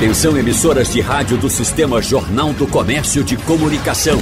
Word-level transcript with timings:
Atenção 0.00 0.34
emissoras 0.34 0.90
de 0.90 1.02
rádio 1.02 1.36
do 1.36 1.50
Sistema 1.50 2.00
Jornal 2.00 2.54
do 2.54 2.66
Comércio 2.66 3.22
de 3.22 3.36
Comunicação. 3.36 4.18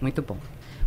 Muito 0.00 0.22
bom. 0.22 0.36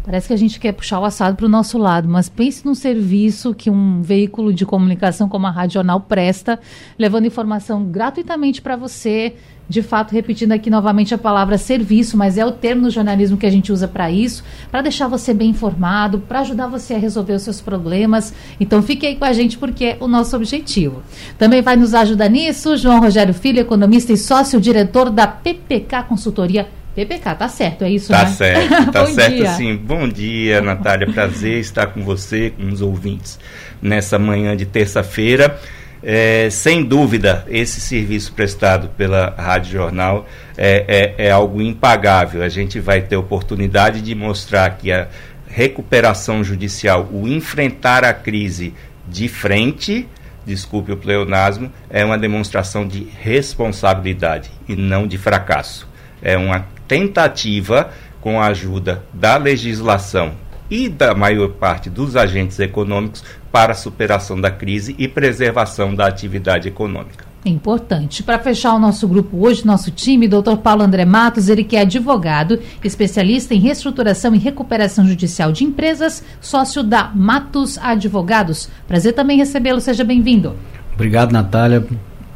Parece 0.08 0.30
que 0.30 0.34
a 0.34 0.38
gente 0.38 0.58
quer 0.58 0.72
puxar 0.72 1.02
o 1.02 1.04
assado 1.04 1.36
para 1.36 1.46
o 1.46 1.50
nosso 1.50 1.78
lado, 1.78 2.08
mas 2.08 2.30
pense 2.30 2.66
num 2.66 2.74
serviço 2.74 3.54
que 3.54 3.70
um 3.70 4.02
veículo 4.02 4.54
de 4.54 4.66
comunicação 4.66 5.28
como 5.28 5.46
a 5.48 5.52
Rádio 5.52 5.74
Jornal 5.74 6.00
presta, 6.00 6.58
levando 6.98 7.26
informação 7.26 7.84
gratuitamente 7.84 8.62
para 8.62 8.78
você, 8.78 9.36
de 9.68 9.82
fato, 9.82 10.14
repetindo 10.14 10.54
aqui 10.54 10.70
novamente 10.70 11.14
a 11.14 11.18
palavra 11.18 11.58
serviço, 11.58 12.16
mas 12.16 12.38
é 12.38 12.46
o 12.46 12.54
termo 12.54 12.84
no 12.84 12.90
jornalismo 12.90 13.36
que 13.36 13.46
a 13.46 13.50
gente 13.50 13.70
usa 13.70 13.86
para 13.86 14.10
isso, 14.10 14.46
para 14.72 14.82
deixar 14.82 15.10
você 15.10 15.34
bem 15.34 15.50
informado, 15.50 16.20
para 16.20 16.40
ajudar 16.40 16.68
você 16.68 16.94
a 16.94 16.98
resolver 16.98 17.34
os 17.34 17.42
seus 17.42 17.60
problemas. 17.60 18.34
Então 18.62 18.82
fique 18.82 19.06
aí 19.06 19.18
com 19.18 19.26
a 19.26 19.34
gente 19.34 19.58
porque 19.58 19.84
é 19.84 19.98
o 20.00 20.08
nosso 20.08 20.38
objetivo. 20.38 21.04
Também 21.38 21.62
vai 21.62 21.76
nos 21.76 21.94
ajudar 21.94 22.30
nisso 22.30 22.78
João 22.78 23.02
Rogério 23.02 23.34
Filho, 23.34 23.60
economista 23.60 24.14
e 24.14 24.18
sócio-diretor 24.18 25.10
da 25.10 25.28
PPK 25.28 26.04
Consultoria 26.04 26.66
PPK, 26.98 27.36
tá 27.36 27.48
certo, 27.48 27.84
é 27.84 27.92
isso, 27.92 28.12
tá 28.12 28.24
né? 28.24 28.32
Certo, 28.32 28.90
tá 28.92 29.06
certo 29.06 29.36
dia. 29.36 29.52
sim. 29.52 29.76
Bom 29.76 30.10
dia, 30.10 30.62
Natália. 30.62 31.06
Prazer 31.06 31.60
estar 31.60 31.86
com 31.86 32.02
você, 32.04 32.50
com 32.50 32.68
os 32.70 32.82
ouvintes, 32.82 33.40
nessa 33.80 34.18
manhã 34.18 34.58
de 34.58 34.66
terça-feira. 34.66 35.60
É, 36.02 36.50
sem 36.50 36.84
dúvida, 36.84 37.46
esse 37.50 37.80
serviço 37.80 38.34
prestado 38.34 38.90
pela 38.98 39.30
Rádio 39.38 39.74
Jornal 39.74 40.28
é, 40.58 41.14
é, 41.18 41.28
é, 41.28 41.32
algo 41.32 41.62
impagável. 41.62 42.42
A 42.42 42.50
gente 42.50 42.80
vai 42.80 43.00
ter 43.00 43.16
oportunidade 43.16 44.02
de 44.02 44.16
mostrar 44.16 44.68
que 44.72 44.92
a 44.92 45.08
recuperação 45.48 46.44
judicial, 46.44 47.08
o 47.12 47.28
enfrentar 47.28 48.04
a 48.04 48.14
crise 48.14 48.74
de 49.08 49.28
frente, 49.28 50.08
desculpe 50.44 50.92
o 50.92 50.98
pleonasmo, 50.98 51.72
é 51.92 52.04
uma 52.04 52.18
demonstração 52.18 52.88
de 52.88 53.08
responsabilidade 53.22 54.50
e 54.68 54.76
não 54.76 55.06
de 55.06 55.20
fracasso. 55.20 55.88
É 56.24 56.36
uma 56.36 56.66
tentativa, 56.88 57.92
com 58.22 58.42
a 58.42 58.48
ajuda 58.48 59.04
da 59.14 59.38
legislação 59.38 60.34
e 60.70 60.90
da 60.90 61.16
maior 61.16 61.50
parte 61.50 61.90
dos 61.90 62.16
agentes 62.16 62.60
econômicos 62.60 63.24
para 63.52 63.72
a 63.72 63.76
superação 63.76 64.40
da 64.40 64.52
crise 64.52 64.96
e 64.98 65.08
preservação 65.08 65.96
da 65.96 66.08
atividade 66.08 66.68
econômica. 66.68 67.26
É 67.46 67.50
importante. 67.50 68.24
Para 68.24 68.40
fechar 68.40 68.74
o 68.74 68.80
nosso 68.80 69.08
grupo 69.08 69.46
hoje, 69.46 69.66
nosso 69.66 69.90
time, 69.90 70.28
doutor 70.28 70.58
Paulo 70.58 70.84
André 70.84 71.06
Matos, 71.06 71.48
ele 71.48 71.64
que 71.64 71.78
é 71.78 71.82
advogado, 71.82 72.60
especialista 72.84 73.54
em 73.54 73.60
reestruturação 73.60 74.36
e 74.36 74.38
recuperação 74.38 75.08
judicial 75.08 75.54
de 75.54 75.64
empresas, 75.64 76.24
sócio 76.42 76.84
da 76.84 77.10
Matos 77.16 77.78
Advogados. 77.78 78.70
Prazer 78.86 79.14
também 79.14 79.38
recebê-lo, 79.38 79.80
seja 79.80 80.04
bem-vindo. 80.04 80.56
Obrigado, 80.94 81.32
Natália. 81.32 81.86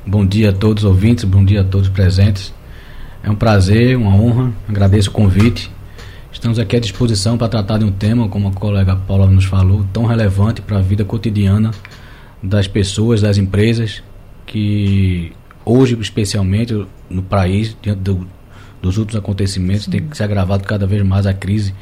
Bom 0.08 0.26
dia 0.26 0.52
a 0.52 0.54
todos 0.54 0.84
os 0.84 0.90
ouvintes, 0.90 1.26
bom 1.26 1.44
dia 1.44 1.62
a 1.62 1.66
todos 1.66 1.90
presentes. 1.90 2.54
É 3.24 3.30
um 3.30 3.36
prazer, 3.36 3.96
uma 3.98 4.16
honra, 4.16 4.52
agradeço 4.68 5.10
o 5.10 5.14
convite 5.14 5.72
Estamos 6.32 6.58
aqui 6.58 6.78
à 6.78 6.80
disposição 6.80 7.38
para 7.38 7.50
tratar 7.50 7.78
de 7.78 7.86
um 7.86 7.92
tema, 7.92 8.28
como 8.30 8.48
a 8.48 8.52
colega 8.52 8.96
Paula 8.96 9.30
nos 9.30 9.46
falou, 9.46 9.86
tão 9.92 10.06
relevante 10.06 10.62
para 10.62 10.78
a 10.78 10.82
vida 10.82 11.04
cotidiana 11.04 11.72
das 12.42 12.68
pessoas, 12.68 13.22
das 13.22 13.38
empresas, 13.38 14.02
que 14.46 15.34
hoje, 15.66 15.96
especialmente 16.00 16.86
no 17.10 17.22
país, 17.22 17.76
diante 17.82 18.00
do, 18.00 18.26
dos 18.82 18.98
últimos 18.98 19.22
acontecimentos, 19.22 19.84
Sim. 19.84 19.92
tem 19.92 20.08
que 20.08 20.16
se 20.16 20.24
agravado 20.24 20.64
cada 20.64 20.88
vez 20.88 21.04
mais 21.04 21.28
a 21.28 21.34
crise 21.34 21.76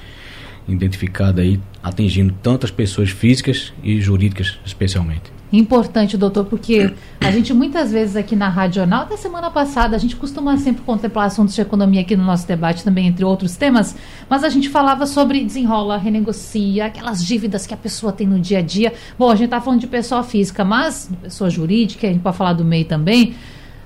identificada 0.68 1.42
aí, 1.42 1.60
atingindo 1.82 2.34
tantas 2.42 2.72
pessoas 2.72 3.12
físicas 3.12 3.72
e 3.84 4.02
jurídicas, 4.02 4.60
especialmente. 4.66 5.39
Importante, 5.52 6.16
doutor, 6.16 6.46
porque 6.46 6.94
a 7.20 7.32
gente 7.32 7.54
muitas 7.54 7.92
vezes 7.92 8.16
aqui 8.16 8.36
na 8.36 8.48
Rádio 8.50 8.76
Jornal, 8.76 9.02
até 9.02 9.18
semana 9.18 9.50
passada, 9.50 9.96
a 9.96 10.00
gente 10.00 10.16
costuma 10.16 10.56
sempre 10.58 10.84
contemplar 10.84 11.26
assuntos 11.26 11.56
de 11.56 11.62
economia 11.62 12.02
aqui 12.02 12.16
no 12.16 12.24
nosso 12.24 12.48
debate 12.48 12.84
também, 12.84 13.08
entre 13.08 13.26
outros 13.26 13.56
temas, 13.56 13.96
mas 14.30 14.44
a 14.44 14.50
gente 14.50 14.70
falava 14.70 15.08
sobre 15.08 15.44
desenrola, 15.44 15.98
renegocia, 15.98 16.86
aquelas 16.86 17.26
dívidas 17.26 17.66
que 17.66 17.74
a 17.74 17.78
pessoa 17.78 18.12
tem 18.12 18.28
no 18.28 18.40
dia 18.40 18.60
a 18.60 18.62
dia. 18.62 18.94
Bom, 19.18 19.32
a 19.32 19.36
gente 19.36 19.46
está 19.46 19.60
falando 19.60 19.80
de 19.80 19.88
pessoa 19.88 20.24
física, 20.24 20.64
mas 20.64 21.10
pessoa 21.22 21.50
jurídica, 21.50 22.06
a 22.06 22.12
gente 22.12 22.22
pode 22.22 22.38
falar 22.38 22.54
do 22.54 22.64
MEI 22.64 22.84
também 22.84 23.36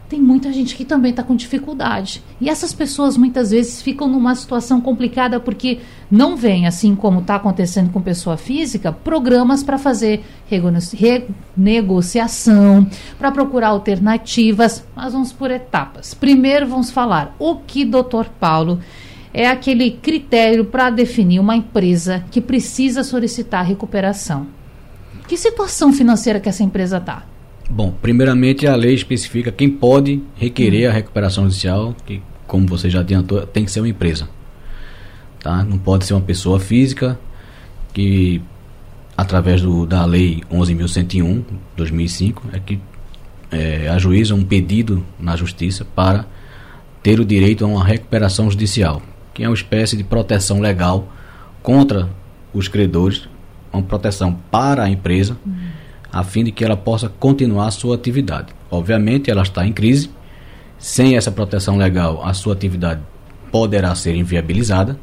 tem 0.10 0.22
muita 0.22 0.54
gente 0.54 0.76
que 0.76 0.86
também 0.86 1.12
está 1.12 1.24
com 1.24 1.36
dificuldade. 1.36 2.24
E 2.40 2.50
essas 2.50 2.72
pessoas 2.72 3.18
muitas 3.18 3.52
vezes 3.52 3.82
ficam 3.82 4.08
numa 4.08 4.36
situação 4.36 4.80
complicada 4.80 5.40
porque 5.40 5.80
não 6.12 6.38
vem, 6.38 6.68
assim 6.68 6.96
como 6.96 7.22
está 7.22 7.36
acontecendo 7.36 7.92
com 7.92 8.02
pessoa 8.02 8.38
física, 8.38 8.92
programas 8.92 9.64
para 9.64 9.78
fazer 9.78 10.24
renegociação, 10.48 12.88
para 13.18 13.32
procurar 13.32 13.70
alternativas. 13.70 14.86
Mas 14.96 15.14
vamos 15.14 15.34
por 15.34 15.50
etapas. 15.50 16.14
Primeiro 16.14 16.68
vamos 16.68 16.92
falar 16.92 17.36
o 17.40 17.56
que 17.56 17.84
doutor 17.84 18.30
Paulo 18.40 18.80
é 19.34 19.48
aquele 19.48 19.92
critério 19.92 20.66
para 20.66 20.92
definir 20.92 21.40
uma 21.40 21.56
empresa 21.56 22.24
que 22.30 22.40
precisa 22.40 23.04
solicitar 23.04 23.66
recuperação. 23.66 24.46
Que 25.28 25.36
situação 25.36 25.92
financeira 25.92 26.40
que 26.40 26.50
essa 26.50 26.64
empresa 26.64 26.98
está? 26.98 27.33
Bom, 27.76 27.92
primeiramente 27.92 28.68
a 28.68 28.76
lei 28.76 28.94
especifica 28.94 29.52
quem 29.52 29.68
pode 29.68 30.22
requerer 30.36 30.92
a 30.92 30.94
recuperação 30.94 31.46
judicial, 31.46 31.96
que 32.06 32.22
como 32.46 32.68
você 32.68 32.88
já 32.88 33.00
adiantou, 33.00 33.48
tem 33.48 33.66
que 33.66 33.72
ser 33.72 33.80
uma 33.80 33.90
empresa. 33.90 34.30
Tá? 35.40 35.64
Não 35.64 35.80
pode 35.80 36.06
ser 36.06 36.14
uma 36.14 36.22
pessoa 36.22 36.60
física 36.60 37.20
que 37.92 38.40
através 39.18 39.64
do, 39.64 39.88
da 39.88 40.06
lei 40.06 40.44
11.101 40.52 41.44
2005 41.76 42.44
é 42.54 42.60
que 42.60 42.80
é, 43.52 43.90
ajuiza 43.90 44.36
um 44.36 44.44
pedido 44.44 45.04
na 45.20 45.36
justiça 45.36 45.84
para 45.84 46.28
ter 47.02 47.20
o 47.20 47.26
direito 47.26 47.66
a 47.66 47.68
uma 47.68 47.84
recuperação 47.84 48.52
judicial, 48.52 49.02
que 49.34 49.44
é 49.44 49.50
uma 49.50 49.56
espécie 49.56 49.98
de 49.98 50.04
proteção 50.04 50.60
legal 50.60 51.12
contra 51.64 52.08
os 52.54 52.68
credores, 52.68 53.28
uma 53.72 53.82
proteção 53.82 54.38
para 54.52 54.84
a 54.84 54.90
empresa, 54.90 55.36
uhum. 55.44 55.73
A 56.14 56.24
fim 56.24 56.44
de 56.44 56.52
que 56.52 56.64
ela 56.64 56.78
possa 56.78 57.10
continuar 57.10 57.68
a 57.68 57.72
sua 57.72 57.96
atividade. 57.96 58.54
Obviamente, 58.70 59.32
ela 59.32 59.42
está 59.42 59.66
em 59.66 59.74
crise, 59.74 60.12
sem 60.78 61.18
essa 61.18 61.32
proteção 61.32 61.76
legal, 61.76 62.24
a 62.24 62.34
sua 62.34 62.54
atividade 62.54 63.02
poderá 63.52 63.96
ser 63.96 64.16
inviabilizada, 64.16 65.00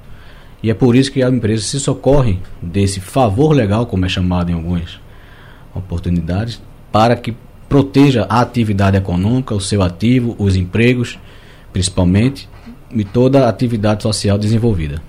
e 0.63 0.71
é 0.71 0.75
por 0.75 0.95
isso 0.95 1.11
que 1.11 1.23
a 1.23 1.29
empresa 1.29 1.65
se 1.65 1.81
socorre 1.81 2.39
desse 2.63 3.01
favor 3.01 3.53
legal, 3.53 3.87
como 3.87 4.05
é 4.05 4.09
chamado 4.09 4.51
em 4.51 4.55
algumas 4.55 5.01
oportunidades, 5.75 6.63
para 6.93 7.17
que 7.17 7.35
proteja 7.69 8.27
a 8.29 8.41
atividade 8.41 8.97
econômica, 8.97 9.55
o 9.55 9.61
seu 9.61 9.83
ativo, 9.83 10.37
os 10.39 10.55
empregos, 10.55 11.19
principalmente, 11.73 12.49
e 12.93 13.05
toda 13.05 13.47
a 13.47 13.49
atividade 13.49 14.03
social 14.03 14.37
desenvolvida. 14.37 15.01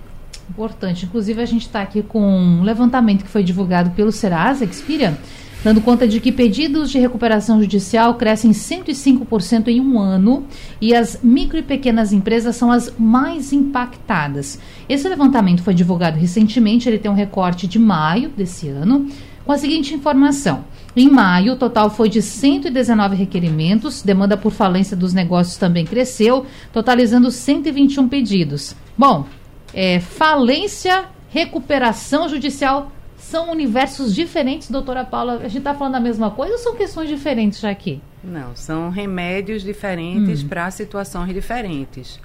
Importante. 0.50 1.06
Inclusive, 1.06 1.42
a 1.42 1.46
gente 1.46 1.66
está 1.66 1.82
aqui 1.82 2.04
com 2.04 2.22
um 2.22 2.62
levantamento 2.62 3.24
que 3.24 3.30
foi 3.30 3.44
divulgado 3.44 3.92
pelo 3.92 4.12
Serasa 4.12 4.64
Expira, 4.64 5.18
dando 5.64 5.82
conta 5.82 6.08
de 6.08 6.20
que 6.20 6.32
pedidos 6.32 6.90
de 6.90 7.00
recuperação 7.00 7.60
judicial 7.60 8.16
crescem 8.16 8.52
105% 8.52 9.68
em 9.68 9.80
um 9.80 10.00
ano 10.00 10.46
e 10.80 10.96
as 10.96 11.20
micro 11.24 11.58
e 11.58 11.64
pequenas 11.64 12.12
empresas 12.12 12.56
são 12.56 12.72
as 12.72 12.94
mais 12.98 13.54
impactadas. 13.54 14.60
Esse 14.90 15.08
levantamento 15.08 15.64
foi 15.64 15.74
divulgado 15.74 16.18
recentemente, 16.18 16.90
ele 16.90 17.00
tem 17.00 17.12
um 17.12 17.16
recorte 17.16 17.68
de 17.68 17.78
maio 17.78 18.30
desse 18.30 18.68
ano, 18.68 19.08
com 19.46 19.52
a 19.52 19.58
seguinte 19.58 19.94
informação. 19.94 20.64
Em 20.96 21.10
maio, 21.10 21.54
o 21.54 21.56
total 21.56 21.90
foi 21.90 22.10
de 22.10 22.22
119 22.22 23.16
requerimentos, 23.16 24.02
demanda 24.02 24.36
por 24.36 24.52
falência 24.52 24.96
dos 24.96 25.14
negócios 25.14 25.58
também 25.58 25.86
cresceu, 25.86 26.46
totalizando 26.74 27.32
121 27.32 28.08
pedidos. 28.10 28.76
Bom, 28.98 29.26
é, 29.74 30.00
falência, 30.00 31.06
recuperação 31.30 32.28
judicial 32.28 32.92
são 33.32 33.50
universos 33.50 34.14
diferentes, 34.14 34.70
doutora 34.70 35.06
Paula? 35.06 35.36
A 35.36 35.48
gente 35.48 35.60
está 35.60 35.74
falando 35.74 35.96
a 35.96 36.00
mesma 36.02 36.32
coisa 36.32 36.54
ou 36.54 36.60
são 36.60 36.76
questões 36.76 37.08
diferentes 37.08 37.62
já 37.62 37.70
aqui? 37.70 38.02
Não, 38.22 38.54
são 38.56 38.90
remédios 38.90 39.64
diferentes 39.64 40.44
hum. 40.44 40.48
para 40.50 40.70
situações 40.70 41.34
diferentes. 41.34 42.20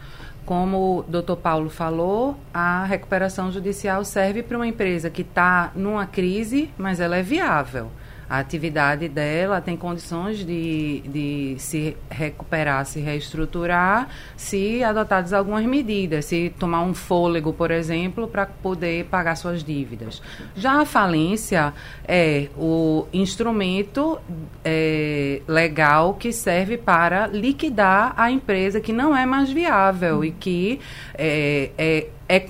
Como 0.45 0.99
o 0.99 1.03
doutor 1.05 1.37
Paulo 1.37 1.71
falou, 1.71 2.37
a 2.53 2.85
recuperação 2.85 3.53
judicial 3.53 4.05
serve 4.05 4.43
para 4.43 4.57
uma 4.57 4.67
empresa 4.67 5.09
que 5.09 5.23
está 5.23 5.71
numa 5.77 6.07
crise, 6.07 6.71
mas 6.77 6.99
ela 6.99 7.17
é 7.17 7.23
viável 7.23 7.89
a 8.29 8.39
atividade 8.39 9.09
dela 9.09 9.61
tem 9.61 9.77
condições 9.77 10.45
de, 10.45 11.03
de 11.07 11.57
se 11.59 11.97
recuperar, 12.11 12.85
se 12.85 13.01
reestruturar, 13.01 14.09
se 14.37 14.83
adotadas 14.83 15.33
algumas 15.33 15.65
medidas, 15.65 16.25
se 16.25 16.53
tomar 16.59 16.83
um 16.83 16.95
fôlego, 16.95 17.53
por 17.53 17.71
exemplo, 17.71 18.27
para 18.27 18.47
poder 18.47 19.05
pagar 19.07 19.37
suas 19.37 19.63
dívidas. 19.63 20.21
Já 20.57 20.81
a 20.81 20.85
falência 20.85 21.73
é 22.07 22.49
o 22.57 23.07
instrumento 23.13 24.19
é, 24.65 25.41
legal 25.47 26.15
que 26.15 26.33
serve 26.33 26.77
para 26.77 27.27
liquidar 27.29 28.13
a 28.17 28.31
empresa 28.31 28.81
que 28.81 28.93
não 28.93 29.17
é 29.17 29.25
mais 29.25 29.51
viável 29.51 30.25
e 30.25 30.33
que 30.33 30.81
é, 31.15 31.71
é, 31.79 32.07
é 32.29 32.47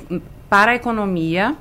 para 0.48 0.72
a 0.72 0.74
economia 0.74 1.56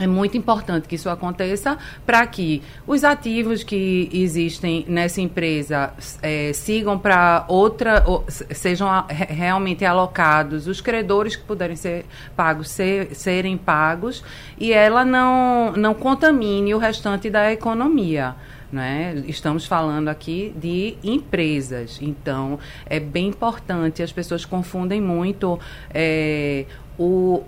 é 0.00 0.06
muito 0.06 0.36
importante 0.38 0.86
que 0.86 0.94
isso 0.94 1.10
aconteça 1.10 1.76
para 2.06 2.24
que 2.26 2.62
os 2.86 3.02
ativos 3.02 3.64
que 3.64 4.08
existem 4.12 4.84
nessa 4.88 5.20
empresa 5.20 5.92
é, 6.22 6.52
sigam 6.52 6.96
para 6.96 7.44
outra, 7.48 8.04
ou, 8.06 8.24
sejam 8.28 8.88
a, 8.88 9.04
realmente 9.08 9.84
alocados, 9.84 10.68
os 10.68 10.80
credores 10.80 11.34
que 11.34 11.42
puderem 11.42 11.74
ser 11.74 12.06
pagos 12.36 12.70
ser, 12.70 13.14
serem 13.14 13.56
pagos 13.56 14.22
e 14.56 14.72
ela 14.72 15.04
não, 15.04 15.72
não 15.72 15.94
contamine 15.94 16.72
o 16.74 16.78
restante 16.78 17.28
da 17.28 17.52
economia. 17.52 18.36
Né? 18.70 19.24
Estamos 19.26 19.64
falando 19.64 20.08
aqui 20.08 20.54
de 20.54 20.96
empresas, 21.02 21.98
então 22.02 22.58
é 22.84 23.00
bem 23.00 23.28
importante. 23.28 24.02
As 24.02 24.12
pessoas 24.12 24.44
confundem 24.44 25.00
muito 25.00 25.58
é, 25.92 26.66
o, 26.98 27.42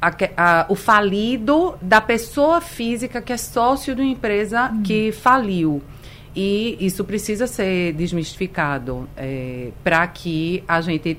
a, 0.00 0.10
a, 0.36 0.66
o 0.68 0.74
falido 0.74 1.74
da 1.80 2.00
pessoa 2.00 2.60
física 2.60 3.20
que 3.20 3.32
é 3.32 3.36
sócio 3.36 3.94
de 3.94 4.02
uma 4.02 4.10
empresa 4.10 4.70
uhum. 4.70 4.82
que 4.82 5.12
faliu. 5.12 5.82
E 6.34 6.76
isso 6.80 7.02
precisa 7.02 7.46
ser 7.46 7.94
desmistificado 7.94 9.08
é, 9.16 9.70
para 9.82 10.06
que 10.06 10.62
a 10.68 10.82
gente 10.82 11.18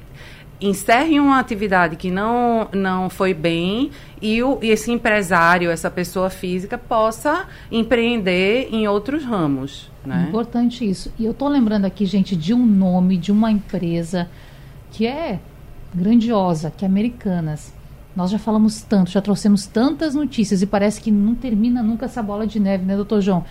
encerre 0.59 1.19
uma 1.19 1.39
atividade 1.39 1.95
que 1.95 2.09
não, 2.09 2.67
não 2.71 3.09
foi 3.09 3.33
bem 3.33 3.91
e, 4.21 4.41
o, 4.41 4.57
e 4.61 4.69
esse 4.69 4.91
empresário, 4.91 5.69
essa 5.69 5.89
pessoa 5.89 6.29
física, 6.29 6.77
possa 6.77 7.47
empreender 7.71 8.69
em 8.71 8.87
outros 8.87 9.23
ramos. 9.23 9.89
Né? 10.05 10.25
Importante 10.27 10.87
isso. 10.87 11.11
E 11.17 11.25
eu 11.25 11.31
estou 11.31 11.47
lembrando 11.47 11.85
aqui, 11.85 12.05
gente, 12.05 12.35
de 12.35 12.53
um 12.53 12.65
nome 12.65 13.17
de 13.17 13.31
uma 13.31 13.51
empresa 13.51 14.29
que 14.91 15.05
é 15.05 15.39
grandiosa, 15.93 16.71
que 16.75 16.85
é 16.85 16.87
Americanas. 16.87 17.73
Nós 18.17 18.31
já 18.31 18.39
falamos 18.39 18.81
tanto, 18.81 19.11
já 19.11 19.21
trouxemos 19.21 19.67
tantas 19.67 20.15
notícias 20.15 20.63
e 20.63 20.65
parece 20.65 20.99
que 20.99 21.11
não 21.11 21.35
termina 21.35 21.83
nunca 21.83 22.07
essa 22.07 22.23
bola 22.23 22.47
de 22.47 22.59
neve, 22.59 22.83
né, 22.83 22.95
doutor 22.95 23.21
João? 23.21 23.45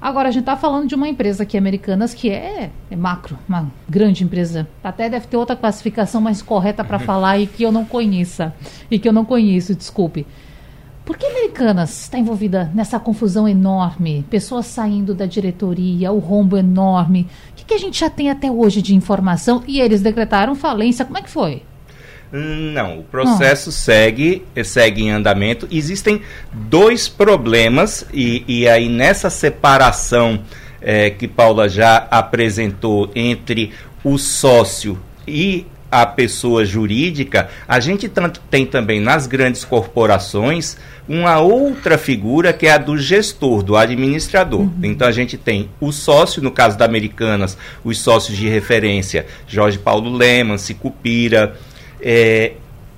Agora, 0.00 0.28
a 0.28 0.30
gente 0.30 0.42
está 0.42 0.56
falando 0.56 0.86
de 0.86 0.94
uma 0.94 1.08
empresa 1.08 1.42
aqui, 1.42 1.58
Americanas, 1.58 2.14
que 2.14 2.30
é, 2.30 2.70
é, 2.88 2.94
macro, 2.94 3.36
uma 3.48 3.68
grande 3.88 4.22
empresa. 4.22 4.68
Até 4.84 5.08
deve 5.10 5.26
ter 5.26 5.36
outra 5.36 5.56
classificação 5.56 6.20
mais 6.20 6.40
correta 6.40 6.84
para 6.84 7.00
falar 7.00 7.40
e 7.40 7.48
que 7.48 7.64
eu 7.64 7.72
não 7.72 7.84
conheça. 7.84 8.54
E 8.88 8.96
que 8.96 9.08
eu 9.08 9.12
não 9.12 9.24
conheço, 9.24 9.74
desculpe. 9.74 10.24
Por 11.04 11.18
que 11.18 11.26
Americanas 11.26 12.02
está 12.02 12.16
envolvida 12.16 12.70
nessa 12.72 13.00
confusão 13.00 13.48
enorme? 13.48 14.24
Pessoas 14.30 14.66
saindo 14.66 15.16
da 15.16 15.26
diretoria, 15.26 16.12
o 16.12 16.20
rombo 16.20 16.56
enorme. 16.56 17.26
O 17.50 17.54
que, 17.56 17.64
que 17.64 17.74
a 17.74 17.78
gente 17.78 17.98
já 17.98 18.08
tem 18.08 18.30
até 18.30 18.48
hoje 18.48 18.80
de 18.80 18.94
informação? 18.94 19.64
E 19.66 19.80
eles 19.80 20.00
decretaram 20.00 20.54
falência. 20.54 21.04
Como 21.04 21.18
é 21.18 21.22
que 21.22 21.30
foi? 21.30 21.64
Não, 22.32 22.98
o 22.98 23.02
processo 23.04 23.70
segue, 23.70 24.44
segue 24.64 25.02
em 25.02 25.10
andamento. 25.10 25.68
Existem 25.70 26.20
dois 26.52 27.08
problemas, 27.08 28.06
e, 28.12 28.44
e 28.46 28.68
aí 28.68 28.88
nessa 28.88 29.30
separação 29.30 30.40
é, 30.80 31.10
que 31.10 31.26
Paula 31.26 31.68
já 31.68 32.06
apresentou 32.10 33.10
entre 33.14 33.72
o 34.04 34.18
sócio 34.18 34.98
e 35.26 35.66
a 35.90 36.04
pessoa 36.04 36.64
jurídica, 36.64 37.48
a 37.66 37.80
gente 37.80 38.08
tanto 38.08 38.40
tem 38.50 38.66
também 38.66 39.00
nas 39.00 39.26
grandes 39.26 39.64
corporações 39.64 40.76
uma 41.08 41.38
outra 41.38 41.96
figura 41.96 42.52
que 42.52 42.66
é 42.66 42.72
a 42.72 42.78
do 42.78 42.98
gestor, 42.98 43.62
do 43.62 43.76
administrador. 43.76 44.60
Uhum. 44.60 44.74
Então 44.82 45.06
a 45.06 45.12
gente 45.12 45.36
tem 45.36 45.70
o 45.80 45.92
sócio, 45.92 46.42
no 46.42 46.50
caso 46.50 46.76
da 46.76 46.84
Americanas, 46.84 47.56
os 47.84 47.98
sócios 47.98 48.36
de 48.36 48.48
referência, 48.48 49.26
Jorge 49.46 49.78
Paulo 49.78 50.14
Leman, 50.14 50.58
Cicupira, 50.58 51.56
é, 52.00 52.54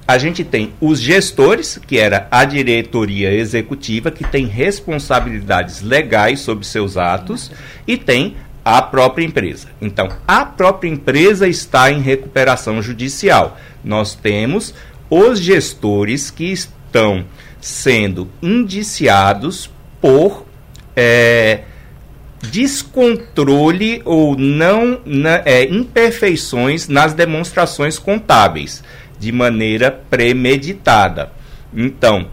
a 0.07 0.17
gente 0.17 0.43
tem 0.43 0.73
os 0.81 1.01
gestores, 1.01 1.79
que 1.87 1.99
era 1.99 2.27
a 2.31 2.45
diretoria 2.45 3.33
executiva, 3.33 4.11
que 4.11 4.25
tem 4.25 4.47
responsabilidades 4.47 5.83
legais 5.83 6.41
sobre 6.41 6.65
seus 6.65 6.97
atos, 6.97 7.51
e 7.87 7.97
tem 7.97 8.37
a 8.65 8.83
própria 8.83 9.25
empresa. 9.25 9.69
Então, 9.81 10.09
a 10.27 10.45
própria 10.45 10.89
empresa 10.89 11.47
está 11.47 11.91
em 11.91 12.01
recuperação 12.01 12.81
judicial. 12.81 13.59
Nós 13.85 14.15
temos 14.15 14.75
os 15.11 15.41
gestores 15.41 16.31
que 16.31 16.53
estão 16.53 17.25
sendo 17.61 18.29
indiciados 18.43 19.71
por 20.01 20.47
é, 20.95 21.61
descontrole 22.43 24.03
ou 24.05 24.37
não 24.37 25.01
na, 25.05 25.43
é, 25.45 25.65
imperfeições 25.65 26.89
nas 26.89 27.13
demonstrações 27.13 27.99
contábeis 27.99 28.83
de 29.19 29.33
maneira 29.33 29.91
premeditada. 29.91 31.33
Então, 31.75 32.29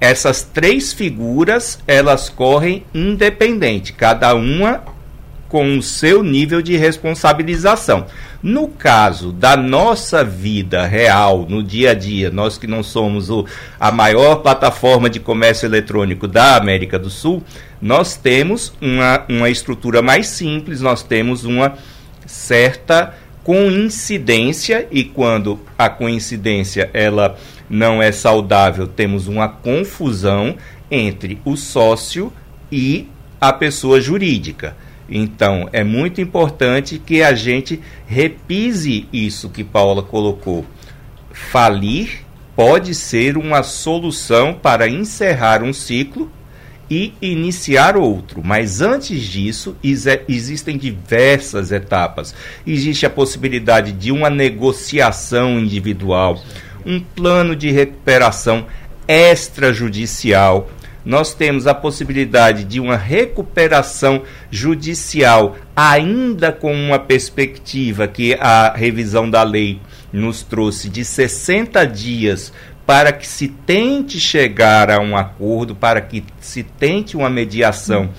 essas 0.00 0.42
três 0.42 0.92
figuras 0.92 1.78
elas 1.86 2.28
correm 2.28 2.84
independente, 2.92 3.92
cada 3.92 4.34
uma 4.34 4.82
com 5.48 5.78
o 5.78 5.82
seu 5.82 6.22
nível 6.22 6.60
de 6.60 6.76
responsabilização. 6.76 8.06
No 8.42 8.68
caso 8.68 9.32
da 9.32 9.56
nossa 9.56 10.22
vida 10.22 10.86
real, 10.86 11.46
no 11.48 11.62
dia 11.62 11.90
a 11.90 11.94
dia, 11.94 12.30
nós 12.30 12.58
que 12.58 12.66
não 12.66 12.82
somos 12.82 13.30
o, 13.30 13.46
a 13.80 13.90
maior 13.90 14.36
plataforma 14.36 15.08
de 15.08 15.18
comércio 15.18 15.66
eletrônico 15.66 16.28
da 16.28 16.56
América 16.56 16.98
do 16.98 17.10
Sul, 17.10 17.42
nós 17.80 18.16
temos 18.16 18.72
uma, 18.80 19.24
uma 19.28 19.50
estrutura 19.50 20.02
mais 20.02 20.28
simples, 20.28 20.80
nós 20.80 21.02
temos 21.02 21.44
uma 21.44 21.74
certa 22.26 23.14
coincidência 23.42 24.86
e 24.90 25.04
quando 25.04 25.60
a 25.78 25.88
coincidência 25.88 26.90
ela 26.92 27.36
não 27.70 28.02
é 28.02 28.12
saudável, 28.12 28.86
temos 28.86 29.28
uma 29.28 29.48
confusão 29.48 30.56
entre 30.90 31.40
o 31.44 31.56
sócio 31.56 32.32
e 32.70 33.08
a 33.40 33.52
pessoa 33.52 34.00
jurídica. 34.00 34.76
Então, 35.08 35.68
é 35.72 35.84
muito 35.84 36.20
importante 36.20 36.98
que 36.98 37.22
a 37.22 37.34
gente 37.34 37.80
repise 38.06 39.08
isso 39.12 39.48
que 39.48 39.62
Paula 39.62 40.02
colocou. 40.02 40.64
Falir 41.32 42.24
pode 42.56 42.94
ser 42.94 43.36
uma 43.36 43.62
solução 43.62 44.54
para 44.54 44.88
encerrar 44.88 45.62
um 45.62 45.72
ciclo 45.72 46.30
e 46.90 47.12
iniciar 47.20 47.96
outro. 47.96 48.42
Mas 48.44 48.80
antes 48.80 49.20
disso, 49.22 49.76
existem 50.28 50.78
diversas 50.78 51.70
etapas. 51.70 52.34
Existe 52.66 53.04
a 53.04 53.10
possibilidade 53.10 53.92
de 53.92 54.10
uma 54.10 54.30
negociação 54.30 55.58
individual, 55.58 56.42
um 56.84 57.00
plano 57.00 57.54
de 57.54 57.70
recuperação 57.70 58.66
extrajudicial. 59.06 60.70
Nós 61.06 61.32
temos 61.32 61.68
a 61.68 61.74
possibilidade 61.74 62.64
de 62.64 62.80
uma 62.80 62.96
recuperação 62.96 64.24
judicial, 64.50 65.56
ainda 65.76 66.50
com 66.50 66.74
uma 66.74 66.98
perspectiva 66.98 68.08
que 68.08 68.34
a 68.34 68.74
revisão 68.74 69.30
da 69.30 69.44
lei 69.44 69.80
nos 70.12 70.42
trouxe 70.42 70.88
de 70.88 71.04
60 71.04 71.86
dias 71.86 72.52
para 72.84 73.12
que 73.12 73.24
se 73.24 73.46
tente 73.46 74.18
chegar 74.18 74.90
a 74.90 74.98
um 74.98 75.16
acordo, 75.16 75.76
para 75.76 76.00
que 76.00 76.24
se 76.40 76.64
tente 76.64 77.16
uma 77.16 77.30
mediação 77.30 78.10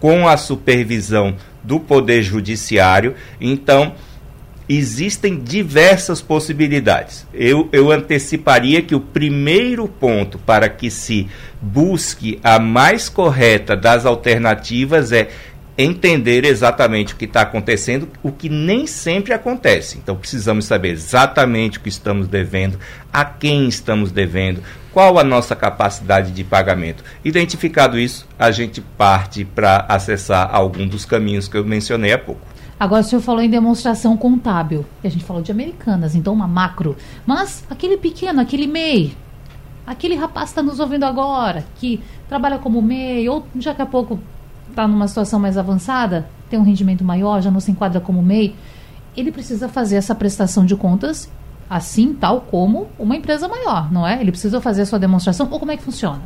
com 0.00 0.26
a 0.26 0.36
supervisão 0.36 1.36
do 1.62 1.78
Poder 1.78 2.22
Judiciário. 2.22 3.14
Então, 3.40 3.94
existem 4.68 5.38
diversas 5.38 6.20
possibilidades. 6.20 7.26
Eu, 7.32 7.68
eu 7.72 7.90
anteciparia 7.90 8.82
que 8.82 8.94
o 8.94 9.00
primeiro 9.00 9.86
ponto 9.86 10.38
para 10.38 10.68
que 10.68 10.90
se 10.90 11.28
busque 11.60 12.38
a 12.42 12.58
mais 12.58 13.08
correta 13.08 13.76
das 13.76 14.04
alternativas 14.04 15.12
é 15.12 15.28
entender 15.78 16.44
exatamente 16.44 17.12
o 17.12 17.16
que 17.16 17.26
está 17.26 17.42
acontecendo, 17.42 18.08
o 18.22 18.32
que 18.32 18.48
nem 18.48 18.86
sempre 18.86 19.32
acontece. 19.32 19.98
Então 19.98 20.16
precisamos 20.16 20.64
saber 20.64 20.92
exatamente 20.92 21.78
o 21.78 21.80
que 21.80 21.88
estamos 21.88 22.26
devendo, 22.26 22.78
a 23.12 23.24
quem 23.24 23.68
estamos 23.68 24.10
devendo, 24.10 24.62
qual 24.92 25.18
a 25.18 25.24
nossa 25.24 25.54
capacidade 25.54 26.32
de 26.32 26.42
pagamento. 26.42 27.04
Identificado 27.22 27.98
isso, 27.98 28.26
a 28.38 28.50
gente 28.50 28.80
parte 28.80 29.44
para 29.44 29.84
acessar 29.88 30.48
algum 30.50 30.86
dos 30.88 31.04
caminhos 31.04 31.46
que 31.46 31.56
eu 31.56 31.64
mencionei 31.64 32.12
há 32.12 32.18
pouco. 32.18 32.55
Agora 32.78 33.00
o 33.00 33.04
senhor 33.04 33.22
falou 33.22 33.40
em 33.40 33.48
demonstração 33.48 34.16
contábil, 34.16 34.84
e 35.02 35.06
a 35.06 35.10
gente 35.10 35.24
falou 35.24 35.42
de 35.42 35.50
americanas, 35.50 36.14
então 36.14 36.32
uma 36.34 36.46
macro. 36.46 36.94
Mas 37.24 37.64
aquele 37.70 37.96
pequeno, 37.96 38.40
aquele 38.40 38.66
MEI, 38.66 39.16
aquele 39.86 40.14
rapaz 40.14 40.50
está 40.50 40.62
nos 40.62 40.78
ouvindo 40.78 41.04
agora, 41.04 41.64
que 41.76 42.02
trabalha 42.28 42.58
como 42.58 42.82
MEI, 42.82 43.28
ou 43.30 43.46
daqui 43.54 43.80
a 43.80 43.86
pouco 43.86 44.20
está 44.68 44.86
numa 44.86 45.08
situação 45.08 45.40
mais 45.40 45.56
avançada, 45.56 46.28
tem 46.50 46.58
um 46.58 46.64
rendimento 46.64 47.02
maior, 47.02 47.40
já 47.40 47.50
não 47.50 47.60
se 47.60 47.70
enquadra 47.70 47.98
como 47.98 48.22
MEI, 48.22 48.54
ele 49.16 49.32
precisa 49.32 49.68
fazer 49.68 49.96
essa 49.96 50.14
prestação 50.14 50.66
de 50.66 50.76
contas 50.76 51.30
assim, 51.68 52.14
tal 52.14 52.40
como 52.42 52.88
uma 52.98 53.16
empresa 53.16 53.48
maior, 53.48 53.92
não 53.92 54.06
é? 54.06 54.20
Ele 54.20 54.30
precisa 54.30 54.60
fazer 54.60 54.82
a 54.82 54.86
sua 54.86 54.98
demonstração 54.98 55.48
ou 55.50 55.58
como 55.58 55.72
é 55.72 55.76
que 55.76 55.82
funciona? 55.82 56.22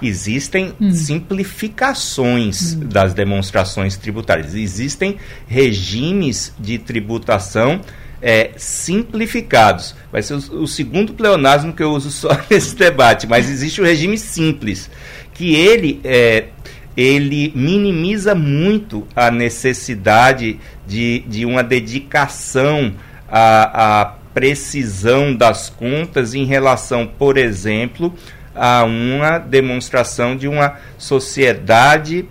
Existem 0.00 0.74
hum. 0.80 0.92
simplificações 0.92 2.74
hum. 2.74 2.80
das 2.80 3.14
demonstrações 3.14 3.96
tributárias. 3.96 4.54
Existem 4.54 5.16
regimes 5.46 6.52
de 6.58 6.78
tributação 6.78 7.80
é, 8.20 8.50
simplificados. 8.56 9.94
Vai 10.12 10.22
ser 10.22 10.34
o, 10.34 10.62
o, 10.62 10.68
segundo 10.68 11.14
pleonasmo 11.14 11.72
que 11.72 11.82
eu 11.82 11.90
uso 11.90 12.10
só 12.10 12.28
nesse 12.48 12.76
debate, 12.76 13.26
mas 13.26 13.50
existe 13.50 13.80
o 13.80 13.84
regime 13.84 14.16
simples, 14.16 14.90
que 15.34 15.54
ele 15.54 16.00
é, 16.04 16.48
ele 16.96 17.52
minimiza 17.56 18.34
muito 18.34 19.06
a 19.16 19.30
necessidade 19.30 20.60
de, 20.86 21.20
de 21.20 21.44
uma 21.44 21.64
dedicação 21.64 22.94
à, 23.28 24.02
à 24.02 24.21
precisão 24.34 25.34
das 25.34 25.68
contas 25.68 26.34
em 26.34 26.44
relação, 26.44 27.06
por 27.06 27.36
exemplo, 27.36 28.12
a 28.54 28.84
uma 28.84 29.38
demonstração 29.38 30.36
de 30.36 30.48
uma 30.48 30.76
sociedade 30.98 32.28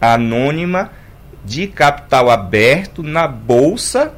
anônima 0.00 0.90
de 1.44 1.66
capital 1.66 2.30
aberto 2.30 3.02
na 3.02 3.26
bolsa 3.26 4.14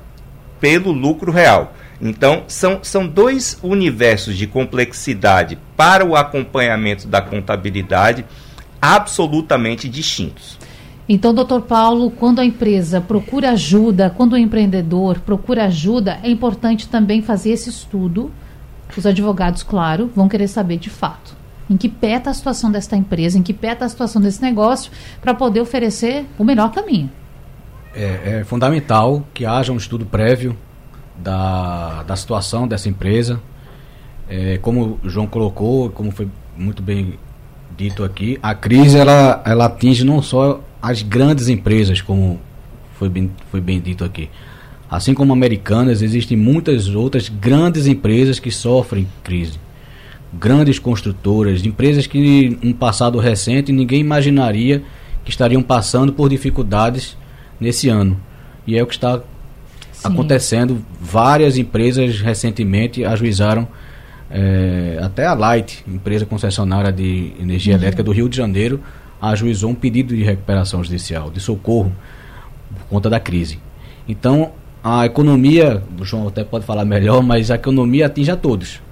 pelo 0.61 0.93
lucro 0.93 1.33
real. 1.33 1.75
Então, 2.01 2.45
são, 2.49 2.81
são 2.83 3.07
dois 3.07 3.59
universos 3.63 4.37
de 4.37 4.47
complexidade 4.47 5.59
para 5.77 6.05
o 6.05 6.17
acompanhamento 6.17 7.07
da 7.07 7.21
contabilidade 7.23 8.25
absolutamente 8.81 9.89
distintos. 9.89 10.59
Então, 11.09 11.35
doutor 11.35 11.63
Paulo, 11.63 12.11
quando 12.11 12.41
a 12.41 12.45
empresa 12.45 13.01
procura 13.01 13.51
ajuda, 13.51 14.09
quando 14.09 14.33
o 14.33 14.39
empreendedor 14.39 15.21
procura 15.21 15.65
ajuda, 15.67 16.19
é 16.23 16.31
importante 16.31 16.89
também 16.89 17.21
fazer 17.21 17.51
esse 17.51 17.69
estudo. 17.69 18.31
Os 18.97 19.07
advogados, 19.07 19.63
claro, 19.63 20.11
vão 20.15 20.29
querer 20.29 20.49
saber 20.49 20.79
de 20.79 20.89
fato 20.89 21.45
em 21.69 21.77
que 21.77 21.89
pé 21.89 22.17
está 22.17 22.31
a 22.31 22.35
situação 22.35 22.71
desta 22.71 22.97
empresa, 22.97 23.39
em 23.39 23.43
que 23.43 23.53
pé 23.53 23.73
está 23.73 23.87
a 23.87 23.89
situação 23.89 24.21
desse 24.21 24.43
negócio, 24.43 24.91
para 25.21 25.35
poder 25.35 25.61
oferecer 25.61 26.27
o 26.39 26.45
melhor 26.45 26.71
caminho. 26.73 27.11
É, 27.95 28.41
é, 28.41 28.45
fundamental 28.45 29.25
que 29.33 29.47
haja 29.47 29.73
um 29.73 29.77
estudo 29.77 30.05
prévio 30.05 30.57
da, 31.17 32.03
da 32.03 32.17
situação 32.17 32.67
dessa 32.67 32.89
empresa. 32.89 33.41
É, 34.29 34.59
como 34.59 34.99
o 35.03 35.09
João 35.09 35.27
colocou, 35.27 35.91
como 35.91 36.11
foi 36.11 36.29
muito 36.57 36.83
bem 36.83 37.19
dito 37.77 38.05
aqui, 38.05 38.39
a 38.43 38.55
crise 38.55 38.99
ela, 38.99 39.43
ela 39.45 39.67
atinge 39.67 40.05
não 40.05 40.23
só 40.23 40.61
as 40.85 41.01
grandes 41.01 41.49
empresas, 41.49 42.03
como 42.03 42.39
foi 42.99 43.09
bem, 43.09 43.31
foi 43.51 43.59
bem 43.59 43.81
dito 43.81 44.05
aqui. 44.05 44.29
Assim 44.91 45.15
como 45.15 45.33
americanas, 45.33 46.03
existem 46.03 46.37
muitas 46.37 46.95
outras 46.95 47.31
grandes 47.31 47.87
empresas 47.87 48.39
que 48.39 48.51
sofrem 48.51 49.09
crise. 49.23 49.59
Grandes 50.31 50.79
construtoras, 50.79 51.65
empresas 51.65 52.07
que 52.07 52.59
no 52.63 52.75
passado 52.75 53.19
recente 53.19 53.73
ninguém 53.73 54.01
imaginaria 54.01 54.83
que 55.25 55.31
estariam 55.31 55.63
passando 55.63 56.13
por 56.13 56.29
dificuldades 56.29 57.17
nesse 57.59 57.89
ano. 57.89 58.21
E 58.67 58.77
é 58.77 58.83
o 58.83 58.87
que 58.87 58.93
está 58.93 59.23
Sim. 59.91 60.09
acontecendo. 60.09 60.85
Várias 61.01 61.57
empresas 61.57 62.21
recentemente 62.21 63.07
ajuizaram 63.07 63.67
é, 64.31 64.99
até 65.01 65.25
a 65.25 65.33
Light, 65.33 65.83
empresa 65.89 66.27
concessionária 66.27 66.93
de 66.93 67.33
energia 67.41 67.73
uhum. 67.73 67.81
elétrica 67.81 68.03
do 68.03 68.13
Rio 68.13 68.29
de 68.29 68.37
Janeiro, 68.37 68.81
ajuizou 69.31 69.71
um 69.71 69.75
pedido 69.75 70.15
de 70.15 70.23
recuperação 70.23 70.83
judicial, 70.83 71.31
de 71.31 71.41
socorro, 71.41 71.93
por 72.75 72.87
conta 72.87 73.11
da 73.11 73.21
crise. 73.21 73.59
Então, 74.09 74.53
a 74.83 75.07
economia, 75.07 75.83
o 75.99 76.05
João 76.05 76.29
até 76.29 76.45
pode 76.45 76.67
falar 76.67 76.85
melhor, 76.85 77.23
mas 77.23 77.51
a 77.51 77.55
economia 77.55 78.07
atinge 78.07 78.31
a 78.31 78.37
todos. 78.37 78.83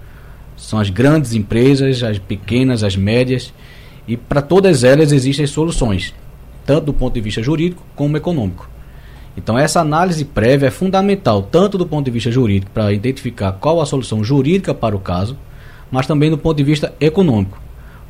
São 0.56 0.78
as 0.78 0.88
grandes 0.88 1.34
empresas, 1.34 2.02
as 2.02 2.18
pequenas, 2.18 2.82
as 2.82 2.96
médias, 2.96 3.52
e 4.06 4.16
para 4.16 4.40
todas 4.40 4.84
elas 4.84 5.12
existem 5.12 5.46
soluções, 5.46 6.14
tanto 6.64 6.86
do 6.86 6.94
ponto 6.94 7.14
de 7.14 7.20
vista 7.20 7.42
jurídico 7.42 7.84
como 7.94 8.16
econômico. 8.16 8.68
Então 9.36 9.58
essa 9.58 9.80
análise 9.80 10.24
prévia 10.24 10.68
é 10.68 10.70
fundamental, 10.70 11.42
tanto 11.42 11.78
do 11.78 11.86
ponto 11.86 12.04
de 12.04 12.10
vista 12.10 12.30
jurídico, 12.30 12.70
para 12.72 12.92
identificar 12.92 13.52
qual 13.52 13.80
a 13.80 13.86
solução 13.86 14.22
jurídica 14.22 14.74
para 14.74 14.96
o 14.96 15.00
caso, 15.00 15.36
mas 15.90 16.06
também 16.06 16.30
do 16.30 16.38
ponto 16.38 16.56
de 16.56 16.64
vista 16.64 16.92
econômico. 17.00 17.60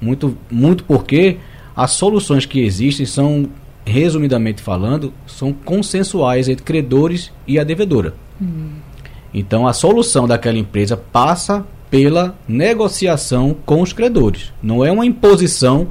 Muito, 0.01 0.37
muito 0.51 0.85
porque 0.85 1.39
as 1.75 1.93
soluções 1.93 2.47
que 2.47 2.61
existem 2.61 3.07
são, 3.07 3.49
resumidamente 3.85 4.63
falando, 4.63 5.13
são 5.27 5.53
consensuais 5.53 6.49
entre 6.49 6.65
credores 6.65 7.33
e 7.47 7.59
a 7.59 7.65
devedora. 7.65 8.15
Hum. 8.41 8.71
Então 9.33 9.67
a 9.67 9.73
solução 9.73 10.29
daquela 10.29 10.59
empresa 10.59 10.97
passa 10.97 11.65
pela 11.91 12.35
negociação 12.47 13.57
com 13.67 13.83
os 13.83 13.93
credores. 13.93 14.53
Não 14.63 14.85
é 14.85 14.91
uma 14.91 15.07
imposição 15.07 15.89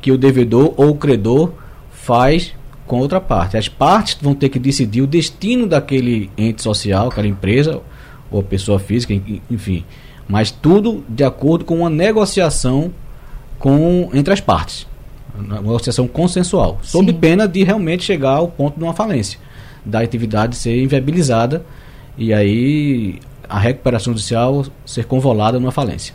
que 0.00 0.10
o 0.10 0.18
devedor 0.18 0.74
ou 0.76 0.90
o 0.90 0.96
credor 0.96 1.52
faz 1.92 2.54
com 2.86 2.98
outra 2.98 3.20
parte. 3.20 3.56
As 3.56 3.68
partes 3.68 4.18
vão 4.20 4.34
ter 4.34 4.48
que 4.48 4.58
decidir 4.58 5.02
o 5.02 5.06
destino 5.06 5.66
daquele 5.68 6.30
ente 6.36 6.62
social, 6.62 7.08
aquela 7.08 7.28
empresa 7.28 7.80
ou 8.30 8.42
pessoa 8.42 8.78
física, 8.78 9.14
enfim. 9.48 9.84
Mas 10.26 10.50
tudo 10.50 11.04
de 11.08 11.22
acordo 11.22 11.64
com 11.64 11.78
uma 11.78 11.90
negociação 11.90 12.92
com 13.58 14.10
entre 14.12 14.32
as 14.32 14.40
partes. 14.40 14.89
Uma 15.38 15.60
negociação 15.60 16.06
consensual, 16.06 16.78
sob 16.82 17.12
Sim. 17.12 17.18
pena 17.18 17.48
de 17.48 17.62
realmente 17.62 18.04
chegar 18.04 18.36
ao 18.36 18.48
ponto 18.48 18.78
de 18.78 18.84
uma 18.84 18.94
falência, 18.94 19.38
da 19.84 20.00
atividade 20.00 20.56
ser 20.56 20.82
inviabilizada 20.82 21.64
e 22.16 22.32
aí 22.32 23.18
a 23.48 23.58
recuperação 23.58 24.12
judicial 24.12 24.64
ser 24.84 25.04
convolada 25.06 25.58
numa 25.58 25.72
falência. 25.72 26.14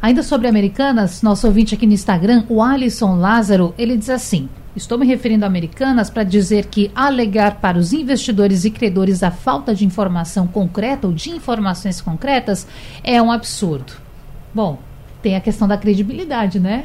Ainda 0.00 0.22
sobre 0.22 0.46
Americanas, 0.46 1.22
nosso 1.22 1.46
ouvinte 1.46 1.74
aqui 1.74 1.86
no 1.86 1.92
Instagram, 1.92 2.44
o 2.48 2.62
Alisson 2.62 3.16
Lázaro, 3.16 3.74
ele 3.76 3.96
diz 3.96 4.10
assim: 4.10 4.48
Estou 4.76 4.98
me 4.98 5.06
referindo 5.06 5.44
a 5.44 5.48
Americanas 5.48 6.10
para 6.10 6.22
dizer 6.22 6.66
que 6.66 6.90
alegar 6.94 7.60
para 7.60 7.78
os 7.78 7.94
investidores 7.94 8.64
e 8.64 8.70
credores 8.70 9.22
a 9.22 9.30
falta 9.30 9.74
de 9.74 9.86
informação 9.86 10.46
concreta 10.46 11.06
ou 11.06 11.14
de 11.14 11.30
informações 11.30 12.00
concretas 12.00 12.66
é 13.02 13.20
um 13.20 13.32
absurdo. 13.32 13.94
Bom, 14.54 14.78
tem 15.22 15.34
a 15.34 15.40
questão 15.40 15.66
da 15.66 15.78
credibilidade, 15.78 16.60
né? 16.60 16.84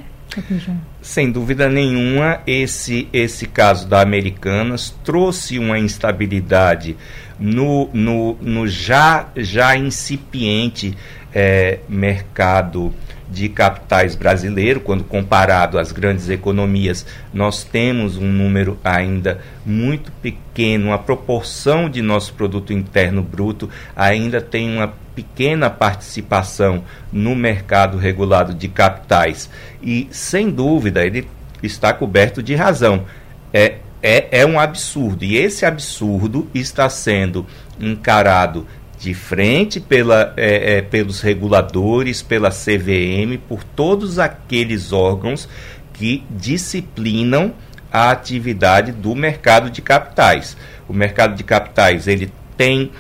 Sem 1.02 1.32
dúvida 1.32 1.70
nenhuma, 1.70 2.40
esse, 2.48 3.08
esse 3.12 3.46
caso 3.46 3.88
da 3.88 4.02
Americanas 4.02 4.96
trouxe 5.04 5.60
uma 5.60 5.78
instabilidade 5.78 6.96
no, 7.40 7.90
no, 7.94 8.38
no 8.42 8.68
já, 8.68 9.28
já 9.36 9.76
incipiente 9.76 10.98
é, 11.34 11.80
mercado 11.90 12.94
de 13.32 13.48
capitais 13.48 14.14
brasileiro, 14.14 14.82
quando 14.82 15.06
comparado 15.06 15.80
às 15.80 15.94
grandes 15.94 16.30
economias, 16.30 17.06
nós 17.34 17.64
temos 17.64 18.18
um 18.18 18.28
número 18.28 18.78
ainda 18.84 19.40
muito 19.66 20.12
pequeno, 20.22 20.92
a 20.92 20.98
proporção 20.98 21.90
de 21.90 22.02
nosso 22.02 22.34
produto 22.34 22.74
interno 22.74 23.24
bruto 23.24 23.70
ainda 23.96 24.42
tem 24.42 24.70
uma 24.70 24.94
pequena 25.16 25.70
participação 25.70 26.84
no 27.12 27.36
mercado 27.36 27.98
regulado 27.98 28.54
de 28.54 28.68
capitais. 28.68 29.50
E, 29.82 30.08
sem 30.12 30.50
dúvida, 30.50 31.06
ele 31.06 31.28
está 31.62 31.94
coberto 31.94 32.42
de 32.42 32.56
razão. 32.56 33.06
É, 33.54 33.76
é, 34.02 34.40
é 34.42 34.46
um 34.46 34.60
absurdo. 34.60 35.24
E 35.24 35.38
esse 35.38 35.66
absurdo 35.66 36.50
está 36.54 36.90
sendo 36.90 37.46
encarado 37.80 38.66
de 39.00 39.14
frente 39.14 39.80
pela, 39.80 40.34
é, 40.38 40.78
é, 40.78 40.82
pelos 40.82 41.22
reguladores, 41.22 42.22
pela 42.22 42.50
CVM, 42.50 43.38
por 43.48 43.64
todos 43.64 44.20
aqueles 44.20 44.94
órgãos 44.94 45.50
que 45.94 46.24
disciplinam 46.30 47.54
a 47.92 48.12
atividade 48.12 48.92
do 48.92 49.16
mercado 49.16 49.70
de 49.70 49.82
capitais. 49.82 50.56
O 50.88 50.94
mercado 50.94 51.36
de 51.36 51.44
capitais 51.44 52.08
ele 52.08 52.32
tem 52.56 52.92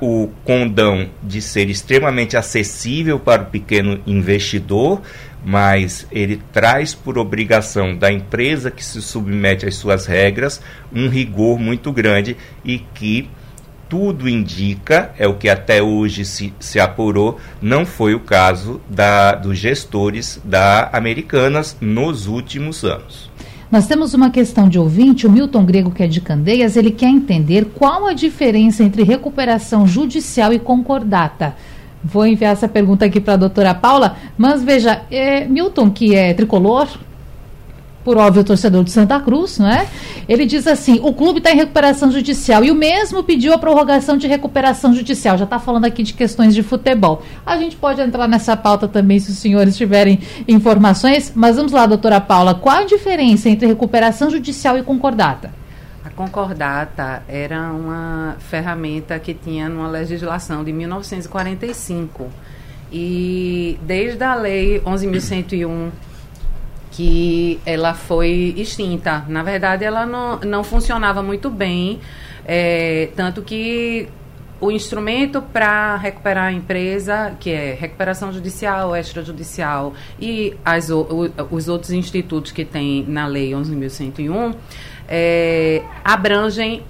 o 0.00 0.28
condão 0.44 1.08
de 1.22 1.40
ser 1.40 1.68
extremamente 1.68 2.36
acessível 2.36 3.18
para 3.18 3.42
o 3.42 3.46
pequeno 3.46 4.00
investidor, 4.06 5.02
mas 5.44 6.06
ele 6.10 6.42
traz 6.52 6.94
por 6.94 7.18
obrigação 7.18 7.96
da 7.96 8.10
empresa 8.12 8.70
que 8.70 8.84
se 8.84 9.00
submete 9.00 9.66
às 9.66 9.74
suas 9.74 10.06
regras 10.06 10.60
um 10.92 11.08
rigor 11.08 11.58
muito 11.58 11.92
grande 11.92 12.36
e 12.64 12.78
que 12.78 13.28
tudo 13.88 14.28
indica, 14.28 15.12
é 15.18 15.26
o 15.26 15.34
que 15.34 15.48
até 15.48 15.82
hoje 15.82 16.24
se, 16.24 16.52
se 16.60 16.78
apurou, 16.78 17.40
não 17.60 17.86
foi 17.86 18.14
o 18.14 18.20
caso 18.20 18.80
da, 18.88 19.32
dos 19.32 19.56
gestores 19.56 20.40
da 20.44 20.90
Americanas 20.92 21.76
nos 21.80 22.26
últimos 22.26 22.84
anos. 22.84 23.27
Nós 23.70 23.86
temos 23.86 24.14
uma 24.14 24.30
questão 24.30 24.66
de 24.66 24.78
ouvinte, 24.78 25.26
o 25.26 25.30
Milton 25.30 25.62
Grego, 25.62 25.90
que 25.90 26.02
é 26.02 26.06
de 26.06 26.22
Candeias, 26.22 26.74
ele 26.74 26.90
quer 26.90 27.08
entender 27.08 27.66
qual 27.74 28.06
a 28.06 28.14
diferença 28.14 28.82
entre 28.82 29.02
recuperação 29.02 29.86
judicial 29.86 30.54
e 30.54 30.58
concordata. 30.58 31.54
Vou 32.02 32.26
enviar 32.26 32.52
essa 32.54 32.66
pergunta 32.66 33.04
aqui 33.04 33.20
para 33.20 33.34
a 33.34 33.36
doutora 33.36 33.74
Paula, 33.74 34.16
mas 34.38 34.62
veja, 34.62 35.02
é, 35.10 35.44
Milton, 35.44 35.90
que 35.90 36.14
é 36.14 36.32
tricolor, 36.32 36.88
por 38.08 38.16
óbvio, 38.16 38.42
torcedor 38.42 38.82
de 38.84 38.90
Santa 38.90 39.20
Cruz, 39.20 39.58
não 39.58 39.68
é? 39.68 39.86
Ele 40.26 40.46
diz 40.46 40.66
assim: 40.66 40.98
o 41.02 41.12
clube 41.12 41.40
está 41.40 41.52
em 41.52 41.56
recuperação 41.56 42.10
judicial 42.10 42.64
e 42.64 42.70
o 42.70 42.74
mesmo 42.74 43.22
pediu 43.22 43.52
a 43.52 43.58
prorrogação 43.58 44.16
de 44.16 44.26
recuperação 44.26 44.94
judicial. 44.94 45.36
Já 45.36 45.44
está 45.44 45.58
falando 45.58 45.84
aqui 45.84 46.02
de 46.02 46.14
questões 46.14 46.54
de 46.54 46.62
futebol. 46.62 47.22
A 47.44 47.58
gente 47.58 47.76
pode 47.76 48.00
entrar 48.00 48.26
nessa 48.26 48.56
pauta 48.56 48.88
também 48.88 49.18
se 49.20 49.30
os 49.30 49.36
senhores 49.36 49.76
tiverem 49.76 50.20
informações, 50.48 51.30
mas 51.34 51.56
vamos 51.56 51.72
lá, 51.72 51.84
doutora 51.84 52.18
Paula, 52.18 52.54
qual 52.54 52.78
a 52.78 52.84
diferença 52.84 53.50
entre 53.50 53.66
recuperação 53.66 54.30
judicial 54.30 54.78
e 54.78 54.82
concordata? 54.82 55.52
A 56.02 56.08
concordata 56.08 57.22
era 57.28 57.70
uma 57.72 58.36
ferramenta 58.38 59.18
que 59.18 59.34
tinha 59.34 59.68
numa 59.68 59.86
legislação 59.86 60.64
de 60.64 60.72
1945 60.72 62.26
e 62.90 63.78
desde 63.82 64.24
a 64.24 64.34
lei 64.34 64.80
11.101 64.80 65.90
que 66.90 67.60
ela 67.64 67.94
foi 67.94 68.54
extinta. 68.56 69.24
Na 69.28 69.42
verdade, 69.42 69.84
ela 69.84 70.06
não, 70.06 70.40
não 70.40 70.64
funcionava 70.64 71.22
muito 71.22 71.50
bem, 71.50 72.00
é, 72.46 73.10
tanto 73.14 73.42
que 73.42 74.08
o 74.60 74.70
instrumento 74.70 75.40
para 75.40 75.96
recuperar 75.96 76.46
a 76.46 76.52
empresa, 76.52 77.36
que 77.38 77.50
é 77.50 77.74
recuperação 77.74 78.32
judicial, 78.32 78.96
extrajudicial 78.96 79.94
e 80.20 80.56
as, 80.64 80.90
o, 80.90 81.30
os 81.50 81.68
outros 81.68 81.92
institutos 81.92 82.50
que 82.50 82.64
tem 82.64 83.04
na 83.06 83.26
Lei 83.26 83.52
11.101, 83.52 84.56
é, 85.08 85.82
abrangem 86.04 86.82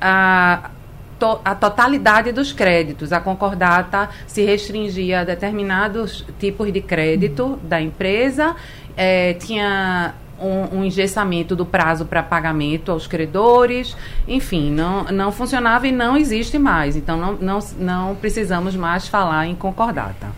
a, 0.00 0.70
to, 1.18 1.40
a 1.44 1.54
totalidade 1.54 2.30
dos 2.30 2.52
créditos. 2.52 3.12
A 3.12 3.20
concordata 3.20 4.08
se 4.26 4.44
restringia 4.44 5.20
a 5.20 5.24
determinados 5.24 6.24
tipos 6.38 6.72
de 6.72 6.80
crédito 6.80 7.58
da 7.62 7.80
empresa 7.80 8.54
é, 8.96 9.34
tinha 9.34 10.14
um, 10.40 10.78
um, 10.78 10.84
engessamento 10.84 11.54
do 11.54 11.64
prazo 11.64 12.04
para 12.04 12.22
pagamento 12.22 12.90
aos 12.90 13.06
credores, 13.06 13.96
enfim, 14.26 14.70
não, 14.70 15.04
não 15.04 15.32
funcionava 15.32 15.86
e 15.86 15.92
não 15.92 16.16
existe 16.16 16.58
mais. 16.58 16.96
Então, 16.96 17.16
não, 17.16 17.32
não, 17.34 17.58
não 17.78 18.14
precisamos 18.14 18.76
mais 18.76 19.08
falar 19.08 19.46
em 19.46 19.54
concordata. 19.54 20.28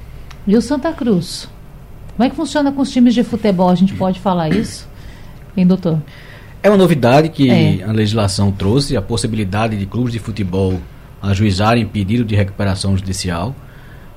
E 0.46 0.56
o 0.56 0.62
Santa 0.62 0.92
Cruz? 0.92 1.48
Como 2.16 2.26
é 2.26 2.30
que 2.30 2.36
funciona 2.36 2.72
com 2.72 2.80
os 2.80 2.90
times 2.90 3.14
de 3.14 3.22
futebol? 3.22 3.68
A 3.68 3.74
gente 3.74 3.94
pode 3.94 4.20
falar 4.20 4.48
isso? 4.50 4.88
Hein, 5.56 5.66
doutor? 5.66 6.00
É 6.62 6.68
uma 6.68 6.76
novidade 6.76 7.28
que 7.28 7.50
é. 7.50 7.84
a 7.84 7.92
legislação 7.92 8.50
trouxe, 8.50 8.96
a 8.96 9.02
possibilidade 9.02 9.76
de 9.76 9.86
clubes 9.86 10.12
de 10.12 10.18
futebol 10.18 10.80
ajuizarem 11.22 11.86
pedido 11.86 12.24
de 12.24 12.34
recuperação 12.34 12.96
judicial. 12.96 13.54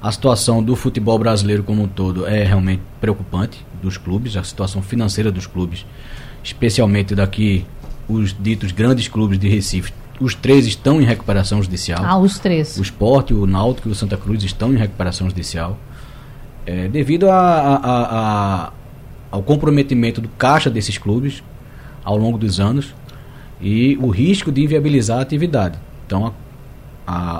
A 0.02 0.12
situação 0.12 0.64
do 0.64 0.76
futebol 0.76 1.20
brasileiro 1.20 1.62
como 1.62 1.84
um 1.84 1.88
todo 1.88 2.26
é 2.26 2.44
realmente 2.44 2.82
preocupante 3.02 3.66
dos 3.82 3.98
clubes, 3.98 4.38
a 4.38 4.44
situação 4.44 4.82
financeira 4.82 5.30
dos 5.30 5.46
clubes, 5.46 5.86
especialmente 6.42 7.14
daqui 7.14 7.66
os 8.08 8.34
ditos 8.38 8.72
grandes 8.72 9.08
clubes 9.10 9.38
de 9.38 9.50
Recife. 9.50 9.94
Os 10.20 10.34
três 10.34 10.66
estão 10.66 11.02
em 11.02 11.06
recuperação 11.06 11.62
judicial. 11.62 12.04
Ah, 12.04 12.18
os 12.18 12.40
três. 12.40 12.78
O 12.78 12.82
Esporte, 12.82 13.34
o 13.34 13.46
Náutico 13.46 13.90
e 13.90 13.92
o 13.92 13.96
Santa 13.96 14.18
Cruz 14.18 14.44
estão 14.44 14.74
em 14.74 14.78
recuperação 14.78 15.30
judicial. 15.30 15.78
É, 16.66 16.88
devido 16.88 17.30
a, 17.30 17.36
a, 17.38 18.18
a, 18.66 18.74
ao 19.32 19.44
comprometimento 19.44 20.22
do 20.22 20.30
caixa 20.30 20.70
desses 20.70 20.98
clubes 20.98 21.44
ao 22.04 22.18
longo 22.18 22.38
dos 22.38 22.60
anos 22.60 22.94
e 23.62 23.98
o 24.02 24.10
risco 24.10 24.52
de 24.52 24.64
inviabilizar 24.64 25.20
a 25.20 25.22
atividade. 25.22 25.78
Então, 26.06 26.34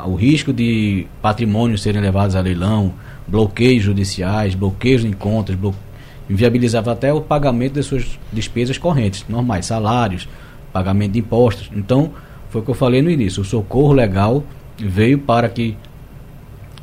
o 0.06 0.16
risco 0.16 0.52
de 0.52 1.06
patrimônios 1.22 1.82
serem 1.82 2.02
levados 2.02 2.36
a 2.36 2.42
leilão, 2.42 2.94
bloqueios 3.28 3.84
judiciais, 3.84 4.56
bloqueios 4.56 5.04
em 5.04 5.14
contas, 5.14 5.56
bloqueios 5.56 5.90
inviabilizava 6.30 6.92
até 6.92 7.12
o 7.12 7.22
pagamento 7.22 7.74
das 7.74 7.88
suas 7.88 8.20
despesas 8.32 8.78
correntes, 8.78 9.26
normais, 9.28 9.66
salários, 9.66 10.30
pagamento 10.72 11.14
de 11.14 11.20
impostos. 11.20 11.72
Então, 11.76 12.12
foi 12.50 12.62
o 12.62 12.64
que 12.64 12.70
eu 12.70 12.76
falei 12.76 13.02
no 13.02 13.10
início, 13.10 13.42
o 13.42 13.46
socorro 13.46 13.94
legal 13.94 14.44
veio 14.78 15.18
para 15.20 15.50
que 15.50 15.76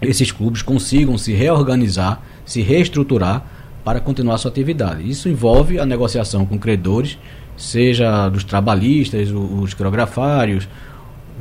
esses 0.03 0.31
clubes 0.31 0.62
consigam 0.62 1.16
se 1.16 1.33
reorganizar, 1.33 2.20
se 2.44 2.61
reestruturar 2.61 3.44
para 3.85 4.01
continuar 4.01 4.37
sua 4.38 4.51
atividade. 4.51 5.09
Isso 5.09 5.29
envolve 5.29 5.79
a 5.79 5.87
negociação 5.87 6.44
com 6.44 6.59
credores, 6.59 7.16
seja 7.57 8.29
dos 8.29 8.44
trabalhistas, 8.44 9.31
os 9.31 9.72
quirografários, 9.72 10.68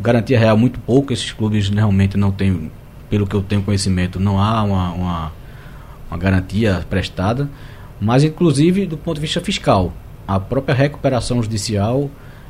garantia 0.02 0.40
real 0.40 0.58
muito 0.58 0.80
pouco, 0.80 1.14
esses 1.14 1.32
clubes 1.32 1.70
realmente 1.70 2.18
não 2.18 2.32
têm, 2.32 2.72
pelo 3.10 3.26
que 3.26 3.36
eu 3.36 3.42
tenho 3.42 3.62
conhecimento, 3.62 4.20
não 4.20 4.40
há 4.40 4.64
uma, 4.64 4.92
uma, 4.92 5.32
uma 6.10 6.18
garantia 6.18 6.86
prestada 6.90 7.50
mas 8.00 8.24
inclusive 8.24 8.86
do 8.86 8.98
ponto 8.98 9.16
de 9.16 9.22
vista 9.22 9.42
fiscal. 9.42 9.94
A 10.28 10.40
própria 10.40 10.76
recuperação 10.76 11.42
judicial 11.42 12.10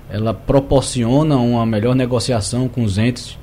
ela 0.09 0.33
proporciona 0.33 1.35
uma 1.37 1.65
melhor 1.65 1.95
negociação 1.95 2.67
com 2.67 2.83
os 2.83 2.97
entes 2.97 3.37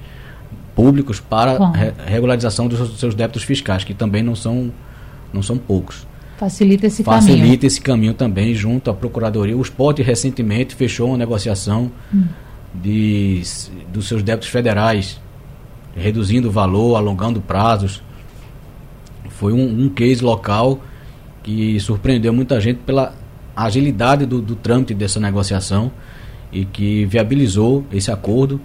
públicos 0.75 1.21
para 1.21 1.59
re 1.71 1.93
regularização 2.07 2.69
dos 2.69 2.99
seus 2.99 3.15
débitos 3.15 3.43
fiscais, 3.43 3.85
que 3.85 3.93
também 3.93 4.23
não 4.23 4.35
são, 4.35 4.73
não 5.33 5.43
são 5.43 5.59
poucos. 5.59 6.07
Facilita 6.39 6.87
esse 6.87 7.03
Facilita 7.03 7.27
caminho. 7.27 7.39
Facilita 7.39 7.67
esse 7.67 7.81
caminho 7.81 8.15
também 8.15 8.55
junto 8.55 8.91
à 8.91 8.95
Procuradoria. 8.95 9.57
O 9.57 9.63
Sport 9.63 9.99
recentemente 10.01 10.75
fechou 10.75 11.09
uma 11.09 11.19
negociação 11.19 11.91
hum. 12.13 12.25
De, 12.75 13.43
dos 13.93 14.09
seus 14.09 14.23
débitos 14.23 14.49
federais, 14.49 15.21
reduzindo 15.95 16.49
o 16.49 16.51
valor, 16.51 16.97
alongando 16.97 17.41
prazos. 17.41 18.03
Foi 19.31 19.53
um, 19.53 19.85
um 19.85 19.89
case 19.89 20.23
local 20.23 20.81
que 21.43 21.79
surpreendeu 21.81 22.33
muita 22.33 22.61
gente 22.61 22.79
pela 22.79 23.15
agilidade 23.55 24.25
do, 24.25 24.41
do 24.41 24.55
trâmite 24.57 24.95
dessa 24.95 25.21
negociação 25.21 25.91
e 26.53 26.65
que 26.65 27.05
viabilizou 27.07 27.85
esse 27.93 28.11
acordo. 28.11 28.61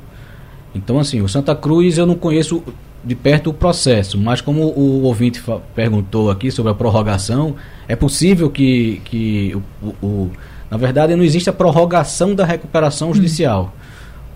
Então, 0.73 0.99
assim, 0.99 1.21
o 1.21 1.27
Santa 1.27 1.55
Cruz 1.55 1.97
eu 1.97 2.05
não 2.05 2.15
conheço 2.15 2.63
de 3.03 3.15
perto 3.15 3.49
o 3.49 3.53
processo, 3.53 4.17
mas 4.19 4.41
como 4.41 4.63
o 4.63 5.03
ouvinte 5.03 5.41
perguntou 5.73 6.29
aqui 6.29 6.51
sobre 6.51 6.71
a 6.71 6.75
prorrogação, 6.75 7.55
é 7.87 7.95
possível 7.95 8.49
que, 8.49 9.01
que 9.05 9.55
o, 9.81 9.87
o, 10.05 10.31
na 10.69 10.77
verdade 10.77 11.15
não 11.15 11.23
existe 11.23 11.49
a 11.49 11.53
prorrogação 11.53 12.35
da 12.35 12.45
recuperação 12.45 13.13
judicial. 13.13 13.73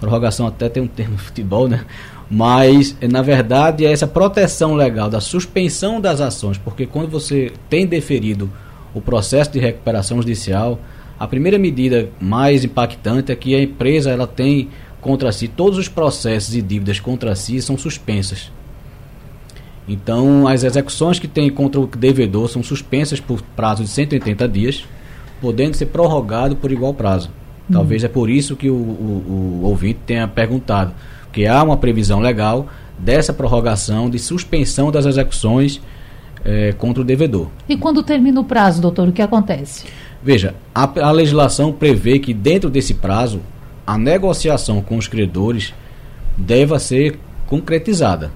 Prorrogação 0.02 0.48
até 0.48 0.68
tem 0.68 0.84
um 0.84 0.88
termo 0.88 1.16
futebol, 1.20 1.70
né? 1.70 1.86
Mas, 2.30 2.98
na 3.02 3.22
verdade, 3.22 3.86
é 3.86 3.92
essa 3.92 4.08
proteção 4.08 4.74
legal 4.74 5.10
da 5.10 5.22
suspensão 5.22 6.02
das 6.02 6.20
ações, 6.20 6.58
porque 6.58 6.86
quando 6.86 7.10
você 7.10 7.52
tem 7.70 7.86
deferido 7.86 8.50
o 8.94 9.02
processo 9.02 9.52
de 9.52 9.60
recuperação 9.60 10.18
judicial, 10.18 10.80
a 11.20 11.28
primeira 11.28 11.60
medida 11.60 12.10
mais 12.20 12.64
impactante 12.64 13.32
é 13.32 13.36
que 13.36 13.54
a 13.54 13.62
empresa 13.62 14.10
ela 14.10 14.26
tem 14.26 14.70
contra 15.00 15.32
si 15.32 15.48
todos 15.48 15.78
os 15.78 15.88
processos 15.88 16.56
e 16.56 16.62
dívidas 16.62 17.00
contra 17.00 17.36
si 17.36 17.62
são 17.62 17.78
suspensas. 17.78 18.52
Então, 19.88 20.48
as 20.48 20.64
execuções 20.64 21.20
que 21.20 21.28
tem 21.28 21.50
contra 21.50 21.82
o 21.82 21.88
devedor 21.88 22.48
são 22.48 22.64
suspensas 22.64 23.20
por 23.20 23.42
prazo 23.42 23.84
de 23.84 23.90
180 23.90 24.48
dias, 24.48 24.86
podendo 25.42 25.76
ser 25.76 25.88
prorrogado 25.88 26.56
por 26.56 26.72
igual 26.72 26.94
prazo. 26.94 27.30
Hum. 27.72 27.74
Talvez 27.74 28.04
é 28.04 28.08
por 28.08 28.30
isso 28.30 28.56
que 28.56 28.70
o, 28.70 28.76
o, 28.76 29.62
o 29.64 29.66
ouvinte 29.66 30.00
tenha 30.06 30.28
perguntado, 30.28 30.94
que 31.32 31.48
há 31.48 31.64
uma 31.64 31.78
previsão 31.78 32.20
legal 32.20 32.68
dessa 33.00 33.34
prorrogação 33.34 34.10
de 34.10 34.20
suspensão 34.20 34.92
das 34.92 35.06
execuções 35.06 35.82
é, 36.44 36.74
contra 36.74 37.02
o 37.02 37.06
devedor. 37.06 37.48
E 37.68 37.78
quando 37.78 38.04
termina 38.04 38.40
o 38.40 38.44
prazo, 38.44 38.82
doutor, 38.82 39.08
o 39.08 39.12
que 39.12 39.22
acontece? 39.22 39.86
Veja, 40.22 40.54
a, 40.74 41.08
a 41.08 41.12
legislação 41.12 41.72
prevê 41.72 42.20
que 42.20 42.34
dentro 42.34 42.70
desse 42.70 42.94
prazo 42.94 43.42
a 43.86 43.98
negociação 43.98 44.82
com 44.82 44.98
os 44.98 45.08
credores 45.08 45.74
deva 46.38 46.78
ser 46.78 47.18
concretizada. 47.48 48.32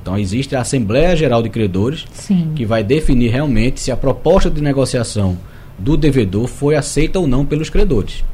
Então 0.00 0.16
existe 0.16 0.54
a 0.54 0.60
Assembleia 0.60 1.16
Geral 1.16 1.42
de 1.42 1.48
Credores 1.48 2.06
Sim. 2.12 2.52
que 2.54 2.64
vai 2.64 2.82
definir 2.84 3.30
realmente 3.30 3.80
se 3.80 3.90
a 3.90 3.96
proposta 3.96 4.50
de 4.50 4.62
negociação 4.62 5.36
do 5.78 5.96
devedor 5.96 6.46
foi 6.46 6.76
aceita 6.76 7.18
ou 7.18 7.26
não 7.26 7.44
pelos 7.44 7.68
credores. 7.68 8.24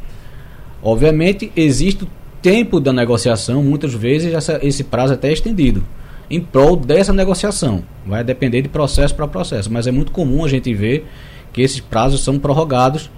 Obviamente 0.83 1.53
existe 1.55 2.05
o 2.05 2.09
tempo 2.41 2.81
da 2.81 2.93
negociação, 2.93 3.63
muitas 3.63 3.95
vezes 3.95 4.35
essa, 4.35 4.59
esse 4.63 4.83
prazo 4.83 5.13
é 5.13 5.17
até 5.17 5.33
estendido 5.33 5.85
em 6.29 6.41
prol 6.41 6.77
dessa 6.77 7.13
negociação. 7.13 7.83
Vai 8.07 8.25
depender 8.25 8.63
de 8.63 8.69
processo 8.69 9.15
para 9.15 9.29
processo, 9.29 9.73
mas 9.73 9.87
é 9.87 9.93
muito 9.93 10.11
comum 10.11 10.45
a 10.45 10.49
gente 10.49 10.73
ver 10.75 11.07
que 11.53 11.61
esses 11.61 11.81
prazos 11.81 12.25
são 12.25 12.39
prorrogados 12.39 13.11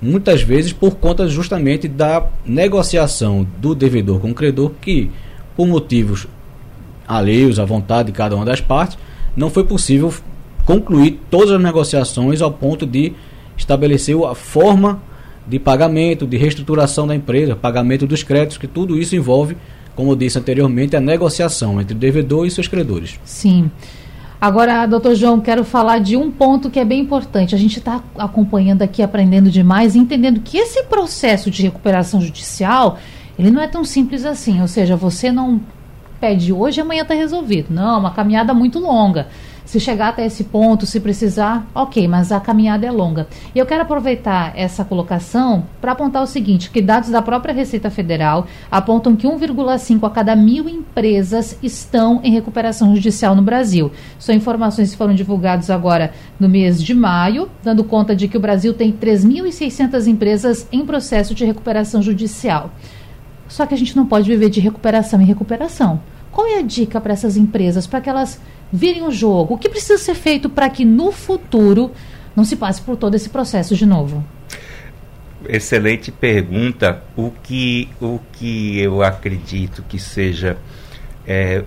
muitas 0.00 0.42
vezes 0.42 0.72
por 0.72 0.96
conta 0.96 1.28
justamente 1.28 1.88
da 1.88 2.26
negociação 2.44 3.46
do 3.58 3.74
devedor 3.74 4.20
com 4.20 4.30
o 4.30 4.34
credor 4.34 4.72
que 4.80 5.10
por 5.56 5.66
motivos 5.66 6.26
alheios 7.06 7.58
à 7.58 7.64
vontade 7.64 8.10
de 8.10 8.16
cada 8.16 8.34
uma 8.34 8.44
das 8.44 8.60
partes, 8.60 8.98
não 9.36 9.50
foi 9.50 9.64
possível 9.64 10.12
concluir 10.64 11.20
todas 11.30 11.50
as 11.50 11.60
negociações 11.60 12.40
ao 12.40 12.50
ponto 12.50 12.86
de 12.86 13.12
estabelecer 13.56 14.16
a 14.24 14.34
forma 14.34 15.02
de 15.46 15.58
pagamento, 15.58 16.26
de 16.26 16.36
reestruturação 16.36 17.06
da 17.06 17.14
empresa, 17.14 17.54
pagamento 17.54 18.06
dos 18.06 18.22
créditos, 18.22 18.58
que 18.58 18.66
tudo 18.66 18.98
isso 18.98 19.14
envolve 19.14 19.56
como 19.94 20.12
eu 20.12 20.16
disse 20.16 20.38
anteriormente, 20.38 20.96
a 20.96 21.00
negociação 21.00 21.80
entre 21.80 21.94
o 21.94 21.98
devedor 21.98 22.46
e 22.46 22.50
seus 22.50 22.68
credores. 22.68 23.18
Sim. 23.24 23.70
Agora, 24.40 24.84
doutor 24.86 25.14
João, 25.14 25.40
quero 25.40 25.64
falar 25.64 26.00
de 26.00 26.16
um 26.16 26.30
ponto 26.30 26.68
que 26.68 26.78
é 26.78 26.84
bem 26.84 27.00
importante. 27.00 27.54
A 27.54 27.58
gente 27.58 27.78
está 27.78 28.02
acompanhando 28.18 28.82
aqui, 28.82 29.02
aprendendo 29.02 29.50
demais, 29.50 29.96
entendendo 29.96 30.40
que 30.40 30.58
esse 30.58 30.82
processo 30.84 31.50
de 31.50 31.62
recuperação 31.62 32.20
judicial, 32.20 32.98
ele 33.38 33.50
não 33.50 33.62
é 33.62 33.68
tão 33.68 33.84
simples 33.84 34.24
assim. 34.24 34.60
Ou 34.60 34.68
seja, 34.68 34.96
você 34.96 35.32
não 35.32 35.60
pede 36.20 36.52
hoje 36.52 36.80
amanhã 36.80 37.02
está 37.02 37.14
resolvido. 37.14 37.68
Não, 37.70 37.96
é 37.96 37.98
uma 37.98 38.10
caminhada 38.10 38.52
muito 38.52 38.78
longa. 38.78 39.28
Se 39.64 39.80
chegar 39.80 40.08
até 40.08 40.26
esse 40.26 40.44
ponto, 40.44 40.84
se 40.84 41.00
precisar, 41.00 41.66
ok, 41.74 42.06
mas 42.06 42.30
a 42.30 42.38
caminhada 42.38 42.86
é 42.86 42.90
longa. 42.90 43.26
E 43.54 43.58
eu 43.58 43.64
quero 43.64 43.82
aproveitar 43.82 44.52
essa 44.54 44.84
colocação 44.84 45.64
para 45.80 45.92
apontar 45.92 46.22
o 46.22 46.26
seguinte: 46.26 46.70
que 46.70 46.82
dados 46.82 47.08
da 47.08 47.22
própria 47.22 47.54
Receita 47.54 47.90
Federal 47.90 48.46
apontam 48.70 49.16
que 49.16 49.26
1,5 49.26 50.06
a 50.06 50.10
cada 50.10 50.36
mil 50.36 50.68
empresas 50.68 51.58
estão 51.62 52.20
em 52.22 52.30
recuperação 52.30 52.94
judicial 52.94 53.34
no 53.34 53.42
Brasil. 53.42 53.90
São 54.18 54.34
informações 54.34 54.90
que 54.90 54.96
foram 54.98 55.14
divulgadas 55.14 55.70
agora 55.70 56.12
no 56.38 56.48
mês 56.48 56.82
de 56.82 56.94
maio, 56.94 57.48
dando 57.62 57.82
conta 57.84 58.14
de 58.14 58.28
que 58.28 58.36
o 58.36 58.40
Brasil 58.40 58.74
tem 58.74 58.92
3.600 58.92 60.06
empresas 60.06 60.68
em 60.70 60.84
processo 60.84 61.34
de 61.34 61.44
recuperação 61.44 62.02
judicial. 62.02 62.70
Só 63.48 63.66
que 63.66 63.74
a 63.74 63.78
gente 63.78 63.96
não 63.96 64.06
pode 64.06 64.28
viver 64.28 64.50
de 64.50 64.60
recuperação 64.60 65.20
em 65.20 65.24
recuperação. 65.24 66.00
Qual 66.34 66.48
é 66.48 66.58
a 66.58 66.62
dica 66.62 67.00
para 67.00 67.12
essas 67.12 67.36
empresas 67.36 67.86
para 67.86 68.00
que 68.00 68.10
elas 68.10 68.40
virem 68.72 69.04
o 69.04 69.10
jogo? 69.12 69.54
O 69.54 69.58
que 69.58 69.68
precisa 69.68 69.96
ser 69.96 70.16
feito 70.16 70.50
para 70.50 70.68
que 70.68 70.84
no 70.84 71.12
futuro 71.12 71.92
não 72.34 72.44
se 72.44 72.56
passe 72.56 72.82
por 72.82 72.96
todo 72.96 73.14
esse 73.14 73.28
processo 73.28 73.76
de 73.76 73.86
novo? 73.86 74.24
Excelente 75.48 76.10
pergunta. 76.10 77.04
O 77.16 77.30
que, 77.30 77.88
o 78.00 78.18
que 78.32 78.80
eu 78.80 79.00
acredito 79.00 79.84
que 79.88 79.96
seja 79.96 80.58
é, 81.24 81.62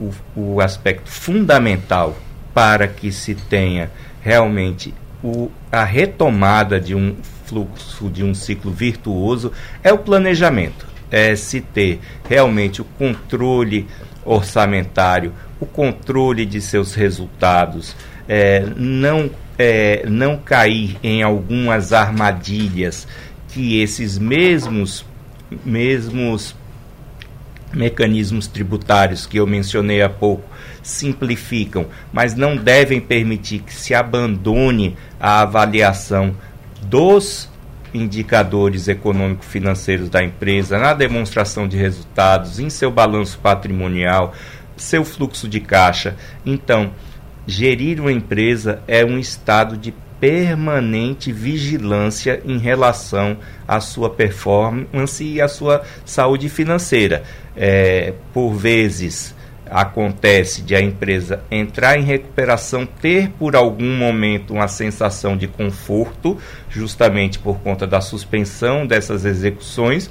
o, 0.00 0.10
o 0.36 0.60
aspecto 0.60 1.10
fundamental 1.10 2.16
para 2.54 2.86
que 2.86 3.10
se 3.10 3.34
tenha 3.34 3.90
realmente 4.20 4.94
o, 5.20 5.50
a 5.72 5.82
retomada 5.82 6.78
de 6.78 6.94
um 6.94 7.16
fluxo, 7.44 8.08
de 8.08 8.22
um 8.22 8.34
ciclo 8.34 8.70
virtuoso, 8.70 9.50
é 9.82 9.92
o 9.92 9.98
planejamento. 9.98 10.86
É 11.10 11.34
se 11.36 11.60
ter 11.60 12.00
realmente 12.28 12.80
o 12.80 12.84
controle 12.84 13.86
orçamentário, 14.24 15.32
o 15.60 15.66
controle 15.66 16.44
de 16.46 16.60
seus 16.60 16.94
resultados, 16.94 17.96
é, 18.28 18.64
não, 18.76 19.30
é, 19.58 20.04
não 20.08 20.36
cair 20.36 20.96
em 21.02 21.22
algumas 21.22 21.92
armadilhas 21.92 23.06
que 23.48 23.80
esses 23.80 24.18
mesmos, 24.18 25.04
mesmos 25.64 26.56
mecanismos 27.72 28.46
tributários 28.46 29.26
que 29.26 29.38
eu 29.38 29.46
mencionei 29.46 30.02
há 30.02 30.08
pouco 30.08 30.44
simplificam, 30.82 31.86
mas 32.12 32.34
não 32.34 32.56
devem 32.56 33.00
permitir 33.00 33.60
que 33.60 33.72
se 33.72 33.94
abandone 33.94 34.96
a 35.18 35.40
avaliação 35.40 36.34
dos 36.82 37.51
indicadores 37.94 38.88
econômico-financeiros 38.88 40.08
da 40.08 40.22
empresa 40.22 40.78
na 40.78 40.94
demonstração 40.94 41.68
de 41.68 41.76
resultados, 41.76 42.58
em 42.58 42.70
seu 42.70 42.90
balanço 42.90 43.38
patrimonial, 43.38 44.34
seu 44.76 45.04
fluxo 45.04 45.48
de 45.48 45.60
caixa. 45.60 46.16
Então, 46.44 46.92
gerir 47.46 48.00
uma 48.00 48.12
empresa 48.12 48.82
é 48.86 49.04
um 49.04 49.18
estado 49.18 49.76
de 49.76 49.92
permanente 50.20 51.32
vigilância 51.32 52.40
em 52.44 52.56
relação 52.56 53.36
à 53.66 53.80
sua 53.80 54.08
performance 54.08 55.24
e 55.24 55.40
à 55.40 55.48
sua 55.48 55.82
saúde 56.04 56.48
financeira. 56.48 57.24
É, 57.56 58.14
por 58.32 58.52
vezes 58.52 59.34
acontece 59.72 60.62
de 60.62 60.74
a 60.74 60.80
empresa 60.80 61.42
entrar 61.50 61.98
em 61.98 62.02
recuperação, 62.02 62.84
ter 62.84 63.30
por 63.30 63.56
algum 63.56 63.96
momento 63.96 64.52
uma 64.52 64.68
sensação 64.68 65.36
de 65.36 65.48
conforto, 65.48 66.38
justamente 66.68 67.38
por 67.38 67.58
conta 67.60 67.86
da 67.86 68.00
suspensão 68.00 68.86
dessas 68.86 69.24
execuções, 69.24 70.10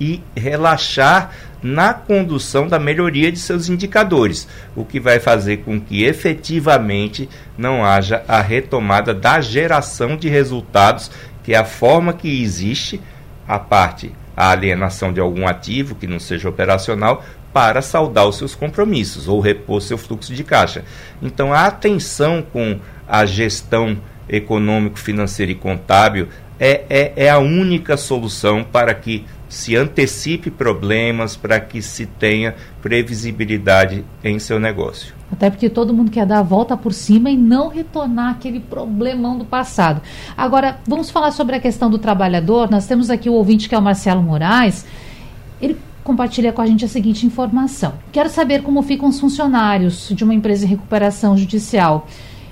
e 0.00 0.22
relaxar 0.34 1.30
na 1.62 1.94
condução 1.94 2.66
da 2.66 2.78
melhoria 2.78 3.30
de 3.30 3.38
seus 3.38 3.68
indicadores, 3.68 4.48
o 4.74 4.84
que 4.84 4.98
vai 4.98 5.20
fazer 5.20 5.58
com 5.58 5.80
que 5.80 6.02
efetivamente 6.02 7.28
não 7.56 7.84
haja 7.84 8.24
a 8.26 8.40
retomada 8.40 9.14
da 9.14 9.40
geração 9.40 10.16
de 10.16 10.28
resultados, 10.28 11.10
que 11.42 11.54
é 11.54 11.56
a 11.56 11.64
forma 11.64 12.12
que 12.12 12.42
existe 12.42 13.00
a 13.46 13.58
parte 13.58 14.12
a 14.36 14.50
alienação 14.50 15.12
de 15.12 15.20
algum 15.20 15.46
ativo 15.46 15.94
que 15.94 16.06
não 16.06 16.18
seja 16.18 16.48
operacional 16.48 17.24
para 17.54 17.80
saldar 17.80 18.26
os 18.26 18.36
seus 18.36 18.54
compromissos 18.54 19.28
ou 19.28 19.38
repor 19.38 19.80
seu 19.80 19.96
fluxo 19.96 20.34
de 20.34 20.42
caixa. 20.42 20.84
Então 21.22 21.54
a 21.54 21.66
atenção 21.66 22.42
com 22.42 22.80
a 23.08 23.24
gestão 23.24 23.96
econômico, 24.28 24.98
financeira 24.98 25.52
e 25.52 25.54
contábil 25.54 26.28
é, 26.58 26.84
é, 26.88 27.12
é 27.16 27.30
a 27.30 27.38
única 27.38 27.96
solução 27.96 28.64
para 28.64 28.92
que 28.92 29.24
se 29.48 29.76
antecipe 29.76 30.50
problemas, 30.50 31.36
para 31.36 31.60
que 31.60 31.80
se 31.80 32.06
tenha 32.06 32.56
previsibilidade 32.82 34.04
em 34.24 34.38
seu 34.40 34.58
negócio. 34.58 35.14
Até 35.30 35.48
porque 35.48 35.70
todo 35.70 35.94
mundo 35.94 36.10
quer 36.10 36.26
dar 36.26 36.40
a 36.40 36.42
volta 36.42 36.76
por 36.76 36.92
cima 36.92 37.30
e 37.30 37.36
não 37.36 37.68
retornar 37.68 38.32
aquele 38.32 38.58
problemão 38.58 39.38
do 39.38 39.44
passado. 39.44 40.02
Agora, 40.36 40.78
vamos 40.88 41.08
falar 41.08 41.30
sobre 41.30 41.54
a 41.54 41.60
questão 41.60 41.88
do 41.88 41.98
trabalhador. 41.98 42.68
Nós 42.68 42.86
temos 42.86 43.10
aqui 43.10 43.30
o 43.30 43.34
ouvinte 43.34 43.68
que 43.68 43.74
é 43.76 43.78
o 43.78 43.82
Marcelo 43.82 44.22
Moraes. 44.22 44.84
Ele 45.60 45.76
compartilha 46.04 46.52
com 46.52 46.60
a 46.60 46.66
gente 46.66 46.84
a 46.84 46.88
seguinte 46.88 47.26
informação. 47.26 47.94
Quero 48.12 48.28
saber 48.28 48.62
como 48.62 48.82
ficam 48.82 49.08
os 49.08 49.18
funcionários 49.18 50.10
de 50.14 50.22
uma 50.22 50.34
empresa 50.34 50.66
em 50.66 50.68
recuperação 50.68 51.36
judicial. 51.36 52.06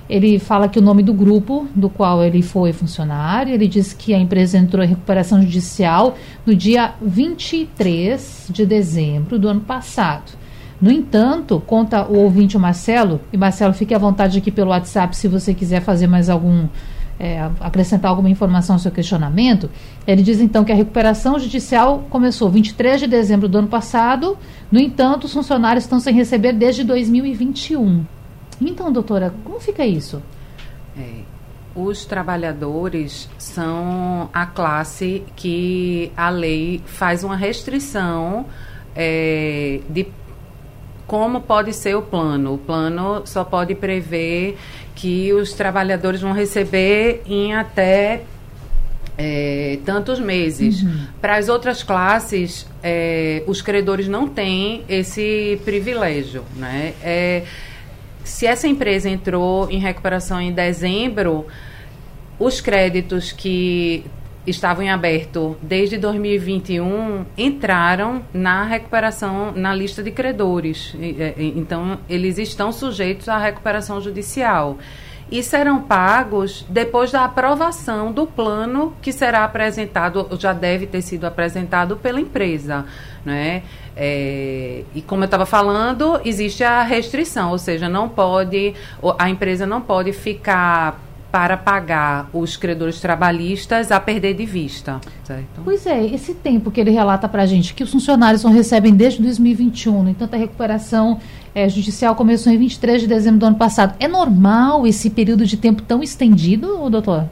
Ele 0.09 0.39
fala 0.39 0.69
que 0.69 0.79
o 0.79 0.83
nome 0.83 1.03
do 1.03 1.13
grupo 1.13 1.69
do 1.75 1.89
qual 1.89 2.25
ele 2.25 2.43
foi 2.43 2.73
funcionário, 2.73 3.55
ele 3.55 3.69
diz 3.69 3.93
que 3.93 4.13
a 4.13 4.19
empresa 4.19 4.59
entrou 4.59 4.83
em 4.83 4.89
recuperação 4.89 5.41
judicial 5.41 6.17
no 6.45 6.55
dia 6.55 6.95
23 7.01 8.49
de 8.51 8.67
dezembro 8.67 9.39
do 9.39 9.49
ano 9.49 9.61
passado. 9.61 10.33
No 10.81 10.91
entanto, 10.91 11.63
conta 11.65 12.05
o 12.05 12.19
ouvinte 12.19 12.57
o 12.57 12.61
Marcelo, 12.61 13.21
e 13.33 13.37
Marcelo, 13.37 13.73
fique 13.73 13.95
à 13.95 13.99
vontade 13.99 14.39
aqui 14.39 14.51
pelo 14.51 14.71
WhatsApp 14.71 15.17
se 15.17 15.29
você 15.29 15.55
quiser 15.55 15.81
fazer 15.81 16.09
mais 16.09 16.29
algum 16.29 16.67
é, 17.23 17.49
acrescentar 17.61 18.11
alguma 18.11 18.29
informação 18.29 18.75
ao 18.75 18.81
seu 18.81 18.91
questionamento, 18.91 19.71
ele 20.05 20.23
diz 20.23 20.41
então 20.41 20.65
que 20.65 20.73
a 20.73 20.75
recuperação 20.75 21.39
judicial 21.39 22.05
começou 22.11 22.51
23 22.51 23.03
de 23.03 23.07
dezembro 23.07 23.49
do 23.49 23.59
ano 23.59 23.69
passado, 23.69 24.37
no 24.73 24.81
entanto, 24.81 25.25
os 25.25 25.33
funcionários 25.33 25.85
estão 25.85 26.01
sem 26.01 26.13
receber 26.13 26.53
desde 26.53 26.83
2021. 26.83 28.05
Então, 28.61 28.91
doutora, 28.91 29.33
como 29.45 29.61
fica 29.61 29.87
isso? 29.87 30.21
É, 30.99 31.21
os 31.77 32.05
trabalhadores 32.05 33.31
são 33.39 34.29
a 34.35 34.45
classe 34.45 35.23
que 35.37 36.11
a 36.17 36.29
lei 36.29 36.83
faz 36.85 37.23
uma 37.23 37.37
restrição 37.37 38.47
é, 38.97 39.81
de 39.89 40.09
como 41.13 41.43
pode 41.43 41.75
ser 41.75 41.95
o 41.95 42.01
plano. 42.01 42.55
O 42.55 42.59
plano 42.59 43.21
só 43.27 43.45
pode 43.45 43.75
prever 43.75 44.57
que 44.95 45.31
os 45.35 45.53
trabalhadores 45.53 46.23
vão 46.23 46.33
receber 46.33 47.21
em 47.27 47.55
até 47.55 48.23
é, 49.19 49.79
tantos 49.85 50.19
meses. 50.19 50.81
Uhum. 50.81 51.07
Para 51.21 51.37
as 51.37 51.51
outras 51.51 51.83
classes, 51.83 52.67
é, 52.83 53.43
os 53.47 53.61
credores 53.61 54.09
não 54.09 54.27
têm 54.27 54.85
esse 54.89 55.61
privilégio. 55.67 56.47
Né? 56.57 56.95
É, 57.03 57.43
se 58.25 58.47
essa 58.47 58.67
empresa 58.67 59.11
entrou 59.11 59.71
em 59.71 59.79
recuperação 59.79 60.41
em 60.41 60.51
dezembro, 60.51 61.47
os 62.39 62.59
créditos 62.59 63.33
que 63.33 64.03
estavam 64.47 64.85
em 64.85 64.91
aberto 64.91 65.57
desde 65.63 65.97
2021 65.97 67.25
entraram 67.37 68.23
na 68.33 68.65
recuperação 68.65 69.53
na 69.55 69.75
lista 69.75 70.03
de 70.03 70.11
credores. 70.11 70.95
Então, 71.39 71.99
eles 72.09 72.39
estão 72.39 72.73
sujeitos 72.73 73.29
à 73.29 73.39
recuperação 73.39 74.01
judicial 74.01 74.79
e 75.33 75.43
serão 75.43 75.81
pagos 75.81 76.67
depois 76.69 77.11
da 77.11 77.25
aprovação 77.25 78.13
do 78.13 78.27
plano 78.27 78.95
que 79.01 79.11
será 79.11 79.45
apresentado, 79.45 80.29
já 80.39 80.53
deve 80.53 80.87
ter 80.87 81.01
sido 81.01 81.25
apresentado 81.25 81.97
pela 81.97 82.21
empresa. 82.21 82.85
Né? 83.25 83.63
É, 83.97 84.83
e 84.95 85.01
como 85.01 85.23
eu 85.23 85.25
estava 85.25 85.47
falando, 85.47 86.21
existe 86.23 86.63
a 86.63 86.83
restrição, 86.83 87.51
ou 87.51 87.59
seja, 87.59 87.89
não 87.89 88.11
pode, 88.11 88.75
a 89.19 89.31
empresa 89.31 89.67
não 89.67 89.81
pode 89.81 90.13
ficar 90.13 91.01
para 91.33 91.57
pagar 91.57 92.29
os 92.31 92.59
credores 92.59 93.01
trabalhistas 93.01 93.91
a 93.91 93.99
perder 93.99 94.35
de 94.35 94.45
vista. 94.45 95.01
Certo? 95.25 95.63
Pois 95.65 95.87
é, 95.87 96.05
esse 96.05 96.35
tempo 96.35 96.71
que 96.71 96.79
ele 96.79 96.91
relata 96.91 97.27
para 97.27 97.45
a 97.45 97.47
gente, 97.47 97.73
que 97.73 97.83
os 97.83 97.91
funcionários 97.91 98.45
não 98.45 98.53
recebem 98.53 98.95
desde 98.95 99.23
2021, 99.23 100.03
no 100.03 100.11
entanto 100.11 100.35
a 100.35 100.37
recuperação 100.37 101.19
é, 101.55 101.67
judicial 101.71 102.15
começou 102.15 102.53
em 102.53 102.59
23 102.59 103.01
de 103.01 103.09
dezembro 103.09 103.41
do 103.41 103.47
ano 103.47 103.57
passado. 103.57 103.97
É 103.99 104.07
normal 104.07 104.87
esse 104.87 105.09
período 105.09 105.47
de 105.47 105.57
tempo 105.57 105.81
tão 105.81 106.03
estendido, 106.03 106.91
doutor? 106.91 107.25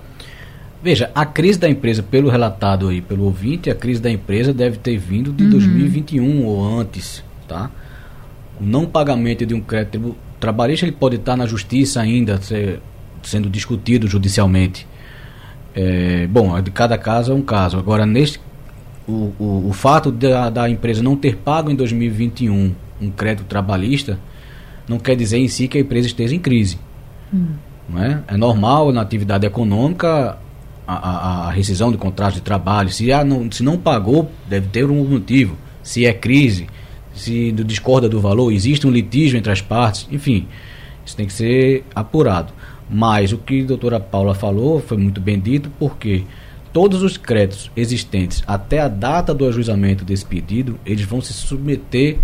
Veja, 0.83 1.11
a 1.15 1.27
crise 1.27 1.59
da 1.59 1.69
empresa, 1.69 2.03
pelo 2.03 2.31
relatado 2.31 2.89
aí 2.89 3.03
pelo 3.03 3.25
ouvinte, 3.25 3.69
a 3.69 3.75
crise 3.75 4.01
da 4.01 4.11
empresa 4.11 4.55
deve 4.55 4.79
ter 4.79 4.97
vindo 4.97 5.31
de 5.31 5.45
uhum. 5.45 5.51
2021 5.51 6.47
ou 6.47 6.81
antes, 6.81 7.23
tá? 7.47 7.71
O 8.59 8.65
não 8.65 8.87
pagamento 8.87 9.45
de 9.45 9.53
um 9.53 9.61
crédito 9.61 10.17
trabalhista 10.41 10.87
ele 10.87 10.93
pode 10.93 11.17
estar 11.17 11.37
na 11.37 11.45
justiça 11.45 12.01
ainda, 12.01 12.41
ser 12.41 12.81
sendo 13.23 13.49
discutido 13.49 14.07
judicialmente. 14.09 14.87
É, 15.75 16.27
bom, 16.27 16.61
de 16.61 16.71
cada 16.71 16.99
caso 16.99 17.33
é 17.33 17.35
um 17.35 17.43
caso. 17.43 17.79
Agora, 17.79 18.05
neste, 18.05 18.41
o, 19.07 19.33
o, 19.39 19.69
o 19.69 19.73
fato 19.73 20.11
da, 20.11 20.51
da 20.51 20.69
empresa 20.69 21.03
não 21.03 21.17
ter 21.17 21.37
pago 21.37 21.71
em 21.71 21.75
2021 21.75 22.75
um 23.01 23.11
crédito 23.11 23.47
trabalhista 23.47 24.19
não 24.87 24.99
quer 24.99 25.17
dizer 25.17 25.39
em 25.39 25.49
si 25.49 25.69
que 25.69 25.79
a 25.79 25.81
empresa 25.81 26.07
esteja 26.07 26.35
em 26.35 26.39
crise. 26.39 26.79
Hum. 27.33 27.55
Não 27.89 28.03
é? 28.03 28.23
é 28.29 28.37
normal 28.37 28.93
na 28.93 29.01
atividade 29.01 29.47
econômica 29.47 30.39
a, 30.87 30.95
a, 30.95 31.49
a 31.49 31.51
rescisão 31.51 31.91
de 31.91 31.99
contrato 31.99 32.35
de 32.35 32.41
trabalho. 32.41 32.91
Se, 32.91 33.13
ah, 33.13 33.25
não, 33.25 33.51
se 33.51 33.63
não 33.63 33.79
pagou, 33.79 34.31
deve 34.49 34.69
ter 34.69 34.91
um 34.91 35.05
motivo. 35.05 35.57
Se 35.83 36.05
é 36.05 36.13
crise, 36.13 36.67
se 37.15 37.53
discorda 37.53 38.09
do 38.09 38.21
valor, 38.21 38.53
existe 38.53 38.87
um 38.87 38.91
litígio 38.91 39.39
entre 39.39 39.53
as 39.53 39.61
partes, 39.61 40.07
enfim, 40.11 40.47
isso 41.05 41.17
tem 41.17 41.27
que 41.27 41.33
ser 41.33 41.85
apurado. 41.95 42.53
Mas 42.91 43.33
o 43.33 43.39
que 43.39 43.63
a 43.63 43.67
doutora 43.67 44.01
Paula 44.01 44.35
falou 44.35 44.81
foi 44.81 44.97
muito 44.97 45.21
bem 45.21 45.39
dito, 45.39 45.71
porque 45.79 46.25
todos 46.73 47.03
os 47.03 47.17
créditos 47.17 47.71
existentes 47.77 48.43
até 48.47 48.81
a 48.81 48.89
data 48.89 49.33
do 49.33 49.47
ajuizamento 49.47 50.05
desse 50.05 50.25
pedido, 50.25 50.79
eles 50.85 51.05
vão 51.05 51.21
se 51.21 51.33
submeter 51.33 52.19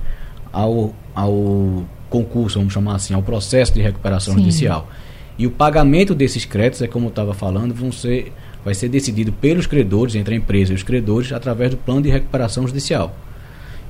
ao, 0.52 0.94
ao 1.14 1.84
concurso, 2.10 2.58
vamos 2.58 2.72
chamar 2.72 2.96
assim, 2.96 3.14
ao 3.14 3.22
processo 3.22 3.72
de 3.72 3.80
recuperação 3.80 4.34
Sim. 4.34 4.40
judicial. 4.40 4.90
E 5.38 5.46
o 5.46 5.50
pagamento 5.50 6.14
desses 6.14 6.44
créditos, 6.44 6.82
é 6.82 6.88
como 6.88 7.06
eu 7.06 7.10
estava 7.10 7.34
falando, 7.34 7.74
vão 7.74 7.92
ser, 7.92 8.32
vai 8.64 8.74
ser 8.74 8.88
decidido 8.88 9.32
pelos 9.32 9.66
credores, 9.66 10.14
entre 10.14 10.34
a 10.34 10.36
empresa 10.38 10.72
e 10.72 10.76
os 10.76 10.82
credores, 10.82 11.32
através 11.32 11.70
do 11.70 11.76
plano 11.76 12.02
de 12.02 12.08
recuperação 12.08 12.66
judicial. 12.66 13.14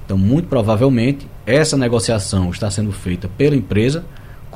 Então, 0.05 0.19
muito 0.19 0.49
provavelmente, 0.49 1.27
essa 1.47 1.77
negociação 1.77 2.51
está 2.51 2.71
sendo 2.71 2.93
feita 2.93 3.29
pela 3.29 3.57
empresa 3.57 4.05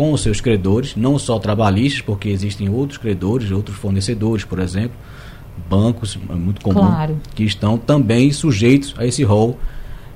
com 0.01 0.15
os 0.15 0.23
seus 0.23 0.41
credores, 0.41 0.97
não 0.97 1.19
só 1.19 1.39
trabalhistas, 1.39 2.01
porque 2.01 2.31
existem 2.31 2.71
outros 2.71 2.97
credores, 2.97 3.51
outros 3.51 3.77
fornecedores, 3.77 4.47
por 4.47 4.59
exemplo, 4.59 4.97
bancos, 5.69 6.19
é 6.31 6.35
muito 6.35 6.63
comum, 6.63 6.81
claro. 6.81 7.21
que 7.35 7.45
estão 7.45 7.77
também 7.77 8.33
sujeitos 8.33 8.95
a 8.97 9.05
esse 9.05 9.23
rol 9.23 9.59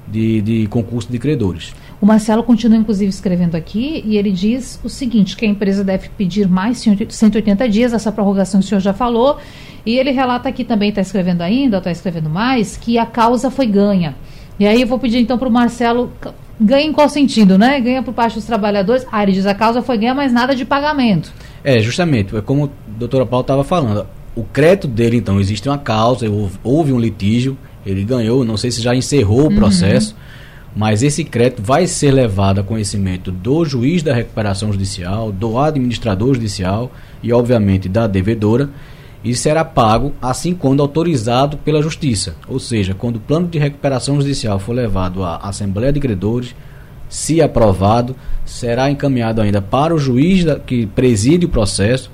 de, 0.08 0.40
de 0.40 0.66
concurso 0.68 1.12
de 1.12 1.18
credores. 1.18 1.74
O 2.00 2.06
Marcelo 2.06 2.42
continua, 2.42 2.78
inclusive, 2.78 3.10
escrevendo 3.10 3.56
aqui 3.56 4.02
e 4.06 4.16
ele 4.16 4.32
diz 4.32 4.80
o 4.82 4.88
seguinte: 4.88 5.36
que 5.36 5.44
a 5.44 5.48
empresa 5.48 5.84
deve 5.84 6.08
pedir 6.08 6.48
mais 6.48 6.78
180 6.78 7.68
dias, 7.68 7.92
essa 7.92 8.10
prorrogação 8.10 8.60
que 8.60 8.64
o 8.64 8.68
senhor 8.70 8.80
já 8.80 8.94
falou. 8.94 9.36
E 9.84 9.98
ele 9.98 10.12
relata 10.12 10.48
aqui 10.48 10.64
também, 10.64 10.88
está 10.88 11.02
escrevendo 11.02 11.42
ainda, 11.42 11.76
está 11.76 11.90
escrevendo 11.90 12.30
mais, 12.30 12.78
que 12.78 12.96
a 12.96 13.04
causa 13.04 13.50
foi 13.50 13.66
ganha. 13.66 14.16
E 14.58 14.66
aí 14.66 14.80
eu 14.80 14.86
vou 14.86 14.98
pedir 14.98 15.18
então 15.18 15.36
para 15.36 15.46
o 15.46 15.52
Marcelo 15.52 16.10
Ganha 16.60 16.86
em 16.86 16.92
qual 16.92 17.08
sentido, 17.08 17.58
né? 17.58 17.80
Ganha 17.80 18.02
por 18.02 18.14
parte 18.14 18.34
dos 18.34 18.44
trabalhadores. 18.44 19.06
Ah, 19.10 19.22
ele 19.22 19.32
diz 19.32 19.46
a 19.46 19.54
causa 19.54 19.82
foi 19.82 19.98
ganha, 19.98 20.14
mas 20.14 20.32
nada 20.32 20.54
de 20.54 20.64
pagamento. 20.64 21.32
É, 21.64 21.80
justamente. 21.80 22.36
É 22.36 22.40
como 22.40 22.66
a 22.66 22.98
doutora 22.98 23.26
Paula 23.26 23.42
estava 23.42 23.64
falando. 23.64 24.06
O 24.36 24.44
crédito 24.44 24.86
dele, 24.86 25.16
então, 25.16 25.40
existe 25.40 25.68
uma 25.68 25.78
causa, 25.78 26.28
houve, 26.28 26.58
houve, 26.62 26.92
um 26.92 26.98
litígio, 26.98 27.56
ele 27.86 28.02
ganhou, 28.02 28.44
não 28.44 28.56
sei 28.56 28.70
se 28.70 28.82
já 28.82 28.94
encerrou 28.94 29.42
o 29.42 29.44
uhum. 29.44 29.54
processo, 29.54 30.16
mas 30.74 31.04
esse 31.04 31.22
crédito 31.22 31.62
vai 31.62 31.86
ser 31.86 32.10
levado 32.10 32.60
a 32.60 32.64
conhecimento 32.64 33.30
do 33.30 33.64
juiz 33.64 34.02
da 34.02 34.12
recuperação 34.12 34.72
judicial, 34.72 35.30
do 35.30 35.56
administrador 35.56 36.34
judicial 36.34 36.90
e, 37.22 37.32
obviamente, 37.32 37.88
da 37.88 38.08
devedora 38.08 38.70
e 39.24 39.34
será 39.34 39.64
pago 39.64 40.12
assim 40.20 40.54
quando 40.54 40.82
autorizado 40.82 41.56
pela 41.56 41.80
Justiça. 41.80 42.36
Ou 42.46 42.60
seja, 42.60 42.94
quando 42.94 43.16
o 43.16 43.20
plano 43.20 43.48
de 43.48 43.58
recuperação 43.58 44.20
judicial 44.20 44.58
for 44.58 44.74
levado 44.74 45.24
à 45.24 45.36
Assembleia 45.38 45.92
de 45.92 45.98
Credores, 45.98 46.54
se 47.08 47.40
aprovado, 47.40 48.14
será 48.44 48.90
encaminhado 48.90 49.40
ainda 49.40 49.62
para 49.62 49.94
o 49.94 49.98
juiz 49.98 50.44
que 50.66 50.86
preside 50.86 51.46
o 51.46 51.48
processo, 51.48 52.10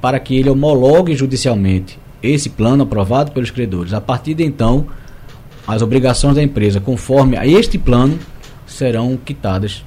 para 0.00 0.18
que 0.18 0.36
ele 0.36 0.48
homologue 0.48 1.14
judicialmente 1.14 1.98
esse 2.22 2.48
plano 2.48 2.84
aprovado 2.84 3.30
pelos 3.32 3.50
credores. 3.50 3.92
A 3.92 4.00
partir 4.00 4.34
de 4.34 4.44
então, 4.44 4.86
as 5.66 5.82
obrigações 5.82 6.34
da 6.34 6.42
empresa, 6.42 6.80
conforme 6.80 7.36
a 7.36 7.46
este 7.46 7.76
plano, 7.76 8.18
serão 8.66 9.18
quitadas 9.22 9.84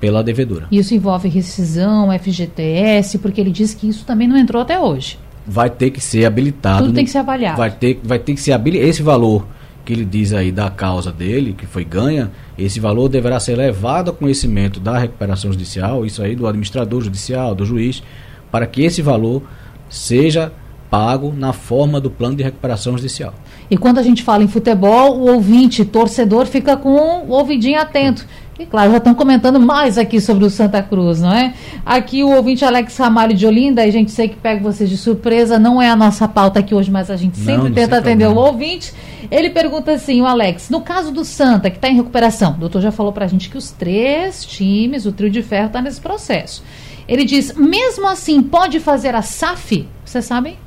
pela 0.00 0.24
devedora. 0.24 0.66
Isso 0.72 0.94
envolve 0.94 1.28
rescisão, 1.28 2.08
FGTS, 2.18 3.18
porque 3.18 3.40
ele 3.40 3.50
diz 3.50 3.74
que 3.74 3.88
isso 3.88 4.04
também 4.04 4.26
não 4.26 4.36
entrou 4.36 4.62
até 4.62 4.78
hoje 4.80 5.18
vai 5.46 5.70
ter 5.70 5.90
que 5.90 6.00
ser 6.00 6.24
habilitado. 6.24 6.86
Tudo 6.86 6.94
tem 6.94 7.04
que 7.04 7.10
ser 7.10 7.18
avaliado. 7.18 7.56
Vai 7.56 7.70
ter, 7.70 8.00
vai 8.02 8.18
ter 8.18 8.34
que 8.34 8.40
ser 8.40 8.52
habilitado. 8.52 8.88
Esse 8.88 9.02
valor 9.02 9.46
que 9.84 9.92
ele 9.92 10.04
diz 10.04 10.32
aí 10.32 10.52
da 10.52 10.70
causa 10.70 11.10
dele, 11.10 11.52
que 11.52 11.66
foi 11.66 11.84
ganha, 11.84 12.30
esse 12.58 12.78
valor 12.78 13.08
deverá 13.08 13.40
ser 13.40 13.56
levado 13.56 14.08
ao 14.08 14.14
conhecimento 14.14 14.78
da 14.78 14.98
recuperação 14.98 15.50
judicial, 15.52 16.04
isso 16.04 16.22
aí 16.22 16.36
do 16.36 16.46
administrador 16.46 17.00
judicial, 17.00 17.54
do 17.54 17.64
juiz, 17.64 18.02
para 18.50 18.66
que 18.66 18.82
esse 18.82 19.02
valor 19.02 19.42
seja 19.88 20.52
pago 20.90 21.32
na 21.36 21.52
forma 21.52 22.00
do 22.00 22.10
plano 22.10 22.36
de 22.36 22.42
recuperação 22.42 22.96
judicial. 22.96 23.32
E 23.70 23.76
quando 23.76 23.98
a 23.98 24.02
gente 24.02 24.22
fala 24.22 24.42
em 24.42 24.48
futebol, 24.48 25.16
o 25.16 25.32
ouvinte, 25.32 25.84
torcedor, 25.84 26.46
fica 26.46 26.76
com 26.76 27.24
o 27.26 27.30
ouvidinho 27.30 27.80
atento. 27.80 28.26
E 28.60 28.66
claro, 28.66 28.90
já 28.90 28.98
estão 28.98 29.14
comentando 29.14 29.58
mais 29.58 29.96
aqui 29.96 30.20
sobre 30.20 30.44
o 30.44 30.50
Santa 30.50 30.82
Cruz, 30.82 31.18
não 31.18 31.32
é? 31.32 31.54
Aqui 31.84 32.22
o 32.22 32.28
ouvinte 32.28 32.62
Alex 32.62 32.94
Ramalho 32.98 33.34
de 33.34 33.46
Olinda, 33.46 33.82
a 33.82 33.90
gente 33.90 34.10
sei 34.10 34.28
que 34.28 34.36
pega 34.36 34.60
vocês 34.62 34.90
de 34.90 34.98
surpresa, 34.98 35.58
não 35.58 35.80
é 35.80 35.88
a 35.88 35.96
nossa 35.96 36.28
pauta 36.28 36.60
aqui 36.60 36.74
hoje, 36.74 36.90
mas 36.90 37.10
a 37.10 37.16
gente 37.16 37.38
sempre 37.38 37.70
não, 37.70 37.72
tenta 37.72 37.96
atender 37.96 38.26
problema. 38.26 38.48
o 38.48 38.52
ouvinte. 38.52 38.92
Ele 39.30 39.48
pergunta 39.48 39.92
assim, 39.92 40.20
o 40.20 40.26
Alex, 40.26 40.68
no 40.68 40.82
caso 40.82 41.10
do 41.10 41.24
Santa, 41.24 41.70
que 41.70 41.78
está 41.78 41.88
em 41.88 41.96
recuperação, 41.96 42.52
o 42.52 42.58
doutor 42.58 42.82
já 42.82 42.92
falou 42.92 43.14
para 43.14 43.24
a 43.24 43.28
gente 43.28 43.48
que 43.48 43.56
os 43.56 43.70
três 43.70 44.44
times, 44.44 45.06
o 45.06 45.12
trio 45.12 45.30
de 45.30 45.42
ferro, 45.42 45.68
está 45.68 45.80
nesse 45.80 46.02
processo. 46.02 46.62
Ele 47.08 47.24
diz, 47.24 47.54
mesmo 47.54 48.06
assim, 48.06 48.42
pode 48.42 48.78
fazer 48.78 49.14
a 49.14 49.22
SAF? 49.22 49.88
Vocês 50.04 50.26
sabem? 50.26 50.58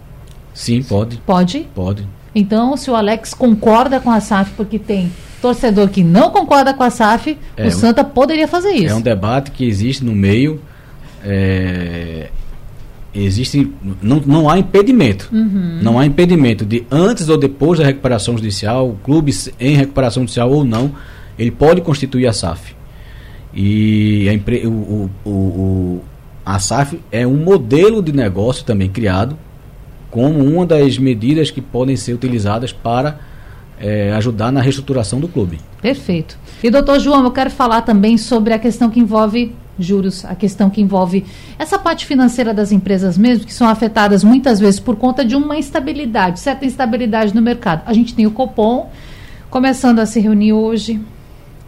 Sim, 0.52 0.82
pode. 0.82 1.18
Pode? 1.18 1.68
Pode. 1.76 2.08
Então, 2.34 2.76
se 2.76 2.90
o 2.90 2.96
Alex 2.96 3.36
concorda 3.36 4.00
com 4.00 4.10
a 4.10 4.20
SAF 4.20 4.52
porque 4.58 4.80
tem 4.80 5.12
torcedor 5.44 5.90
que 5.90 6.06
não 6.06 6.32
concorda 6.32 6.74
com 6.74 6.84
a 6.84 6.90
SAF, 6.90 7.38
é, 7.58 7.68
o 7.68 7.72
Santa 7.72 8.02
poderia 8.02 8.48
fazer 8.48 8.72
isso. 8.72 8.94
É 8.94 8.96
um 8.96 9.02
debate 9.02 9.52
que 9.52 9.66
existe 9.66 10.06
no 10.06 10.16
meio. 10.16 10.62
É, 11.22 12.30
existe 13.14 13.70
não, 14.02 14.22
não 14.26 14.50
há 14.50 14.58
impedimento 14.58 15.30
uhum. 15.32 15.80
não 15.84 16.00
há 16.00 16.06
impedimento 16.06 16.66
de 16.66 16.84
antes 16.92 17.30
ou 17.30 17.38
depois 17.38 17.80
da 17.80 17.86
recuperação 17.86 18.36
judicial 18.36 18.90
o 18.90 18.96
clube 18.96 19.32
em 19.60 19.76
recuperação 19.76 20.24
judicial 20.24 20.52
ou 20.52 20.66
não 20.66 20.92
ele 21.38 21.52
pode 21.52 21.80
constituir 21.82 22.26
a 22.26 22.34
SAF 22.34 22.76
e 23.54 24.28
a, 24.28 24.68
o, 24.68 25.10
o, 25.24 25.30
o, 25.30 26.02
a 26.44 26.58
SAF 26.60 27.00
é 27.12 27.26
um 27.26 27.38
modelo 27.38 28.02
de 28.02 28.12
negócio 28.12 28.66
também 28.66 28.90
criado 28.90 29.38
como 30.10 30.44
uma 30.44 30.66
das 30.66 30.98
medidas 30.98 31.52
que 31.52 31.62
podem 31.62 31.96
ser 31.96 32.14
utilizadas 32.14 32.74
para 32.74 33.20
é, 33.84 34.14
ajudar 34.14 34.50
na 34.50 34.62
reestruturação 34.62 35.20
do 35.20 35.28
clube. 35.28 35.60
Perfeito. 35.82 36.40
E 36.64 36.70
doutor 36.70 37.00
João, 37.00 37.22
eu 37.26 37.32
quero 37.32 37.52
falar 37.52 37.82
também 37.82 38.18
sobre 38.18 38.54
a 38.54 38.58
questão 38.58 38.90
que 38.90 38.98
envolve 38.98 39.54
juros, 39.78 40.24
a 40.24 40.34
questão 40.36 40.70
que 40.70 40.80
envolve 40.80 41.26
essa 41.60 41.78
parte 41.78 42.06
financeira 42.06 42.54
das 42.54 42.72
empresas 42.72 43.18
mesmo, 43.18 43.46
que 43.46 43.54
são 43.54 43.68
afetadas 43.68 44.24
muitas 44.24 44.60
vezes 44.60 44.80
por 44.80 44.96
conta 44.96 45.26
de 45.26 45.36
uma 45.36 45.58
instabilidade, 45.58 46.40
certa 46.40 46.66
instabilidade 46.66 47.36
no 47.36 47.42
mercado. 47.42 47.82
A 47.86 47.92
gente 47.92 48.16
tem 48.16 48.26
o 48.26 48.32
Copom 48.32 48.90
começando 49.50 50.00
a 50.00 50.06
se 50.06 50.20
reunir 50.22 50.54
hoje, 50.54 51.02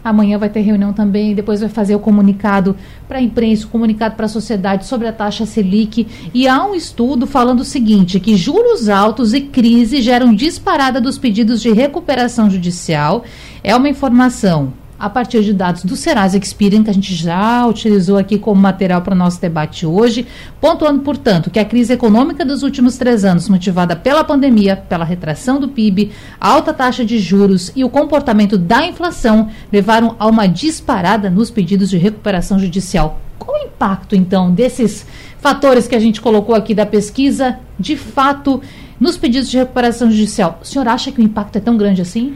Amanhã 0.08 0.38
vai 0.38 0.48
ter 0.48 0.60
reunião 0.60 0.92
também, 0.92 1.34
depois 1.34 1.58
vai 1.58 1.68
fazer 1.68 1.96
o 1.96 1.98
comunicado 1.98 2.76
para 3.08 3.18
a 3.18 3.20
imprensa, 3.20 3.66
o 3.66 3.68
comunicado 3.68 4.14
para 4.14 4.26
a 4.26 4.28
sociedade 4.28 4.86
sobre 4.86 5.08
a 5.08 5.12
taxa 5.12 5.44
Selic. 5.44 6.06
E 6.32 6.46
há 6.46 6.64
um 6.64 6.76
estudo 6.76 7.26
falando 7.26 7.58
o 7.58 7.64
seguinte: 7.64 8.20
que 8.20 8.36
juros 8.36 8.88
altos 8.88 9.34
e 9.34 9.40
crise 9.40 10.00
geram 10.00 10.32
disparada 10.32 11.00
dos 11.00 11.18
pedidos 11.18 11.60
de 11.60 11.72
recuperação 11.72 12.48
judicial. 12.48 13.24
É 13.64 13.74
uma 13.74 13.88
informação 13.88 14.72
a 14.98 15.10
partir 15.10 15.42
de 15.42 15.52
dados 15.52 15.84
do 15.84 15.94
Serasa 15.94 16.38
Experian, 16.38 16.82
que 16.82 16.90
a 16.90 16.94
gente 16.94 17.14
já 17.14 17.66
utilizou 17.66 18.16
aqui 18.16 18.38
como 18.38 18.60
material 18.60 19.02
para 19.02 19.14
o 19.14 19.16
nosso 19.16 19.40
debate 19.40 19.84
hoje, 19.84 20.26
pontuando, 20.60 21.00
portanto, 21.00 21.50
que 21.50 21.58
a 21.58 21.64
crise 21.64 21.92
econômica 21.92 22.44
dos 22.44 22.62
últimos 22.62 22.96
três 22.96 23.24
anos, 23.24 23.48
motivada 23.48 23.94
pela 23.94 24.24
pandemia, 24.24 24.76
pela 24.76 25.04
retração 25.04 25.60
do 25.60 25.68
PIB, 25.68 26.12
alta 26.40 26.72
taxa 26.72 27.04
de 27.04 27.18
juros 27.18 27.70
e 27.76 27.84
o 27.84 27.90
comportamento 27.90 28.56
da 28.56 28.86
inflação, 28.86 29.50
levaram 29.72 30.16
a 30.18 30.26
uma 30.26 30.46
disparada 30.46 31.28
nos 31.28 31.50
pedidos 31.50 31.90
de 31.90 31.98
recuperação 31.98 32.58
judicial. 32.58 33.20
Qual 33.38 33.60
o 33.60 33.66
impacto, 33.66 34.16
então, 34.16 34.50
desses 34.50 35.06
fatores 35.38 35.86
que 35.86 35.94
a 35.94 36.00
gente 36.00 36.20
colocou 36.20 36.54
aqui 36.54 36.74
da 36.74 36.86
pesquisa, 36.86 37.58
de 37.78 37.96
fato, 37.96 38.62
nos 38.98 39.16
pedidos 39.16 39.50
de 39.50 39.58
recuperação 39.58 40.10
judicial? 40.10 40.58
O 40.62 40.64
senhor 40.64 40.88
acha 40.88 41.12
que 41.12 41.20
o 41.20 41.24
impacto 41.24 41.56
é 41.56 41.60
tão 41.60 41.76
grande 41.76 42.00
assim? 42.00 42.34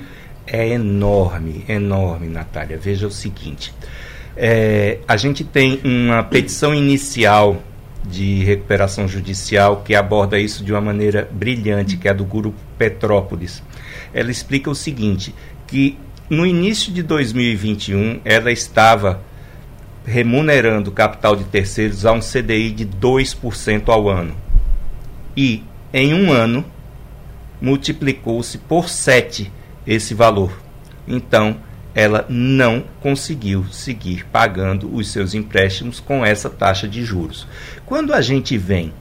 É 0.51 0.69
enorme, 0.69 1.65
enorme, 1.69 2.27
Natália. 2.27 2.77
Veja 2.77 3.07
o 3.07 3.11
seguinte: 3.11 3.73
é, 4.37 4.99
a 5.07 5.17
gente 5.17 5.45
tem 5.45 5.81
uma 5.85 6.23
petição 6.25 6.75
inicial 6.75 7.63
de 8.05 8.43
recuperação 8.43 9.07
judicial 9.07 9.83
que 9.85 9.95
aborda 9.95 10.39
isso 10.39 10.65
de 10.65 10.73
uma 10.73 10.81
maneira 10.81 11.29
brilhante, 11.31 11.97
que 11.97 12.09
é 12.09 12.11
a 12.11 12.15
do 12.15 12.25
Grupo 12.25 12.59
Petrópolis. 12.77 13.63
Ela 14.13 14.31
explica 14.31 14.69
o 14.69 14.75
seguinte: 14.75 15.33
que 15.69 15.97
no 16.29 16.45
início 16.45 16.93
de 16.93 17.03
2021 17.03 18.21
ela 18.25 18.51
estava 18.51 19.23
remunerando 20.05 20.91
capital 20.91 21.37
de 21.37 21.45
terceiros 21.45 22.05
a 22.05 22.13
um 22.13 22.21
CDI 22.21 22.71
de 22.71 22.87
2% 22.87 23.89
ao 23.89 24.09
ano. 24.09 24.35
E 25.37 25.63
em 25.93 26.13
um 26.13 26.33
ano 26.33 26.65
multiplicou-se 27.61 28.59
por 28.59 28.89
7 28.89 29.53
esse 29.91 30.15
valor. 30.15 30.53
Então, 31.07 31.57
ela 31.93 32.25
não 32.29 32.85
conseguiu 33.01 33.67
seguir 33.73 34.25
pagando 34.27 34.95
os 34.95 35.11
seus 35.11 35.35
empréstimos 35.35 35.99
com 35.99 36.25
essa 36.25 36.49
taxa 36.49 36.87
de 36.87 37.05
juros. 37.05 37.49
Quando 37.85 38.15
a 38.15 38.21
gente 38.21 38.57
vem 38.57 38.93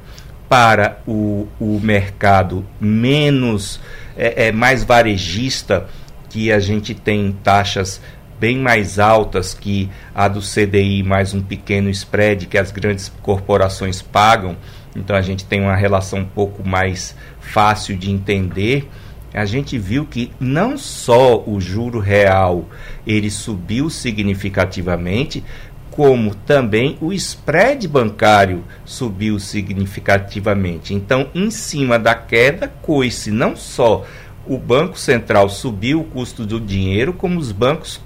para 0.50 1.00
o, 1.06 1.48
o 1.60 1.80
mercado 1.80 2.66
menos, 2.82 3.80
é, 4.18 4.48
é, 4.48 4.52
mais 4.52 4.84
varejista, 4.84 5.86
que 6.28 6.52
a 6.52 6.60
gente 6.60 6.96
tem 6.96 7.32
taxas 7.44 8.02
bem 8.40 8.58
mais 8.58 8.98
altas 8.98 9.54
que 9.54 9.90
a 10.16 10.28
do 10.28 10.40
CDI 10.40 11.04
mais 11.04 11.34
um 11.34 11.42
pequeno 11.42 11.90
spread 11.90 12.46
que 12.46 12.58
as 12.58 12.72
grandes 12.72 13.12
corporações 13.22 14.02
pagam, 14.02 14.56
então 14.96 15.16
a 15.16 15.22
gente 15.22 15.44
tem 15.44 15.60
uma 15.60 15.76
relação 15.76 16.20
um 16.20 16.26
pouco 16.26 16.68
mais 16.68 17.16
fácil 17.42 17.98
de 17.98 18.10
entender 18.10 18.90
a 19.34 19.46
gente 19.46 19.78
viu 19.78 20.06
que 20.06 20.32
não 20.40 20.78
só 20.78 21.44
o 21.46 21.60
juro 21.60 22.00
real 22.00 22.66
ele 23.06 23.30
subiu 23.30 23.90
significativamente, 23.90 25.44
como 25.92 26.34
também 26.34 26.98
o 27.02 27.12
spread 27.14 27.88
bancário 27.88 28.64
subiu 28.86 29.40
significativamente. 29.40 30.94
Então, 30.94 31.28
em 31.36 31.52
cima 31.52 32.00
da 32.00 32.16
queda, 32.16 32.72
coice 32.82 33.32
não 33.32 33.56
só 33.56 34.06
o 34.48 34.58
Banco 34.58 34.98
Central 34.98 35.50
subiu 35.50 36.02
o 36.02 36.06
custo 36.06 36.46
do 36.46 36.60
dinheiro, 36.60 37.14
como 37.14 37.40
os 37.40 37.52
bancos 37.52 38.00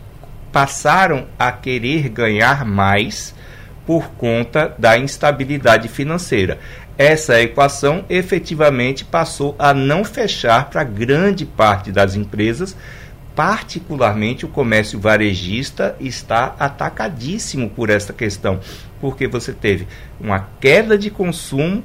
passaram 0.52 1.28
a 1.38 1.52
querer 1.52 2.10
ganhar 2.10 2.66
mais 2.66 3.34
por 3.86 4.10
conta 4.12 4.74
da 4.78 4.98
instabilidade 4.98 5.88
financeira 5.88 6.60
essa 6.98 7.42
equação 7.42 8.06
efetivamente 8.10 9.04
passou 9.04 9.56
a 9.58 9.74
não 9.74 10.04
fechar 10.04 10.70
para 10.70 10.84
grande 10.84 11.46
parte 11.46 11.92
das 11.92 12.16
empresas, 12.16 12.76
particularmente 13.36 14.46
o 14.46 14.50
comércio 14.50 15.00
varejista 15.00 15.96
está 16.00 16.56
atacadíssimo 16.60 17.70
por 17.70 17.90
essa 17.90 18.14
questão, 18.14 18.60
porque 19.02 19.28
você 19.28 19.52
teve 19.52 19.88
uma 20.20 20.48
queda 20.60 20.98
de 20.98 21.10
consumo 21.10 21.84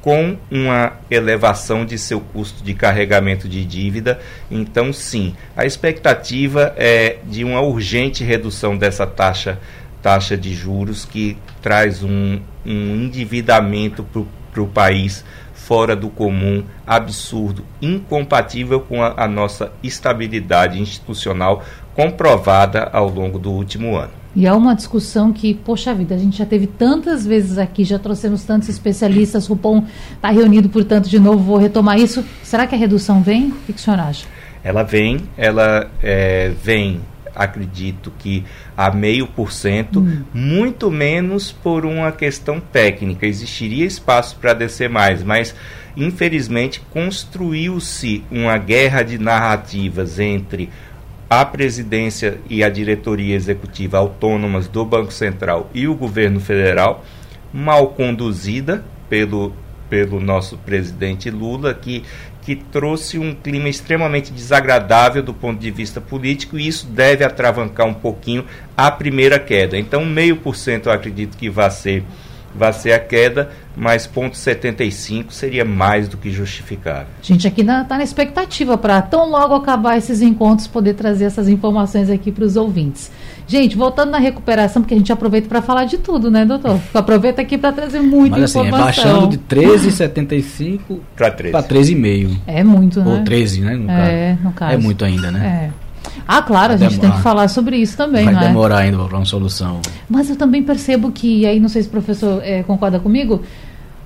com 0.00 0.36
uma 0.50 0.94
elevação 1.08 1.84
de 1.86 1.96
seu 1.96 2.20
custo 2.20 2.64
de 2.64 2.74
carregamento 2.74 3.48
de 3.48 3.64
dívida. 3.64 4.18
Então, 4.50 4.92
sim, 4.92 5.36
a 5.56 5.64
expectativa 5.64 6.74
é 6.76 7.18
de 7.24 7.44
uma 7.44 7.60
urgente 7.60 8.24
redução 8.24 8.76
dessa 8.76 9.06
taxa 9.06 9.60
taxa 10.02 10.36
de 10.36 10.52
juros 10.52 11.04
que 11.04 11.36
traz 11.62 12.02
um, 12.02 12.40
um 12.66 12.96
endividamento 12.96 14.04
para 14.52 14.62
o 14.62 14.66
país 14.66 15.24
fora 15.54 15.94
do 15.94 16.08
comum, 16.10 16.64
absurdo, 16.84 17.64
incompatível 17.80 18.80
com 18.80 19.02
a, 19.02 19.14
a 19.16 19.28
nossa 19.28 19.72
estabilidade 19.82 20.80
institucional 20.80 21.62
comprovada 21.94 22.90
ao 22.92 23.08
longo 23.08 23.38
do 23.38 23.50
último 23.50 23.96
ano. 23.96 24.10
E 24.34 24.46
é 24.46 24.52
uma 24.52 24.74
discussão 24.74 25.32
que, 25.32 25.52
poxa 25.52 25.94
vida, 25.94 26.14
a 26.14 26.18
gente 26.18 26.38
já 26.38 26.46
teve 26.46 26.66
tantas 26.66 27.26
vezes 27.26 27.58
aqui, 27.58 27.84
já 27.84 27.98
trouxemos 27.98 28.44
tantos 28.44 28.68
especialistas, 28.68 29.46
o 29.46 29.52
Rupom 29.52 29.84
está 30.14 30.30
reunido, 30.30 30.68
portanto, 30.70 31.08
de 31.08 31.18
novo, 31.18 31.38
vou 31.38 31.58
retomar 31.58 31.98
isso. 31.98 32.24
Será 32.42 32.66
que 32.66 32.74
a 32.74 32.78
redução 32.78 33.22
vem? 33.22 33.48
O 33.48 33.54
que, 33.66 33.74
que 33.74 33.78
o 33.78 33.82
senhor 33.82 34.00
acha? 34.00 34.26
Ela 34.64 34.82
vem, 34.82 35.20
ela 35.36 35.90
é, 36.02 36.52
vem 36.62 37.00
acredito 37.34 38.12
que 38.18 38.44
a 38.76 38.90
meio 38.90 39.26
por 39.26 39.52
cento, 39.52 40.00
hum. 40.00 40.22
muito 40.32 40.90
menos 40.90 41.52
por 41.52 41.84
uma 41.84 42.12
questão 42.12 42.60
técnica. 42.60 43.26
Existiria 43.26 43.86
espaço 43.86 44.36
para 44.36 44.54
descer 44.54 44.88
mais, 44.88 45.22
mas 45.22 45.54
infelizmente 45.96 46.80
construiu-se 46.90 48.24
uma 48.30 48.56
guerra 48.58 49.02
de 49.02 49.18
narrativas 49.18 50.18
entre 50.18 50.70
a 51.28 51.44
presidência 51.46 52.38
e 52.48 52.62
a 52.62 52.68
diretoria 52.68 53.34
executiva 53.34 53.96
autônomas 53.96 54.68
do 54.68 54.84
Banco 54.84 55.12
Central 55.12 55.70
e 55.72 55.88
o 55.88 55.94
governo 55.94 56.38
federal, 56.38 57.04
mal 57.52 57.88
conduzida 57.88 58.84
pelo, 59.08 59.54
pelo 59.92 60.18
nosso 60.18 60.56
presidente 60.56 61.30
Lula, 61.30 61.74
que 61.74 62.02
que 62.40 62.56
trouxe 62.56 63.18
um 63.18 63.34
clima 63.34 63.68
extremamente 63.68 64.32
desagradável 64.32 65.22
do 65.22 65.32
ponto 65.32 65.60
de 65.60 65.70
vista 65.70 66.00
político 66.00 66.58
e 66.58 66.66
isso 66.66 66.86
deve 66.86 67.22
atravancar 67.22 67.86
um 67.86 67.94
pouquinho 67.94 68.44
a 68.76 68.90
primeira 68.90 69.38
queda. 69.38 69.78
Então, 69.78 70.04
meio 70.04 70.38
por 70.38 70.56
cento 70.56 70.86
eu 70.86 70.92
acredito 70.92 71.36
que 71.36 71.48
vai 71.48 71.70
ser 71.70 72.02
vai 72.54 72.72
ser 72.72 72.92
a 72.92 72.98
queda, 72.98 73.50
mas 73.76 74.06
ponto 74.06 74.36
75 74.36 75.32
seria 75.32 75.64
mais 75.64 76.08
do 76.08 76.16
que 76.16 76.30
justificável. 76.30 77.06
Gente 77.22 77.46
aqui 77.46 77.62
está 77.62 77.96
na 77.96 78.02
expectativa 78.02 78.76
para 78.76 79.00
tão 79.00 79.28
logo 79.28 79.54
acabar 79.54 79.96
esses 79.96 80.20
encontros 80.20 80.66
poder 80.66 80.94
trazer 80.94 81.24
essas 81.24 81.48
informações 81.48 82.10
aqui 82.10 82.30
para 82.30 82.44
os 82.44 82.56
ouvintes. 82.56 83.10
Gente, 83.52 83.76
voltando 83.76 84.12
na 84.12 84.18
recuperação, 84.18 84.80
porque 84.80 84.94
a 84.94 84.96
gente 84.96 85.12
aproveita 85.12 85.46
para 85.46 85.60
falar 85.60 85.84
de 85.84 85.98
tudo, 85.98 86.30
né, 86.30 86.42
doutor? 86.42 86.80
Aproveita 86.94 87.42
aqui 87.42 87.58
para 87.58 87.70
trazer 87.70 88.00
muita 88.00 88.38
Mas, 88.38 88.50
informação. 88.50 88.78
Mas 88.78 88.98
assim, 88.98 89.02
é 89.02 89.12
baixando 89.12 89.28
de 89.28 89.36
13,75 89.36 91.00
para 91.14 91.62
13,5. 91.62 92.38
É 92.46 92.64
muito, 92.64 93.00
né? 93.00 93.12
Ou 93.12 93.22
13, 93.22 93.60
né, 93.60 93.74
no, 93.74 93.90
é, 93.90 94.30
caso. 94.30 94.42
no 94.42 94.52
caso. 94.54 94.72
É 94.72 94.76
muito 94.78 95.04
ainda, 95.04 95.30
né? 95.30 95.70
É. 95.70 96.10
Ah, 96.26 96.40
claro, 96.40 96.72
a 96.72 96.76
gente 96.78 96.98
tem 96.98 97.10
que 97.10 97.20
falar 97.20 97.46
sobre 97.48 97.76
isso 97.76 97.94
também, 97.94 98.24
Vai 98.24 98.42
é? 98.42 98.48
demorar 98.48 98.78
ainda 98.78 98.96
para 99.04 99.18
uma 99.18 99.26
solução. 99.26 99.82
Mas 100.08 100.30
eu 100.30 100.36
também 100.36 100.62
percebo 100.62 101.12
que, 101.12 101.40
e 101.40 101.46
aí 101.46 101.60
não 101.60 101.68
sei 101.68 101.82
se 101.82 101.88
o 101.88 101.90
professor 101.90 102.40
é, 102.42 102.62
concorda 102.62 102.98
comigo, 103.00 103.42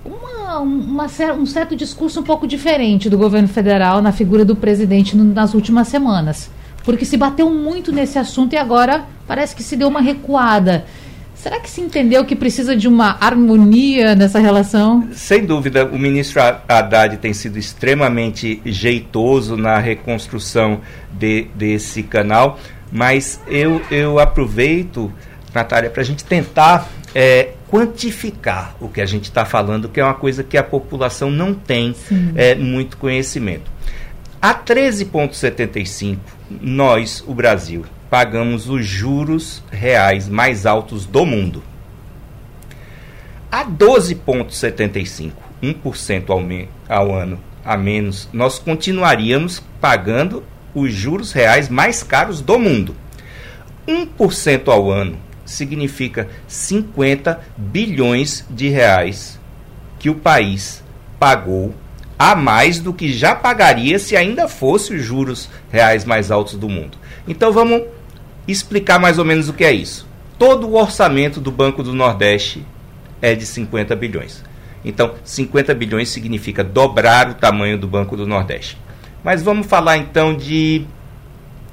uma, 0.04 0.58
uma, 0.58 1.06
um 1.38 1.46
certo 1.46 1.76
discurso 1.76 2.18
um 2.18 2.24
pouco 2.24 2.48
diferente 2.48 3.08
do 3.08 3.16
governo 3.16 3.46
federal 3.46 4.02
na 4.02 4.10
figura 4.10 4.44
do 4.44 4.56
presidente 4.56 5.16
no, 5.16 5.22
nas 5.22 5.54
últimas 5.54 5.86
semanas. 5.86 6.50
Porque 6.86 7.04
se 7.04 7.16
bateu 7.16 7.50
muito 7.50 7.90
nesse 7.90 8.16
assunto 8.16 8.54
e 8.54 8.56
agora 8.56 9.04
parece 9.26 9.56
que 9.56 9.62
se 9.62 9.76
deu 9.76 9.88
uma 9.88 10.00
recuada. 10.00 10.86
Será 11.34 11.60
que 11.60 11.68
se 11.68 11.80
entendeu 11.80 12.24
que 12.24 12.34
precisa 12.34 12.74
de 12.74 12.88
uma 12.88 13.18
harmonia 13.20 14.14
nessa 14.14 14.38
relação? 14.38 15.08
Sem 15.12 15.44
dúvida, 15.44 15.84
o 15.84 15.98
ministro 15.98 16.40
Haddad 16.40 17.18
tem 17.18 17.34
sido 17.34 17.58
extremamente 17.58 18.62
jeitoso 18.64 19.56
na 19.56 19.78
reconstrução 19.78 20.80
de, 21.12 21.48
desse 21.54 22.02
canal, 22.04 22.58
mas 22.90 23.40
eu, 23.48 23.82
eu 23.90 24.18
aproveito, 24.18 25.12
Natália, 25.52 25.90
para 25.90 26.02
a 26.02 26.04
gente 26.04 26.24
tentar 26.24 26.88
é, 27.14 27.50
quantificar 27.68 28.76
o 28.80 28.88
que 28.88 29.00
a 29.00 29.06
gente 29.06 29.24
está 29.24 29.44
falando, 29.44 29.88
que 29.88 30.00
é 30.00 30.04
uma 30.04 30.14
coisa 30.14 30.44
que 30.44 30.56
a 30.56 30.62
população 30.62 31.30
não 31.30 31.52
tem 31.52 31.94
é, 32.34 32.54
muito 32.54 32.96
conhecimento. 32.96 33.70
A 34.48 34.54
13,75, 34.54 36.18
nós, 36.62 37.20
o 37.26 37.34
Brasil, 37.34 37.84
pagamos 38.08 38.68
os 38.68 38.86
juros 38.86 39.60
reais 39.72 40.28
mais 40.28 40.64
altos 40.64 41.04
do 41.04 41.26
mundo. 41.26 41.64
A 43.50 43.64
12,75, 43.64 45.32
1% 45.60 46.30
ao, 46.30 46.40
ao 46.96 47.12
ano 47.12 47.40
a 47.64 47.76
menos, 47.76 48.28
nós 48.32 48.56
continuaríamos 48.60 49.60
pagando 49.80 50.44
os 50.72 50.94
juros 50.94 51.32
reais 51.32 51.68
mais 51.68 52.04
caros 52.04 52.40
do 52.40 52.56
mundo. 52.56 52.94
1% 53.88 54.68
ao 54.68 54.92
ano 54.92 55.18
significa 55.44 56.28
50 56.46 57.40
bilhões 57.56 58.46
de 58.48 58.68
reais 58.68 59.40
que 59.98 60.08
o 60.08 60.14
país 60.14 60.84
pagou 61.18 61.74
a 62.18 62.34
mais 62.34 62.78
do 62.80 62.92
que 62.92 63.12
já 63.12 63.34
pagaria 63.34 63.98
se 63.98 64.16
ainda 64.16 64.48
fosse 64.48 64.94
os 64.94 65.02
juros 65.02 65.48
reais 65.70 66.04
mais 66.04 66.30
altos 66.30 66.54
do 66.54 66.68
mundo. 66.68 66.96
Então 67.28 67.52
vamos 67.52 67.82
explicar 68.48 68.98
mais 68.98 69.18
ou 69.18 69.24
menos 69.24 69.48
o 69.48 69.52
que 69.52 69.64
é 69.64 69.72
isso. 69.72 70.06
Todo 70.38 70.68
o 70.68 70.74
orçamento 70.74 71.40
do 71.40 71.50
Banco 71.50 71.82
do 71.82 71.92
Nordeste 71.92 72.64
é 73.20 73.34
de 73.34 73.46
50 73.46 73.96
bilhões. 73.96 74.44
Então, 74.84 75.14
50 75.24 75.74
bilhões 75.74 76.10
significa 76.10 76.62
dobrar 76.62 77.30
o 77.30 77.34
tamanho 77.34 77.76
do 77.76 77.88
Banco 77.88 78.16
do 78.16 78.26
Nordeste. 78.26 78.78
Mas 79.24 79.42
vamos 79.42 79.66
falar 79.66 79.96
então 79.96 80.36
de 80.36 80.86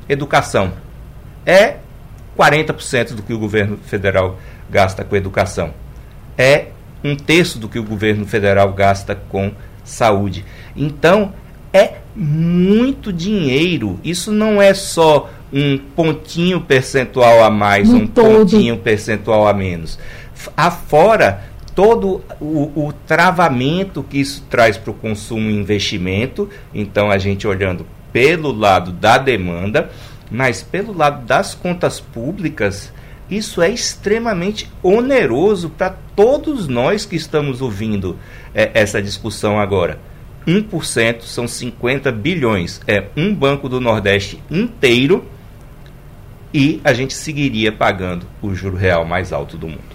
educação. 0.10 0.74
É 1.46 1.76
40% 2.38 3.14
do 3.14 3.22
que 3.22 3.34
o 3.34 3.38
governo 3.38 3.78
federal 3.78 4.40
gasta 4.70 5.04
com 5.04 5.16
educação. 5.16 5.74
É 6.38 6.68
um 7.04 7.16
terço 7.16 7.60
do 7.60 7.70
que 7.70 7.78
o 7.78 7.84
governo 7.84 8.26
federal 8.26 8.74
gasta 8.74 9.14
com 9.14 9.52
saúde. 9.84 10.46
Então, 10.76 11.34
é 11.72 11.96
muito 12.16 13.12
dinheiro. 13.12 14.00
Isso 14.04 14.32
não 14.32 14.62
é 14.62 14.74
só 14.74 15.30
um 15.52 15.78
pontinho 15.78 16.62
percentual 16.62 17.44
a 17.44 17.50
mais, 17.50 17.90
no 17.90 17.98
um 17.98 18.08
todo. 18.08 18.52
pontinho 18.52 18.78
percentual 18.78 19.48
a 19.48 19.54
menos. 19.54 20.00
Afora 20.58 21.44
todo 21.76 22.22
o, 22.40 22.88
o 22.88 22.94
travamento 23.08 24.04
que 24.04 24.20
isso 24.20 24.44
traz 24.50 24.78
para 24.78 24.92
o 24.92 24.94
consumo 24.94 25.50
e 25.50 25.56
investimento. 25.56 26.50
Então, 26.74 27.10
a 27.10 27.18
gente 27.18 27.48
olhando 27.48 27.86
pelo 28.12 28.52
lado 28.52 28.92
da 28.92 29.18
demanda, 29.18 29.90
mas 30.30 30.62
pelo 30.62 30.96
lado 30.96 31.26
das 31.26 31.56
contas 31.56 32.00
públicas, 32.00 32.94
isso 33.38 33.62
é 33.62 33.70
extremamente 33.70 34.70
oneroso 34.82 35.70
para 35.70 35.90
todos 36.16 36.68
nós 36.68 37.06
que 37.06 37.16
estamos 37.16 37.62
ouvindo 37.62 38.18
é, 38.54 38.72
essa 38.74 39.02
discussão 39.02 39.60
agora. 39.60 40.00
1% 40.48 41.22
são 41.22 41.48
50 41.48 42.12
bilhões. 42.12 42.82
É 42.88 43.06
um 43.16 43.34
banco 43.34 43.70
do 43.70 43.80
Nordeste 43.80 44.42
inteiro 44.52 45.26
e 46.54 46.80
a 46.84 46.94
gente 46.94 47.14
seguiria 47.14 47.72
pagando 47.72 48.26
o 48.42 48.54
juro 48.54 48.76
real 48.76 49.06
mais 49.06 49.34
alto 49.34 49.58
do 49.58 49.68
mundo. 49.68 49.94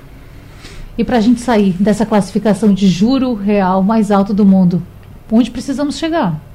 E 0.96 1.04
para 1.04 1.18
a 1.18 1.20
gente 1.20 1.40
sair 1.40 1.74
dessa 1.78 2.04
classificação 2.04 2.74
de 2.74 2.88
juro 2.88 3.34
real 3.34 3.82
mais 3.82 4.10
alto 4.10 4.34
do 4.34 4.44
mundo, 4.44 4.82
onde 5.30 5.50
precisamos 5.50 5.96
chegar? 5.96 6.47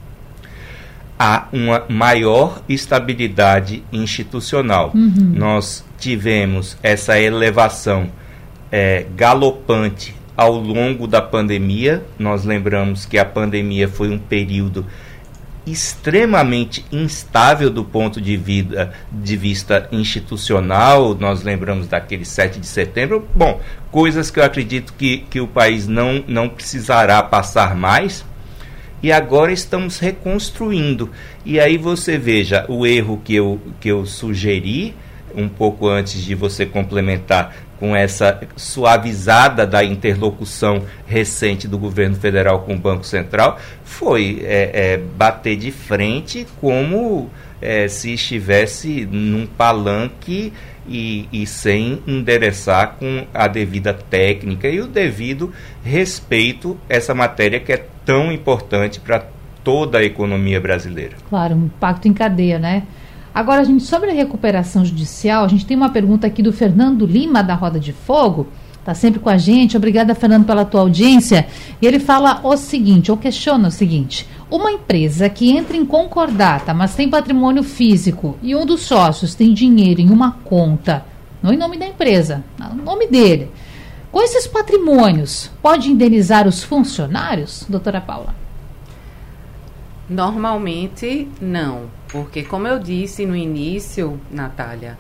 Há 1.18 1.48
uma 1.54 1.86
maior 1.88 2.62
estabilidade 2.68 3.84
institucional. 3.92 4.92
Uhum. 4.94 5.34
Nós 5.36 5.86
tivemos 5.98 6.78
essa 6.82 7.20
elevação 7.20 8.10
é, 8.72 9.06
galopante 9.16 10.16
ao 10.36 10.54
longo 10.54 11.08
da 11.08 11.22
pandemia. 11.22 12.04
Nós 12.18 12.44
lembramos 12.44 13.06
que 13.06 13.18
a 13.18 13.26
pandemia 13.26 13.88
foi 13.88 14.10
um 14.10 14.18
período 14.18 14.86
extremamente 15.66 16.86
instável 16.92 17.70
do 17.70 17.86
ponto 17.86 18.20
de, 18.20 18.36
vida, 18.36 18.92
de 19.12 19.38
vista 19.38 19.88
institucional. 19.92 21.16
Nós 21.16 21.44
lembramos 21.44 21.88
daquele 21.88 22.26
7 22.26 22.60
de 22.60 22.68
setembro. 22.68 23.28
Bom, 23.34 23.62
coisas 23.92 24.30
que 24.30 24.40
eu 24.40 24.44
acredito 24.44 24.94
que, 24.94 25.20
que 25.30 25.40
o 25.40 25.48
país 25.48 25.88
não, 25.88 26.24
não 26.28 26.50
precisará 26.50 27.22
passar 27.24 27.76
mais. 27.76 28.26
E 29.04 29.12
agora 29.12 29.52
estamos 29.52 30.00
reconstruindo. 30.00 31.12
E 31.46 31.60
aí 31.60 31.78
você 31.78 32.18
veja 32.18 32.66
o 32.70 32.88
erro 32.88 33.22
que 33.22 33.36
eu, 33.36 33.60
que 33.82 33.90
eu 33.90 34.06
sugeri 34.06 34.96
um 35.36 35.50
pouco 35.50 35.90
antes 35.90 36.24
de 36.24 36.34
você 36.34 36.66
complementar 36.66 37.54
com 37.80 37.94
essa 37.94 38.40
suavizada 38.56 39.68
da 39.68 39.84
interlocução 39.84 40.84
recente 41.06 41.68
do 41.68 41.78
governo 41.78 42.16
federal 42.16 42.62
com 42.62 42.76
o 42.76 42.80
Banco 42.80 43.04
Central, 43.04 43.60
foi 43.84 44.42
é, 44.46 44.72
é, 44.74 44.98
bater 44.98 45.58
de 45.58 45.70
frente 45.70 46.48
como 46.62 47.30
é, 47.62 47.90
se 47.90 48.14
estivesse 48.14 49.06
num 49.12 49.46
palanque 49.46 50.54
e, 50.88 51.28
e, 51.32 51.46
sem 51.48 52.02
endereçar 52.06 52.96
com 53.00 53.26
a 53.34 53.48
devida 53.48 53.94
técnica 53.94 54.68
e 54.68 54.82
o 54.82 54.88
devido 54.88 55.52
respeito 55.84 56.78
essa 56.90 57.14
matéria 57.14 57.60
que 57.60 57.72
é 57.72 57.86
tão 58.06 58.32
importante 58.32 59.00
para 59.00 59.26
toda 59.64 60.00
a 60.00 60.04
economia 60.04 60.60
brasileira. 60.60 61.16
Claro, 61.30 61.56
um 61.56 61.66
impacto 61.66 62.08
em 62.08 62.14
cadeia, 62.14 62.60
né? 62.60 62.84
Agora, 63.34 63.66
gente, 63.66 63.84
sobre 63.84 64.12
a 64.12 64.14
recuperação 64.14 64.86
judicial, 64.86 65.44
a 65.44 65.48
gente 65.48 65.66
tem 65.66 65.76
uma 65.76 65.90
pergunta 65.90 66.28
aqui 66.28 66.44
do 66.44 66.54
Fernando 66.54 67.06
Lima, 67.06 67.42
da 67.42 67.56
Roda 67.56 67.80
de 67.80 67.92
Fogo. 67.92 68.48
Está 68.80 68.94
sempre 68.94 69.20
com 69.20 69.30
a 69.30 69.38
gente. 69.38 69.78
Obrigada, 69.78 70.14
Fernando, 70.14 70.46
pela 70.46 70.66
tua 70.66 70.82
audiência. 70.82 71.48
E 71.82 71.88
ele 71.88 72.00
fala 72.00 72.42
o 72.44 72.56
seguinte, 72.58 73.10
ou 73.10 73.18
questiona 73.18 73.70
o 73.70 73.72
seguinte: 73.72 74.28
uma 74.56 74.72
empresa 74.72 75.30
que 75.30 75.50
entra 75.50 75.76
em 75.76 75.86
concordata, 75.86 76.74
mas 76.74 76.96
tem 76.96 77.10
patrimônio 77.10 77.64
físico 77.64 78.38
e 78.42 78.56
um 78.56 78.66
dos 78.66 78.82
sócios 78.82 79.36
tem 79.36 79.54
dinheiro 79.54 80.02
em 80.02 80.10
uma 80.10 80.34
conta, 80.44 81.06
não 81.42 81.54
em 81.54 81.58
nome 81.58 81.78
da 81.78 81.88
empresa, 81.88 82.44
no 82.58 82.84
nome 82.84 83.08
dele. 83.08 83.52
Com 84.12 84.22
esses 84.22 84.46
patrimônios, 84.46 85.50
pode 85.62 85.90
indenizar 85.90 86.48
os 86.48 86.64
funcionários, 86.64 87.66
doutora 87.68 88.00
Paula? 88.00 88.36
Normalmente, 90.08 91.28
não 91.42 91.90
porque, 92.14 92.44
como 92.44 92.68
eu 92.68 92.78
disse 92.78 93.26
no 93.26 93.36
início, 93.36 94.22
Natália, 94.30 94.96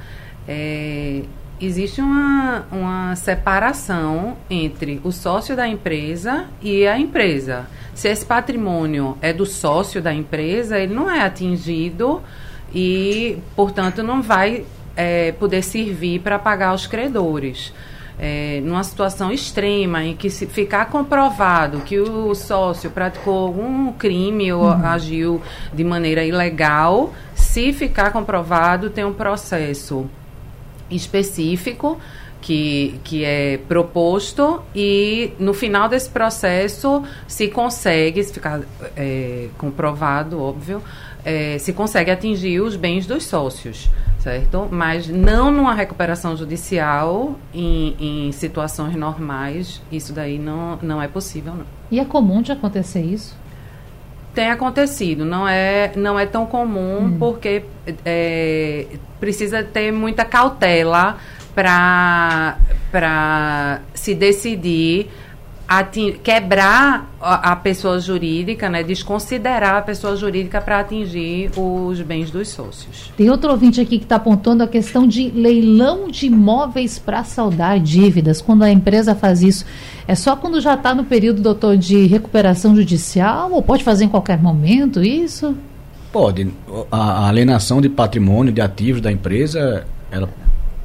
é, 0.47 1.21
existe 1.61 2.01
uma, 2.01 2.65
uma 2.71 3.15
separação 3.15 4.35
entre 4.49 4.99
o 5.03 5.11
sócio 5.11 5.55
da 5.55 5.67
empresa 5.67 6.47
e 6.59 6.87
a 6.87 6.97
empresa. 6.97 7.67
Se 7.93 8.07
esse 8.07 8.25
patrimônio 8.25 9.17
é 9.21 9.31
do 9.31 9.45
sócio 9.45 10.01
da 10.01 10.13
empresa, 10.13 10.79
ele 10.79 10.93
não 10.93 11.09
é 11.09 11.21
atingido 11.21 12.21
e, 12.73 13.37
portanto, 13.55 14.01
não 14.01 14.21
vai 14.21 14.65
é, 14.95 15.31
poder 15.33 15.63
servir 15.63 16.19
para 16.19 16.39
pagar 16.39 16.73
os 16.73 16.87
credores 16.87 17.73
é, 18.19 18.61
numa 18.63 18.83
situação 18.83 19.31
extrema 19.31 20.03
em 20.03 20.15
que 20.15 20.29
se 20.29 20.45
ficar 20.45 20.85
comprovado 20.85 21.81
que 21.81 21.99
o 21.99 22.33
sócio 22.35 22.89
praticou 22.91 23.47
algum 23.47 23.91
crime 23.93 24.51
ou 24.53 24.63
uhum. 24.63 24.85
agiu 24.85 25.41
de 25.73 25.83
maneira 25.83 26.23
ilegal, 26.23 27.13
se 27.35 27.73
ficar 27.73 28.11
comprovado, 28.11 28.89
tem 28.89 29.03
um 29.03 29.13
processo 29.13 30.09
específico 30.89 31.97
que, 32.43 32.99
que 33.05 33.23
é 33.23 33.57
proposto 33.69 34.61
e 34.75 35.31
no 35.39 35.53
final 35.53 35.87
desse 35.87 36.09
processo 36.09 37.01
se 37.25 37.47
consegue, 37.47 38.21
se 38.21 38.33
ficar 38.33 38.59
é, 38.97 39.47
comprovado, 39.57 40.41
óbvio, 40.41 40.83
é, 41.23 41.57
se 41.57 41.71
consegue 41.71 42.11
atingir 42.11 42.59
os 42.59 42.75
bens 42.75 43.07
dos 43.07 43.25
sócios 43.25 43.89
certo? 44.19 44.69
Mas 44.71 45.05
não 45.09 45.51
numa 45.51 45.73
recuperação 45.73 46.35
judicial, 46.37 47.37
em, 47.53 47.95
em, 47.99 48.31
situações 48.31 48.95
normais, 48.95 49.81
isso 49.91 50.13
daí 50.13 50.39
não, 50.39 50.79
não 50.81 51.01
é 51.01 51.09
possível, 51.09 51.53
não. 51.53 51.65
E 51.91 51.99
é 51.99 52.05
comum 52.05 52.41
de 52.41 52.53
acontecer 52.53 53.01
isso? 53.01 53.37
Tem 54.33 54.49
acontecido, 54.49 55.25
não 55.25 55.45
é, 55.45 55.91
não 55.97 56.17
é 56.17 56.25
tão 56.25 56.45
comum 56.45 56.99
hum. 56.99 57.17
porque 57.19 57.65
é, 58.05 58.87
precisa 59.19 59.61
ter 59.61 59.91
muita 59.91 60.23
cautela 60.23 61.17
para 61.53 62.57
se 63.93 64.13
decidir 64.15 65.09
quebrar 66.21 67.09
a, 67.19 67.51
a, 67.51 67.55
pessoa 67.55 67.99
jurídica, 67.99 68.69
né, 68.69 68.83
desconsiderar 68.83 69.75
a 69.75 69.81
pessoa 69.81 70.15
jurídica 70.15 70.61
para 70.61 70.79
atingir 70.79 71.49
os 71.57 72.01
bens 72.01 72.29
dos 72.29 72.49
sócios. 72.49 73.11
Tem 73.17 73.29
outro 73.29 73.49
ouvinte 73.49 73.81
aqui 73.81 73.97
que 73.97 74.03
está 74.03 74.17
apontando 74.17 74.61
a 74.61 74.67
questão 74.67 75.07
de 75.07 75.29
leilão 75.29 76.09
de 76.09 76.27
imóveis 76.27 76.99
para 76.99 77.23
saldar 77.23 77.79
dívidas. 77.79 78.41
Quando 78.41 78.63
a 78.63 78.69
empresa 78.69 79.15
faz 79.15 79.41
isso, 79.41 79.65
é 80.07 80.13
só 80.13 80.35
quando 80.35 80.61
já 80.61 80.75
está 80.75 80.93
no 80.93 81.05
período, 81.05 81.41
doutor, 81.41 81.77
de 81.77 82.05
recuperação 82.05 82.75
judicial 82.75 83.51
ou 83.51 83.61
pode 83.63 83.83
fazer 83.83 84.05
em 84.05 84.09
qualquer 84.09 84.39
momento 84.39 85.01
isso? 85.01 85.55
Pode. 86.11 86.51
A, 86.91 86.97
a 86.97 87.29
alienação 87.29 87.81
de 87.81 87.89
patrimônio, 87.89 88.53
de 88.53 88.61
ativos 88.61 89.01
da 89.01 89.11
empresa, 89.11 89.87
ela 90.11 90.29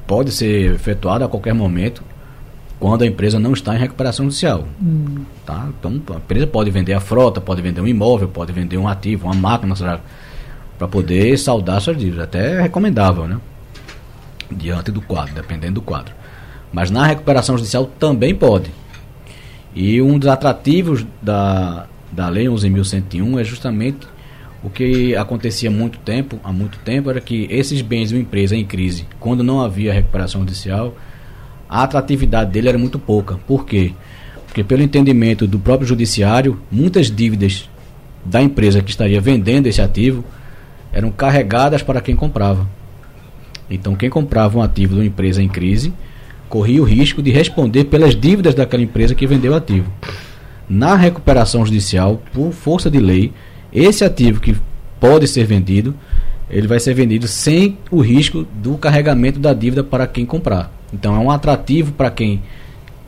pode 0.09 0.31
ser 0.31 0.73
efetuada 0.73 1.25
a 1.25 1.27
qualquer 1.27 1.53
momento 1.53 2.03
quando 2.79 3.03
a 3.03 3.05
empresa 3.05 3.39
não 3.39 3.53
está 3.53 3.75
em 3.75 3.77
recuperação 3.77 4.25
judicial. 4.25 4.67
Hum. 4.81 5.23
Tá? 5.45 5.69
Então, 5.79 6.01
a 6.09 6.17
empresa 6.17 6.47
pode 6.47 6.71
vender 6.71 6.93
a 6.93 6.99
frota, 6.99 7.39
pode 7.39 7.61
vender 7.61 7.79
um 7.79 7.87
imóvel, 7.87 8.27
pode 8.27 8.51
vender 8.51 8.77
um 8.77 8.87
ativo, 8.87 9.27
uma 9.27 9.35
máquina, 9.35 9.75
para 10.79 10.87
poder 10.87 11.37
saldar 11.37 11.79
suas 11.79 11.95
dívidas. 11.95 12.23
Até 12.23 12.53
é 12.53 12.61
recomendável, 12.61 13.27
né? 13.27 13.37
Diante 14.49 14.91
do 14.91 14.99
quadro, 14.99 15.35
dependendo 15.35 15.75
do 15.75 15.81
quadro. 15.81 16.11
Mas 16.73 16.89
na 16.89 17.05
recuperação 17.05 17.55
judicial 17.55 17.85
também 17.85 18.33
pode. 18.33 18.71
E 19.75 20.01
um 20.01 20.17
dos 20.17 20.27
atrativos 20.27 21.05
da, 21.21 21.85
da 22.11 22.29
Lei 22.29 22.45
11.101 22.47 23.39
é 23.39 23.43
justamente 23.43 24.07
o 24.63 24.69
que 24.69 25.15
acontecia 25.15 25.69
há 25.69 25.71
muito 25.71 25.99
tempo, 25.99 26.39
há 26.43 26.51
muito 26.51 26.79
tempo, 26.79 27.09
era 27.09 27.21
que 27.21 27.47
esses 27.49 27.81
bens 27.81 28.09
de 28.09 28.15
uma 28.15 28.21
empresa 28.21 28.55
em 28.55 28.65
crise, 28.65 29.05
quando 29.19 29.43
não 29.43 29.61
havia 29.61 29.93
recuperação 29.93 30.41
judicial, 30.41 30.95
a 31.69 31.83
atratividade 31.83 32.51
dele 32.51 32.69
era 32.69 32.77
muito 32.77 32.99
pouca. 32.99 33.35
Por 33.47 33.65
quê? 33.65 33.93
Porque 34.45 34.63
pelo 34.63 34.81
entendimento 34.81 35.47
do 35.47 35.59
próprio 35.59 35.87
judiciário, 35.87 36.59
muitas 36.71 37.09
dívidas 37.09 37.69
da 38.25 38.41
empresa 38.41 38.81
que 38.81 38.89
estaria 38.89 39.21
vendendo 39.21 39.67
esse 39.67 39.81
ativo 39.81 40.25
eram 40.91 41.11
carregadas 41.11 41.83
para 41.83 42.01
quem 42.01 42.15
comprava. 42.15 42.67
Então 43.69 43.95
quem 43.95 44.09
comprava 44.09 44.57
um 44.57 44.61
ativo 44.61 44.95
de 44.95 45.01
uma 45.01 45.05
empresa 45.05 45.41
em 45.41 45.47
crise 45.47 45.93
corria 46.49 46.81
o 46.81 46.85
risco 46.85 47.21
de 47.21 47.29
responder 47.29 47.85
pelas 47.85 48.15
dívidas 48.15 48.55
daquela 48.55 48.81
empresa 48.81 49.13
que 49.13 49.27
vendeu 49.27 49.51
o 49.51 49.55
ativo. 49.55 49.89
Na 50.67 50.95
recuperação 50.95 51.63
judicial, 51.65 52.21
por 52.33 52.51
força 52.51 52.89
de 52.89 52.99
lei, 52.99 53.31
esse 53.71 54.03
ativo 54.03 54.39
que 54.39 54.55
pode 54.99 55.27
ser 55.27 55.45
vendido, 55.45 55.95
ele 56.49 56.67
vai 56.67 56.79
ser 56.79 56.93
vendido 56.93 57.27
sem 57.27 57.77
o 57.91 58.01
risco 58.01 58.45
do 58.55 58.77
carregamento 58.77 59.39
da 59.39 59.53
dívida 59.53 59.83
para 59.83 60.07
quem 60.07 60.25
comprar. 60.25 60.71
Então 60.93 61.15
é 61.15 61.19
um 61.19 61.29
atrativo 61.29 61.91
para 61.91 62.09
quem 62.09 62.41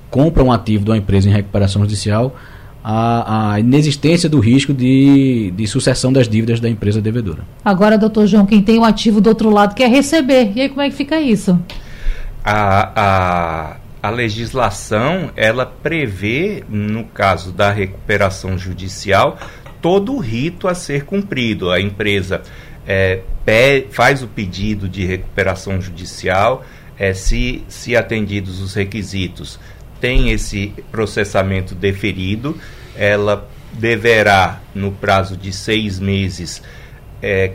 compra 0.10 0.44
um 0.44 0.52
ativo 0.52 0.84
de 0.84 0.92
uma 0.92 0.98
empresa 0.98 1.30
em 1.30 1.32
recuperação 1.32 1.82
judicial 1.82 2.36
a, 2.84 3.54
a 3.54 3.60
inexistência 3.60 4.28
do 4.28 4.40
risco 4.40 4.74
de, 4.74 5.52
de 5.56 5.68
sucessão 5.68 6.12
das 6.12 6.28
dívidas 6.28 6.60
da 6.60 6.70
empresa 6.70 7.02
devedora. 7.02 7.44
Agora, 7.64 7.98
doutor 7.98 8.26
João, 8.26 8.46
quem 8.46 8.62
tem 8.62 8.78
o 8.78 8.82
um 8.82 8.86
ativo 8.86 9.22
do 9.22 9.28
outro 9.28 9.50
lado 9.50 9.76
quer 9.76 9.90
receber. 9.90 10.52
E 10.56 10.62
aí 10.62 10.70
como 10.70 10.82
é 10.82 10.90
que 10.90 10.96
fica 10.96 11.20
isso? 11.20 11.60
A, 12.44 12.92
a, 12.96 13.78
a 14.02 14.10
legislação, 14.10 15.30
ela 15.36 15.66
prevê, 15.66 16.64
no 16.68 17.04
caso 17.04 17.52
da 17.52 17.72
recuperação 17.72 18.58
judicial, 18.58 19.38
todo 19.82 20.14
o 20.14 20.20
rito 20.20 20.68
a 20.68 20.76
ser 20.76 21.06
cumprido. 21.06 21.72
A 21.72 21.82
empresa 21.82 22.42
é, 22.88 23.22
faz 23.92 24.24
o 24.24 24.28
pedido 24.28 24.88
de 24.88 25.06
recuperação 25.06 25.82
judicial, 25.82 26.64
é, 26.98 27.14
se, 27.14 27.64
se 27.68 27.96
atendidos 27.96 28.62
os 28.62 28.76
requisitos, 28.76 29.60
tem 30.00 30.32
esse 30.32 30.74
processamento 30.92 31.76
deferido, 31.76 32.58
ela 32.96 33.50
deverá, 33.74 34.62
no 34.74 34.92
prazo 34.92 35.38
de 35.38 35.52
seis 35.54 36.00
meses, 36.00 36.62
é, 37.22 37.54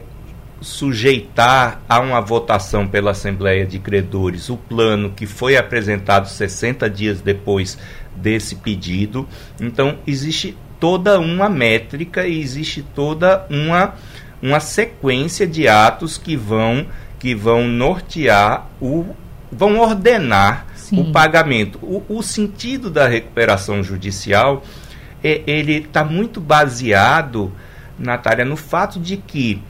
sujeitar 0.61 1.83
a 1.89 2.01
uma 2.01 2.21
votação 2.21 2.87
pela 2.87 3.11
Assembleia 3.11 3.67
de 3.67 3.79
Credores 3.79 4.49
o 4.49 4.57
plano 4.57 5.11
que 5.11 5.27
foi 5.27 5.57
apresentado 5.57 6.29
60 6.29 6.89
dias 6.89 7.21
depois 7.21 7.79
desse 8.15 8.57
pedido. 8.57 9.29
Então, 9.61 9.99
existe 10.07 10.57
toda 10.81 11.19
uma 11.19 11.49
métrica 11.49 12.27
e 12.27 12.41
existe 12.41 12.83
toda 12.83 13.47
uma, 13.51 13.95
uma 14.43 14.61
sequência 14.61 15.47
de 15.47 15.69
atos 15.69 16.19
que 16.19 16.37
vão, 16.37 16.87
que 17.19 17.35
vão 17.35 17.67
nortear 17.67 18.67
o 18.81 19.07
vão 19.51 19.79
ordenar 19.79 20.67
Sim. 20.75 21.01
o 21.01 21.13
pagamento. 21.13 21.79
O, 21.83 22.05
o, 22.09 22.23
sentido 22.23 22.91
da 22.91 23.07
recuperação 23.07 23.83
judicial 23.83 24.63
é, 25.23 25.41
ele 25.47 25.79
está 25.79 26.05
muito 26.05 26.41
baseado, 26.41 27.53
Natália, 27.99 28.45
no 28.45 28.57
fato 28.57 28.99
de 28.99 29.17
que 29.17 29.63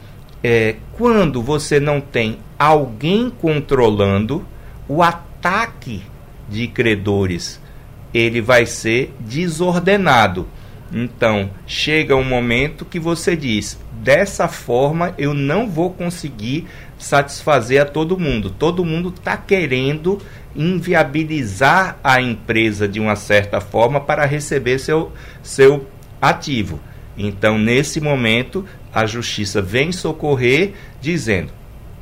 é, 0.42 0.76
quando 0.92 1.42
você 1.42 1.78
não 1.78 2.00
tem 2.00 2.38
alguém 2.58 3.30
controlando, 3.30 4.46
o 4.88 5.02
ataque 5.02 6.02
de 6.48 6.66
credores 6.68 7.60
ele 8.12 8.40
vai 8.40 8.66
ser 8.66 9.14
desordenado. 9.20 10.48
Então, 10.92 11.50
chega 11.66 12.14
um 12.14 12.24
momento 12.24 12.84
que 12.84 12.98
você 12.98 13.36
diz: 13.36 13.78
dessa 13.92 14.48
forma 14.48 15.14
eu 15.18 15.34
não 15.34 15.68
vou 15.68 15.90
conseguir 15.90 16.66
satisfazer 16.98 17.82
a 17.82 17.84
todo 17.84 18.18
mundo. 18.18 18.50
Todo 18.50 18.84
mundo 18.84 19.12
está 19.16 19.36
querendo 19.36 20.20
inviabilizar 20.54 21.98
a 22.02 22.20
empresa 22.20 22.88
de 22.88 23.00
uma 23.00 23.16
certa 23.16 23.60
forma 23.60 24.00
para 24.00 24.24
receber 24.24 24.78
seu, 24.78 25.12
seu 25.42 25.86
ativo. 26.20 26.80
Então, 27.18 27.58
nesse 27.58 28.00
momento, 28.00 28.64
a 28.92 29.06
justiça 29.06 29.60
vem 29.60 29.90
socorrer, 29.90 30.74
dizendo: 31.00 31.52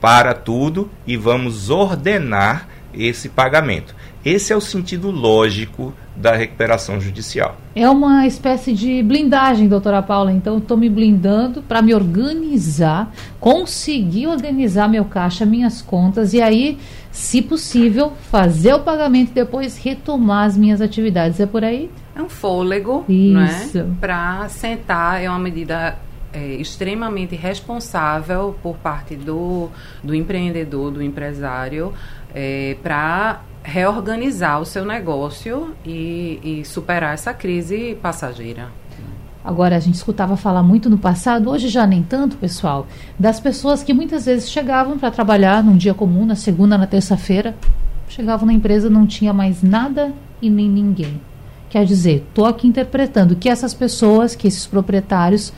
para 0.00 0.34
tudo 0.34 0.90
e 1.06 1.16
vamos 1.16 1.70
ordenar 1.70 2.68
esse 2.92 3.28
pagamento. 3.28 3.94
Esse 4.24 4.54
é 4.54 4.56
o 4.56 4.60
sentido 4.60 5.10
lógico 5.10 5.92
da 6.16 6.34
recuperação 6.34 6.98
judicial. 6.98 7.56
É 7.74 7.88
uma 7.90 8.26
espécie 8.26 8.72
de 8.72 9.02
blindagem, 9.02 9.68
doutora 9.68 10.00
Paula. 10.00 10.32
Então, 10.32 10.56
estou 10.56 10.78
me 10.78 10.88
blindando 10.88 11.60
para 11.60 11.82
me 11.82 11.92
organizar, 11.92 13.12
conseguir 13.38 14.26
organizar 14.28 14.88
meu 14.88 15.04
caixa, 15.04 15.44
minhas 15.44 15.82
contas 15.82 16.32
e 16.32 16.40
aí, 16.40 16.78
se 17.10 17.42
possível, 17.42 18.14
fazer 18.30 18.72
o 18.72 18.80
pagamento 18.80 19.30
e 19.32 19.34
depois 19.34 19.76
retomar 19.76 20.46
as 20.46 20.56
minhas 20.56 20.80
atividades. 20.80 21.38
É 21.38 21.44
por 21.44 21.62
aí? 21.62 21.90
É 22.16 22.22
um 22.22 22.28
fôlego, 22.28 23.04
né? 23.08 23.68
Para 24.00 24.48
sentar, 24.48 25.22
é 25.22 25.28
uma 25.28 25.38
medida 25.38 25.98
é, 26.32 26.54
extremamente 26.54 27.36
responsável 27.36 28.56
por 28.62 28.76
parte 28.76 29.16
do, 29.16 29.68
do 30.02 30.14
empreendedor, 30.14 30.90
do 30.90 31.02
empresário, 31.02 31.92
é, 32.34 32.76
para 32.82 33.42
reorganizar 33.64 34.60
o 34.60 34.66
seu 34.66 34.84
negócio 34.84 35.74
e, 35.84 36.38
e 36.60 36.64
superar 36.64 37.14
essa 37.14 37.32
crise 37.32 37.98
passageira. 38.00 38.68
Agora, 39.42 39.76
a 39.76 39.80
gente 39.80 39.94
escutava 39.94 40.36
falar 40.36 40.62
muito 40.62 40.88
no 40.88 40.96
passado, 40.96 41.50
hoje 41.50 41.68
já 41.68 41.86
nem 41.86 42.02
tanto, 42.02 42.36
pessoal, 42.36 42.86
das 43.18 43.40
pessoas 43.40 43.82
que 43.82 43.92
muitas 43.92 44.26
vezes 44.26 44.50
chegavam 44.50 44.98
para 44.98 45.10
trabalhar 45.10 45.62
num 45.62 45.76
dia 45.76 45.92
comum, 45.92 46.24
na 46.24 46.36
segunda, 46.36 46.78
na 46.78 46.86
terça-feira, 46.86 47.54
chegavam 48.08 48.46
na 48.46 48.52
empresa, 48.52 48.88
não 48.88 49.06
tinha 49.06 49.32
mais 49.32 49.62
nada 49.62 50.12
e 50.40 50.48
nem 50.48 50.68
ninguém. 50.68 51.20
Quer 51.68 51.84
dizer, 51.84 52.24
estou 52.28 52.46
aqui 52.46 52.66
interpretando 52.66 53.34
que 53.34 53.48
essas 53.48 53.74
pessoas, 53.74 54.36
que 54.36 54.46
esses 54.46 54.66
proprietários 54.66 55.52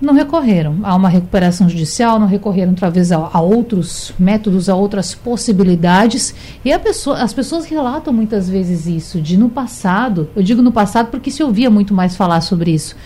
não 0.00 0.14
recorreram 0.14 0.80
a 0.82 0.94
uma 0.94 1.08
recuperação 1.08 1.68
judicial, 1.68 2.18
não 2.18 2.26
recorreram 2.26 2.74
talvez 2.74 3.12
a, 3.12 3.30
a 3.32 3.40
outros 3.40 4.12
métodos, 4.18 4.68
a 4.68 4.74
outras 4.74 5.14
possibilidades. 5.14 6.34
E 6.64 6.76
pessoa, 6.78 7.22
as 7.22 7.32
pessoas 7.32 7.64
relatam 7.64 8.12
muitas 8.12 8.48
vezes 8.48 8.86
isso, 8.86 9.20
de 9.20 9.36
no 9.36 9.48
passado, 9.48 10.28
eu 10.34 10.42
digo 10.42 10.62
no 10.62 10.72
passado 10.72 11.10
porque 11.10 11.30
se 11.30 11.42
ouvia 11.42 11.70
muito 11.70 11.94
mais 11.94 12.16
falar 12.16 12.40
sobre 12.40 12.72
isso, 12.72 12.96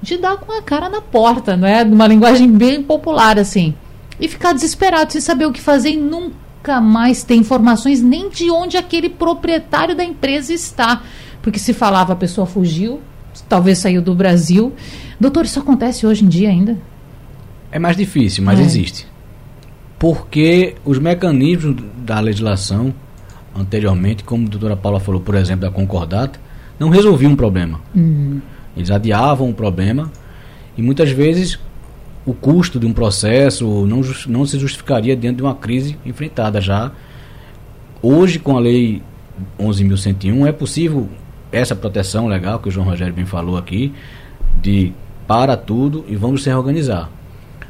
de 0.00 0.16
dar 0.16 0.36
com 0.36 0.52
a 0.52 0.62
cara 0.62 0.88
na 0.88 1.00
porta, 1.00 1.56
não 1.56 1.68
é? 1.68 1.84
Numa 1.84 2.06
linguagem 2.06 2.50
bem 2.50 2.82
popular 2.82 3.38
assim. 3.38 3.74
E 4.20 4.26
ficar 4.26 4.52
desesperado 4.52 5.12
sem 5.12 5.20
saber 5.20 5.46
o 5.46 5.52
que 5.52 5.60
fazer 5.60 5.90
e 5.90 5.96
nunca 5.96 6.80
mais 6.80 7.22
ter 7.22 7.36
informações 7.36 8.02
nem 8.02 8.28
de 8.28 8.50
onde 8.50 8.76
aquele 8.76 9.08
proprietário 9.08 9.94
da 9.94 10.04
empresa 10.04 10.52
está. 10.52 11.02
Porque 11.40 11.58
se 11.58 11.72
falava 11.72 12.12
a 12.12 12.16
pessoa 12.16 12.46
fugiu, 12.46 13.00
talvez 13.48 13.78
saiu 13.78 14.02
do 14.02 14.14
Brasil. 14.14 14.72
Doutor, 15.18 15.44
isso 15.44 15.58
acontece 15.58 16.06
hoje 16.06 16.24
em 16.24 16.28
dia 16.28 16.48
ainda? 16.48 16.76
É 17.70 17.78
mais 17.78 17.96
difícil, 17.96 18.44
mas 18.44 18.58
é. 18.58 18.62
existe. 18.62 19.06
Porque 19.98 20.76
os 20.84 20.98
mecanismos 20.98 21.76
da 21.98 22.20
legislação 22.20 22.94
anteriormente, 23.54 24.22
como 24.22 24.46
a 24.46 24.50
doutora 24.50 24.76
Paula 24.76 25.00
falou, 25.00 25.20
por 25.20 25.34
exemplo, 25.34 25.62
da 25.62 25.70
concordata, 25.70 26.38
não 26.78 26.88
resolviam 26.88 27.32
um 27.32 27.36
problema. 27.36 27.80
Uhum. 27.94 28.40
Eles 28.76 28.90
adiavam 28.90 29.50
o 29.50 29.54
problema 29.54 30.10
e 30.76 30.82
muitas 30.82 31.10
vezes 31.10 31.58
o 32.24 32.32
custo 32.32 32.78
de 32.78 32.86
um 32.86 32.92
processo 32.92 33.86
não, 33.86 34.00
não 34.26 34.46
se 34.46 34.58
justificaria 34.58 35.16
dentro 35.16 35.38
de 35.38 35.42
uma 35.42 35.54
crise 35.54 35.98
enfrentada 36.06 36.60
já. 36.60 36.92
Hoje, 38.00 38.38
com 38.38 38.56
a 38.56 38.60
lei 38.60 39.02
11.101, 39.58 40.46
é 40.46 40.52
possível 40.52 41.08
essa 41.50 41.74
proteção 41.74 42.26
legal 42.26 42.58
que 42.58 42.68
o 42.68 42.70
João 42.70 42.86
Rogério 42.86 43.14
bem 43.14 43.26
falou 43.26 43.56
aqui, 43.56 43.92
de 44.60 44.92
para 45.26 45.56
tudo 45.56 46.04
e 46.08 46.16
vamos 46.16 46.42
se 46.42 46.48
reorganizar. 46.48 47.10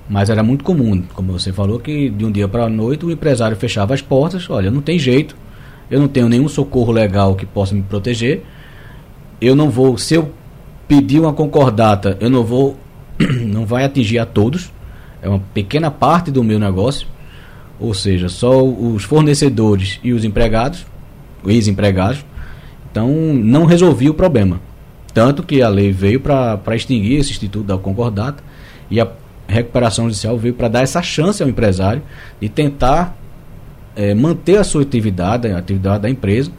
Mas 0.09 0.31
era 0.31 0.43
muito 0.43 0.64
comum, 0.64 1.03
como 1.14 1.33
você 1.33 1.53
falou, 1.53 1.79
que 1.79 2.09
de 2.09 2.24
um 2.24 2.31
dia 2.31 2.49
para 2.49 2.64
a 2.64 2.68
noite 2.68 3.05
o 3.05 3.11
empresário 3.11 3.57
fechava 3.57 3.93
as 3.93 4.01
portas, 4.01 4.49
olha, 4.49 4.70
não 4.70 4.81
tem 4.81 4.99
jeito, 4.99 5.37
eu 5.91 6.01
não 6.01 6.09
tenho 6.09 6.29
nenhum 6.29 6.49
socorro 6.49 6.93
legal 6.93 7.35
que 7.35 7.45
possa 7.45 7.74
me 7.74 7.83
proteger, 7.83 8.43
eu 9.41 9.55
não 9.55 9.68
vou, 9.68 9.99
se 9.99 10.14
eu 10.14 10.33
pedir 10.87 11.20
uma 11.20 11.33
concordata, 11.33 12.16
eu 12.20 12.31
não 12.31 12.43
vou, 12.43 12.76
não 13.18 13.66
vai 13.66 13.85
atingir 13.85 14.18
a 14.18 14.24
todos, 14.24 14.72
é 15.20 15.29
uma 15.29 15.41
pequena 15.53 15.91
parte 15.91 16.31
do 16.31 16.43
meu 16.43 16.59
negócio, 16.59 17.07
ou 17.79 17.93
seja, 17.95 18.29
só 18.29 18.64
os 18.64 19.05
fornecedores 19.05 20.01
e 20.03 20.12
os 20.12 20.24
empregados, 20.24 20.87
ex-empregados. 21.47 22.24
Então, 22.91 23.09
não 23.09 23.64
resolvia 23.64 24.11
o 24.11 24.14
problema. 24.14 24.61
Tanto 25.12 25.43
que 25.43 25.62
a 25.62 25.68
lei 25.68 25.93
veio 25.93 26.20
para 26.20 26.76
extinguir 26.76 27.18
esse 27.18 27.30
instituto 27.30 27.66
da 27.66 27.78
concordata 27.78 28.43
e 28.91 29.01
a 29.01 29.09
recuperação 29.49 30.05
judicial 30.05 30.36
veio 30.36 30.55
para 30.55 30.68
dar 30.68 30.82
essa 30.82 31.03
chance 31.03 31.43
ao 31.43 31.49
empresário 31.49 32.03
de 32.41 32.49
tentar 32.49 33.16
é, 33.97 34.14
manter 34.14 34.59
a 34.59 34.64
sua 34.64 34.82
atividade, 34.82 35.49
a 35.49 35.59
atividade 35.59 36.03
da 36.03 36.11
empresa. 36.11 36.53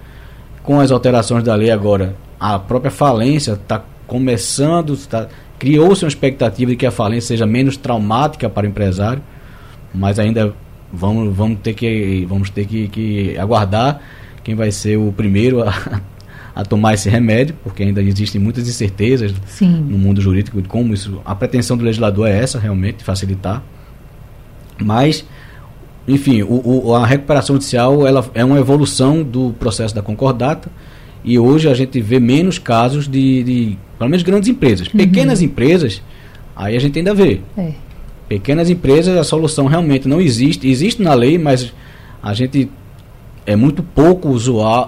Com 0.63 0.79
as 0.79 0.91
alterações 0.91 1.43
da 1.43 1.55
lei 1.55 1.71
agora, 1.71 2.15
a 2.39 2.59
própria 2.59 2.91
falência 2.91 3.53
está 3.53 3.83
começando, 4.05 4.97
tá, 5.07 5.27
criou-se 5.57 6.03
uma 6.03 6.09
expectativa 6.09 6.71
de 6.71 6.77
que 6.77 6.85
a 6.85 6.91
falência 6.91 7.27
seja 7.29 7.45
menos 7.45 7.77
traumática 7.77 8.49
para 8.49 8.65
o 8.65 8.69
empresário, 8.69 9.21
mas 9.93 10.19
ainda 10.19 10.53
vamos, 10.91 11.35
vamos 11.35 11.59
ter, 11.61 11.73
que, 11.73 12.25
vamos 12.27 12.49
ter 12.49 12.65
que, 12.65 12.87
que 12.87 13.37
aguardar 13.37 14.01
quem 14.43 14.55
vai 14.55 14.71
ser 14.71 14.97
o 14.97 15.11
primeiro 15.11 15.61
a, 15.61 16.01
a 16.55 16.63
tomar 16.63 16.93
esse 16.93 17.09
remédio, 17.09 17.55
porque 17.63 17.83
ainda 17.83 18.01
existem 18.01 18.39
muitas 18.39 18.67
incertezas 18.67 19.33
Sim. 19.45 19.85
no 19.87 19.97
mundo 19.97 20.21
jurídico 20.21 20.61
de 20.61 20.67
como 20.67 20.93
isso. 20.93 21.21
A 21.25 21.35
pretensão 21.35 21.77
do 21.77 21.83
legislador 21.83 22.27
é 22.27 22.37
essa, 22.37 22.59
realmente, 22.59 23.03
facilitar. 23.03 23.63
Mas, 24.81 25.25
enfim, 26.07 26.41
o, 26.41 26.87
o, 26.87 26.95
a 26.95 27.05
recuperação 27.05 27.55
judicial 27.55 28.07
ela 28.07 28.25
é 28.33 28.43
uma 28.43 28.57
evolução 28.57 29.23
do 29.23 29.53
processo 29.59 29.93
da 29.93 30.01
concordata 30.01 30.69
e 31.23 31.37
hoje 31.37 31.69
a 31.69 31.73
gente 31.73 31.99
vê 32.01 32.19
menos 32.19 32.57
casos 32.57 33.07
de, 33.07 33.43
de 33.43 33.77
pelo 33.97 34.09
menos 34.09 34.23
grandes 34.23 34.49
empresas. 34.49 34.87
Uhum. 34.87 34.97
Pequenas 34.97 35.41
empresas, 35.41 36.01
aí 36.55 36.75
a 36.75 36.79
gente 36.79 36.97
ainda 36.97 37.13
vê. 37.13 37.41
É. 37.57 37.73
Pequenas 38.27 38.69
empresas, 38.69 39.17
a 39.17 39.23
solução 39.23 39.65
realmente 39.65 40.07
não 40.07 40.21
existe. 40.21 40.67
Existe 40.67 41.01
na 41.01 41.13
lei, 41.13 41.37
mas 41.37 41.73
a 42.21 42.33
gente 42.33 42.69
é 43.45 43.55
muito 43.55 43.81
pouco 43.81 44.29
usual, 44.29 44.87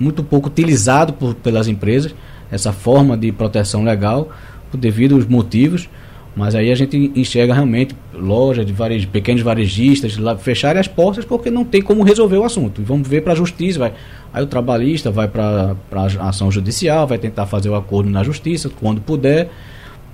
muito 0.00 0.24
pouco 0.24 0.48
utilizado 0.48 1.12
por, 1.12 1.34
pelas 1.34 1.68
empresas 1.68 2.14
essa 2.50 2.72
forma 2.72 3.16
de 3.16 3.30
proteção 3.30 3.84
legal 3.84 4.30
devido 4.72 5.14
aos 5.14 5.26
motivos 5.26 5.88
mas 6.34 6.54
aí 6.54 6.70
a 6.70 6.74
gente 6.74 7.12
enxerga 7.14 7.52
realmente 7.52 7.94
lojas 8.14 8.64
de 8.64 8.72
varejo, 8.72 9.08
pequenos 9.08 9.42
varejistas 9.42 10.16
lá, 10.16 10.36
fecharem 10.36 10.78
as 10.78 10.86
portas 10.86 11.24
porque 11.24 11.50
não 11.50 11.64
tem 11.64 11.82
como 11.82 12.02
resolver 12.02 12.36
o 12.36 12.44
assunto. 12.44 12.82
Vamos 12.82 13.08
ver 13.08 13.22
para 13.22 13.32
a 13.32 13.36
justiça, 13.36 13.78
vai. 13.78 13.92
Aí 14.32 14.42
o 14.42 14.46
trabalhista 14.46 15.10
vai 15.10 15.26
para 15.26 15.76
a 15.92 16.28
ação 16.28 16.50
judicial, 16.50 17.06
vai 17.06 17.18
tentar 17.18 17.46
fazer 17.46 17.68
o 17.68 17.74
acordo 17.74 18.08
na 18.08 18.22
justiça 18.22 18.70
quando 18.80 19.00
puder. 19.00 19.50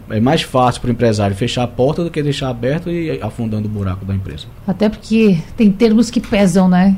É 0.09 0.20
mais 0.20 0.43
fácil 0.43 0.80
para 0.80 0.89
o 0.89 0.93
empresário 0.93 1.37
fechar 1.37 1.64
a 1.64 1.68
porta 1.68 2.03
do 2.03 2.11
que 2.11 2.22
deixar 2.22 2.49
aberto 2.49 2.91
e 2.91 3.20
afundando 3.20 3.66
o 3.66 3.70
buraco 3.70 4.05
da 4.05 4.14
empresa. 4.14 4.47
Até 4.66 4.89
porque 4.89 5.39
tem 5.57 5.70
termos 5.70 6.11
que 6.11 6.20
pesam, 6.20 6.68
né? 6.68 6.97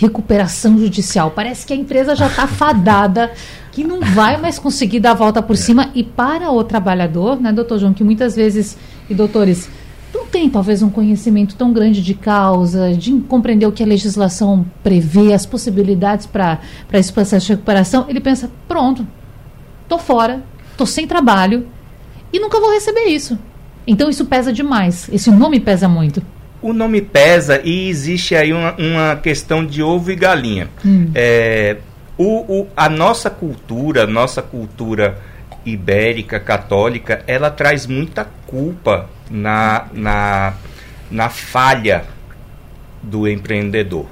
Recuperação 0.00 0.78
judicial. 0.78 1.30
Parece 1.30 1.66
que 1.66 1.74
a 1.74 1.76
empresa 1.76 2.16
já 2.16 2.26
está 2.26 2.46
fadada, 2.46 3.30
que 3.70 3.84
não 3.84 4.00
vai 4.00 4.40
mais 4.40 4.58
conseguir 4.58 4.98
dar 4.98 5.10
a 5.10 5.14
volta 5.14 5.42
por 5.42 5.56
cima. 5.56 5.90
E 5.94 6.02
para 6.02 6.50
o 6.50 6.64
trabalhador, 6.64 7.38
né, 7.38 7.52
doutor 7.52 7.78
João, 7.78 7.92
que 7.92 8.02
muitas 8.02 8.34
vezes, 8.34 8.78
e 9.10 9.14
doutores, 9.14 9.68
não 10.12 10.26
tem 10.26 10.48
talvez 10.48 10.82
um 10.82 10.88
conhecimento 10.88 11.54
tão 11.54 11.70
grande 11.70 12.02
de 12.02 12.14
causa, 12.14 12.94
de 12.94 13.12
compreender 13.28 13.66
o 13.66 13.72
que 13.72 13.82
a 13.82 13.86
legislação 13.86 14.64
prevê, 14.82 15.34
as 15.34 15.44
possibilidades 15.44 16.26
para 16.26 16.58
esse 16.94 17.12
processo 17.12 17.46
de 17.46 17.52
recuperação, 17.52 18.06
ele 18.08 18.20
pensa: 18.20 18.50
pronto, 18.66 19.06
tô 19.86 19.98
fora, 19.98 20.42
tô 20.78 20.86
sem 20.86 21.06
trabalho 21.06 21.66
e 22.32 22.40
nunca 22.40 22.58
vou 22.58 22.72
receber 22.72 23.04
isso. 23.04 23.38
Então 23.86 24.08
isso 24.08 24.24
pesa 24.24 24.50
demais. 24.50 25.10
Esse 25.12 25.30
nome 25.30 25.60
pesa 25.60 25.88
muito 25.88 26.22
o 26.62 26.72
nome 26.72 27.00
pesa 27.00 27.60
e 27.64 27.88
existe 27.88 28.34
aí 28.34 28.52
uma, 28.52 28.74
uma 28.76 29.16
questão 29.16 29.64
de 29.64 29.82
ovo 29.82 30.10
e 30.10 30.16
galinha. 30.16 30.68
Hum. 30.84 31.10
É, 31.14 31.76
o, 32.16 32.60
o, 32.60 32.68
a 32.76 32.88
nossa 32.88 33.30
cultura, 33.30 34.06
nossa 34.06 34.42
cultura 34.42 35.18
ibérica, 35.64 36.38
católica, 36.38 37.22
ela 37.26 37.50
traz 37.50 37.86
muita 37.86 38.26
culpa 38.46 39.08
na, 39.30 39.86
na, 39.92 40.54
na 41.10 41.28
falha 41.28 42.04
do 43.02 43.28
empreendedor. 43.28 44.06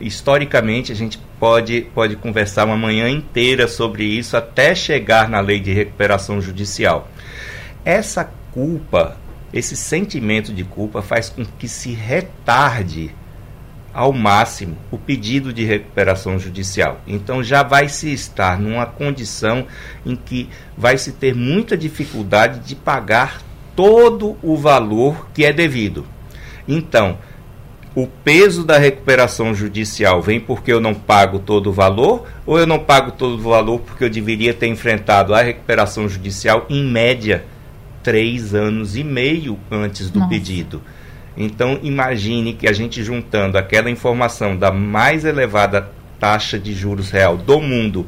Historicamente, 0.00 0.92
a 0.92 0.94
gente 0.94 1.18
pode, 1.38 1.82
pode 1.94 2.16
conversar 2.16 2.64
uma 2.64 2.76
manhã 2.76 3.08
inteira 3.08 3.68
sobre 3.68 4.04
isso 4.04 4.36
até 4.36 4.74
chegar 4.74 5.28
na 5.28 5.40
lei 5.40 5.60
de 5.60 5.72
recuperação 5.72 6.40
judicial. 6.40 7.08
Essa 7.84 8.30
culpa 8.52 9.16
esse 9.52 9.76
sentimento 9.76 10.52
de 10.52 10.64
culpa 10.64 11.02
faz 11.02 11.28
com 11.28 11.44
que 11.44 11.68
se 11.68 11.92
retarde 11.92 13.14
ao 13.92 14.12
máximo 14.12 14.76
o 14.90 14.98
pedido 14.98 15.52
de 15.52 15.64
recuperação 15.64 16.38
judicial. 16.38 17.00
Então 17.06 17.42
já 17.42 17.62
vai 17.62 17.88
se 17.88 18.12
estar 18.12 18.58
numa 18.58 18.86
condição 18.86 19.66
em 20.06 20.14
que 20.14 20.48
vai 20.76 20.96
se 20.96 21.12
ter 21.12 21.34
muita 21.34 21.76
dificuldade 21.76 22.60
de 22.60 22.76
pagar 22.76 23.42
todo 23.74 24.36
o 24.42 24.56
valor 24.56 25.28
que 25.34 25.44
é 25.44 25.52
devido. 25.52 26.06
Então, 26.68 27.18
o 27.94 28.06
peso 28.06 28.64
da 28.64 28.78
recuperação 28.78 29.52
judicial 29.52 30.22
vem 30.22 30.38
porque 30.38 30.72
eu 30.72 30.80
não 30.80 30.94
pago 30.94 31.40
todo 31.40 31.70
o 31.70 31.72
valor 31.72 32.26
ou 32.46 32.58
eu 32.58 32.66
não 32.66 32.78
pago 32.78 33.10
todo 33.10 33.34
o 33.34 33.50
valor 33.50 33.80
porque 33.80 34.04
eu 34.04 34.10
deveria 34.10 34.54
ter 34.54 34.68
enfrentado 34.68 35.34
a 35.34 35.42
recuperação 35.42 36.08
judicial 36.08 36.66
em 36.70 36.84
média 36.84 37.44
três 38.02 38.54
anos 38.54 38.96
e 38.96 39.04
meio 39.04 39.58
antes 39.70 40.10
do 40.10 40.20
Nossa. 40.20 40.30
pedido. 40.30 40.82
Então, 41.36 41.78
imagine 41.82 42.54
que 42.54 42.68
a 42.68 42.72
gente 42.72 43.02
juntando 43.02 43.56
aquela 43.56 43.90
informação 43.90 44.56
da 44.56 44.70
mais 44.70 45.24
elevada 45.24 45.90
taxa 46.18 46.58
de 46.58 46.74
juros 46.74 47.10
real 47.10 47.36
do 47.36 47.60
mundo, 47.60 48.06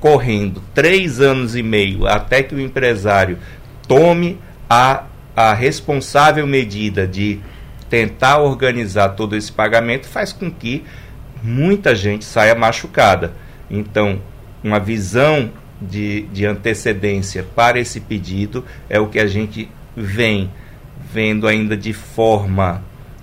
correndo 0.00 0.62
três 0.74 1.20
anos 1.20 1.56
e 1.56 1.62
meio 1.62 2.06
até 2.06 2.42
que 2.42 2.54
o 2.54 2.60
empresário 2.60 3.38
tome 3.86 4.38
a, 4.68 5.04
a 5.34 5.54
responsável 5.54 6.46
medida 6.46 7.06
de 7.06 7.40
tentar 7.88 8.38
organizar 8.38 9.10
todo 9.10 9.34
esse 9.34 9.50
pagamento, 9.50 10.06
faz 10.06 10.32
com 10.32 10.50
que 10.50 10.84
muita 11.42 11.94
gente 11.94 12.24
saia 12.24 12.54
machucada. 12.54 13.32
Então, 13.70 14.20
uma 14.62 14.78
visão 14.78 15.50
de, 15.80 16.22
de 16.32 16.44
antecedência 16.44 17.42
para 17.54 17.78
esse 17.78 18.00
pedido 18.00 18.64
é 18.88 18.98
o 18.98 19.08
que 19.08 19.18
a 19.18 19.26
gente 19.26 19.68
vem 19.96 20.50
vendo 21.12 21.46
ainda 21.46 21.76
de 21.76 21.92
forma 21.92 22.82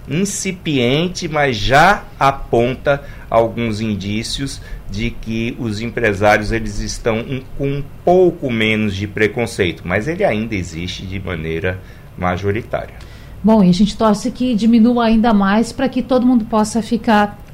incipiente, 0.10 1.28
mas 1.28 1.56
já 1.56 2.03
aponta 2.20 3.03
alguns 3.30 3.82
indícios 3.82 4.62
de 4.89 5.10
que 5.10 5.56
os 5.60 5.82
empresários 5.82 6.51
eles 6.51 6.80
estão 6.80 7.20
um, 7.20 7.41
com 7.58 7.68
um 7.68 7.84
pouco 8.03 8.51
menos 8.51 8.95
de 8.95 9.08
preconceito, 9.08 9.84
mas 9.86 10.08
ele 10.08 10.24
ainda 10.24 10.56
existe 10.56 11.06
de 11.06 11.20
maneira 11.20 11.80
majoritária. 12.18 12.95
Bom, 13.43 13.64
e 13.64 13.70
a 13.70 13.74
gente 13.74 13.97
torce 13.97 14.32
que 14.32 14.56
diminua 14.56 15.06
ainda 15.06 15.34
mais 15.34 15.72
para 15.72 15.89
que 15.89 16.01
todo 16.01 16.26
mundo 16.26 16.45
possa 16.45 16.82
ficar 16.82 17.44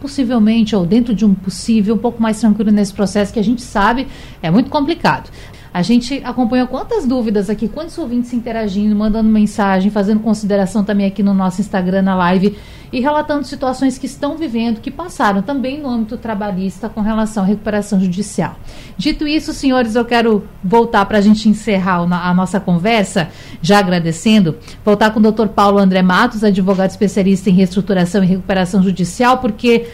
possivelmente 0.00 0.74
ou 0.74 0.86
dentro 0.86 1.14
de 1.14 1.24
um 1.24 1.34
possível 1.34 1.94
um 1.94 1.98
pouco 1.98 2.20
mais 2.20 2.40
tranquilo 2.40 2.70
nesse 2.70 2.92
processo 2.92 3.32
que 3.32 3.38
a 3.38 3.44
gente 3.44 3.62
sabe 3.62 4.06
é 4.42 4.50
muito 4.50 4.70
complicado. 4.70 5.30
A 5.78 5.82
gente 5.82 6.20
acompanhou 6.24 6.66
quantas 6.66 7.06
dúvidas 7.06 7.48
aqui, 7.48 7.68
quantos 7.68 7.96
ouvintes 7.98 8.32
interagindo, 8.32 8.96
mandando 8.96 9.28
mensagem, 9.28 9.92
fazendo 9.92 10.18
consideração 10.18 10.82
também 10.82 11.06
aqui 11.06 11.22
no 11.22 11.32
nosso 11.32 11.60
Instagram, 11.60 12.02
na 12.02 12.16
live, 12.16 12.58
e 12.92 12.98
relatando 12.98 13.44
situações 13.44 13.96
que 13.96 14.06
estão 14.06 14.36
vivendo, 14.36 14.80
que 14.80 14.90
passaram 14.90 15.40
também 15.40 15.80
no 15.80 15.88
âmbito 15.88 16.16
trabalhista 16.16 16.88
com 16.88 17.00
relação 17.00 17.44
à 17.44 17.46
recuperação 17.46 18.00
judicial. 18.00 18.56
Dito 18.96 19.24
isso, 19.24 19.52
senhores, 19.52 19.94
eu 19.94 20.04
quero 20.04 20.42
voltar 20.64 21.06
para 21.06 21.18
a 21.18 21.20
gente 21.20 21.48
encerrar 21.48 21.98
a 22.00 22.34
nossa 22.34 22.58
conversa, 22.58 23.28
já 23.62 23.78
agradecendo, 23.78 24.56
voltar 24.84 25.12
com 25.12 25.20
o 25.20 25.22
doutor 25.22 25.46
Paulo 25.46 25.78
André 25.78 26.02
Matos, 26.02 26.42
advogado 26.42 26.90
especialista 26.90 27.50
em 27.50 27.52
reestruturação 27.52 28.24
e 28.24 28.26
recuperação 28.26 28.82
judicial, 28.82 29.38
porque 29.38 29.86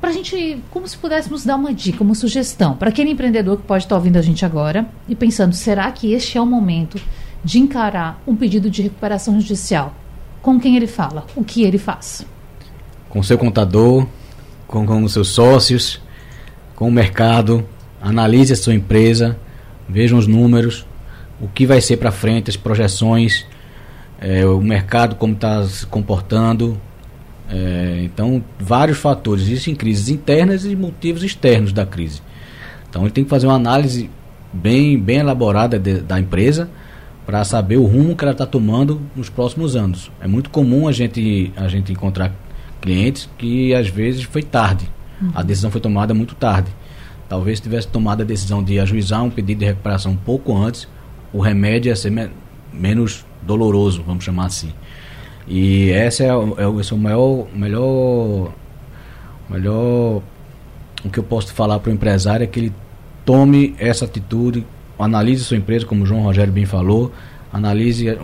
para 0.00 0.10
a 0.10 0.12
gente, 0.12 0.62
como 0.70 0.88
se 0.88 0.96
pudéssemos 0.96 1.44
dar 1.44 1.56
uma 1.56 1.74
dica, 1.74 2.02
uma 2.02 2.14
sugestão 2.14 2.74
para 2.74 2.88
aquele 2.88 3.10
empreendedor 3.10 3.58
que 3.58 3.64
pode 3.64 3.84
estar 3.84 3.96
ouvindo 3.96 4.16
a 4.16 4.22
gente 4.22 4.44
agora 4.44 4.88
e 5.06 5.14
pensando, 5.14 5.54
será 5.54 5.90
que 5.92 6.12
este 6.12 6.38
é 6.38 6.40
o 6.40 6.46
momento 6.46 6.98
de 7.44 7.58
encarar 7.58 8.22
um 8.26 8.34
pedido 8.34 8.70
de 8.70 8.82
recuperação 8.82 9.38
judicial? 9.38 9.94
Com 10.40 10.58
quem 10.58 10.76
ele 10.76 10.86
fala? 10.86 11.26
O 11.36 11.44
que 11.44 11.62
ele 11.64 11.76
faz? 11.76 12.24
Com 13.10 13.22
seu 13.22 13.36
contador, 13.36 14.06
com, 14.66 14.86
com 14.86 15.02
os 15.02 15.12
seus 15.12 15.28
sócios, 15.28 16.00
com 16.74 16.88
o 16.88 16.90
mercado, 16.90 17.68
analise 18.00 18.54
a 18.54 18.56
sua 18.56 18.72
empresa, 18.72 19.38
vejam 19.86 20.18
os 20.18 20.26
números, 20.26 20.86
o 21.38 21.46
que 21.48 21.66
vai 21.66 21.80
ser 21.80 21.98
para 21.98 22.10
frente, 22.10 22.48
as 22.48 22.56
projeções, 22.56 23.44
é, 24.18 24.46
o 24.46 24.60
mercado 24.60 25.16
como 25.16 25.34
está 25.34 25.62
se 25.66 25.84
comportando, 25.86 26.80
é, 27.50 28.02
então, 28.04 28.42
vários 28.58 28.98
fatores. 28.98 29.44
Existem 29.44 29.74
crises 29.74 30.08
internas 30.08 30.64
e 30.64 30.76
motivos 30.76 31.22
externos 31.22 31.72
da 31.72 31.84
crise. 31.84 32.22
Então, 32.88 33.02
ele 33.02 33.10
tem 33.10 33.24
que 33.24 33.30
fazer 33.30 33.46
uma 33.46 33.56
análise 33.56 34.08
bem, 34.52 34.98
bem 34.98 35.18
elaborada 35.18 35.78
de, 35.78 36.00
da 36.00 36.18
empresa 36.18 36.70
para 37.26 37.44
saber 37.44 37.76
o 37.76 37.84
rumo 37.84 38.16
que 38.16 38.24
ela 38.24 38.32
está 38.32 38.46
tomando 38.46 39.00
nos 39.14 39.28
próximos 39.28 39.76
anos. 39.76 40.10
É 40.20 40.26
muito 40.26 40.50
comum 40.50 40.88
a 40.88 40.92
gente, 40.92 41.52
a 41.56 41.68
gente 41.68 41.92
encontrar 41.92 42.32
clientes 42.80 43.28
que 43.36 43.74
às 43.74 43.88
vezes 43.88 44.22
foi 44.22 44.42
tarde. 44.42 44.88
Uhum. 45.20 45.30
A 45.34 45.42
decisão 45.42 45.70
foi 45.70 45.80
tomada 45.80 46.14
muito 46.14 46.34
tarde. 46.34 46.70
Talvez 47.28 47.60
tivesse 47.60 47.86
tomado 47.86 48.22
a 48.22 48.24
decisão 48.24 48.62
de 48.62 48.80
ajuizar 48.80 49.22
um 49.22 49.30
pedido 49.30 49.58
de 49.58 49.64
recuperação 49.64 50.12
um 50.12 50.16
pouco 50.16 50.56
antes, 50.56 50.88
o 51.32 51.40
remédio 51.40 51.90
ia 51.90 51.96
ser 51.96 52.10
me 52.10 52.28
menos 52.72 53.24
doloroso, 53.42 54.02
vamos 54.04 54.24
chamar 54.24 54.46
assim. 54.46 54.72
E 55.46 55.90
esse 55.90 56.22
é, 56.22 56.28
é, 56.28 56.80
esse 56.80 56.92
é 56.92 56.96
o 56.96 56.98
maior, 56.98 57.46
melhor, 57.54 58.52
melhor 59.48 60.22
o 61.04 61.10
que 61.10 61.18
eu 61.18 61.24
posso 61.24 61.52
falar 61.52 61.78
para 61.78 61.90
o 61.90 61.92
empresário 61.92 62.44
é 62.44 62.46
que 62.46 62.60
ele 62.60 62.72
tome 63.24 63.74
essa 63.78 64.04
atitude, 64.04 64.66
analise 64.98 65.44
sua 65.44 65.56
empresa, 65.56 65.86
como 65.86 66.04
o 66.04 66.06
João 66.06 66.22
Rogério 66.22 66.52
bem 66.52 66.66
falou, 66.66 67.12
analise 67.52 68.18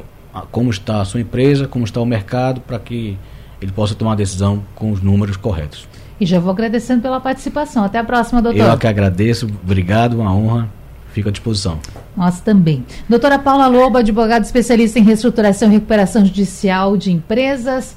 como 0.50 0.70
está 0.70 1.00
a 1.00 1.04
sua 1.04 1.20
empresa, 1.20 1.66
como 1.66 1.84
está 1.84 2.00
o 2.00 2.06
mercado, 2.06 2.60
para 2.60 2.78
que 2.78 3.18
ele 3.60 3.72
possa 3.72 3.94
tomar 3.94 4.12
a 4.12 4.16
decisão 4.16 4.62
com 4.74 4.92
os 4.92 5.00
números 5.00 5.36
corretos. 5.36 5.88
E 6.20 6.26
já 6.26 6.38
vou 6.38 6.50
agradecendo 6.50 7.02
pela 7.02 7.20
participação. 7.20 7.84
Até 7.84 7.98
a 7.98 8.04
próxima, 8.04 8.40
doutor. 8.40 8.60
Eu 8.60 8.78
que 8.78 8.86
agradeço. 8.86 9.46
Obrigado, 9.62 10.18
uma 10.18 10.34
honra. 10.34 10.68
Fico 11.16 11.30
à 11.30 11.32
disposição. 11.32 11.78
Nós 12.14 12.42
também. 12.42 12.84
Doutora 13.08 13.38
Paula 13.38 13.66
Lobo, 13.68 13.96
advogada 13.96 14.44
especialista 14.44 14.98
em 14.98 15.02
reestruturação 15.02 15.66
e 15.66 15.72
recuperação 15.72 16.22
judicial 16.22 16.94
de 16.94 17.10
empresas. 17.10 17.96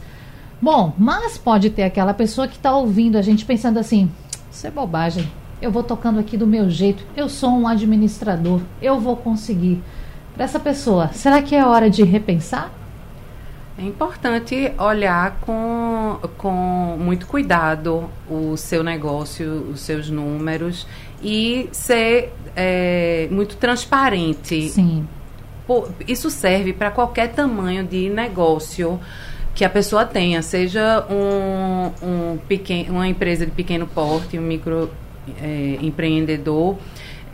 Bom, 0.61 0.93
mas 0.97 1.37
pode 1.37 1.69
ter 1.69 1.83
aquela 1.83 2.13
pessoa 2.13 2.47
que 2.47 2.55
está 2.55 2.73
ouvindo 2.73 3.17
a 3.17 3.21
gente 3.21 3.43
pensando 3.43 3.77
assim: 3.77 4.09
isso 4.49 4.65
é 4.65 4.71
bobagem. 4.71 5.29
Eu 5.61 5.69
vou 5.69 5.83
tocando 5.83 6.17
aqui 6.17 6.37
do 6.37 6.47
meu 6.47 6.69
jeito. 6.69 7.03
Eu 7.13 7.27
sou 7.27 7.49
um 7.49 7.67
administrador. 7.67 8.61
Eu 8.81 9.01
vou 9.01 9.17
conseguir. 9.17 9.83
Para 10.33 10.45
essa 10.45 10.57
pessoa, 10.57 11.09
será 11.11 11.41
que 11.41 11.53
é 11.53 11.65
hora 11.65 11.89
de 11.89 12.03
repensar? 12.03 12.71
É 13.77 13.83
importante 13.83 14.73
olhar 14.77 15.39
com, 15.41 16.19
com 16.37 16.97
muito 16.97 17.27
cuidado 17.27 18.09
o 18.29 18.55
seu 18.55 18.81
negócio, 18.81 19.71
os 19.73 19.81
seus 19.81 20.09
números 20.09 20.87
e 21.21 21.69
ser 21.71 22.33
é, 22.55 23.27
muito 23.31 23.55
transparente. 23.57 24.69
Sim. 24.69 25.07
isso 26.07 26.29
serve 26.29 26.73
para 26.73 26.91
qualquer 26.91 27.31
tamanho 27.31 27.83
de 27.83 28.09
negócio 28.09 28.99
que 29.53 29.65
a 29.65 29.69
pessoa 29.69 30.05
tenha, 30.05 30.41
seja 30.41 31.05
um, 31.09 31.91
um 32.07 32.37
pequeno, 32.37 32.93
uma 32.93 33.07
empresa 33.07 33.45
de 33.45 33.51
pequeno 33.51 33.85
porte, 33.85 34.37
um 34.39 34.41
micro 34.41 34.89
é, 35.41 35.77
empreendedor, 35.81 36.77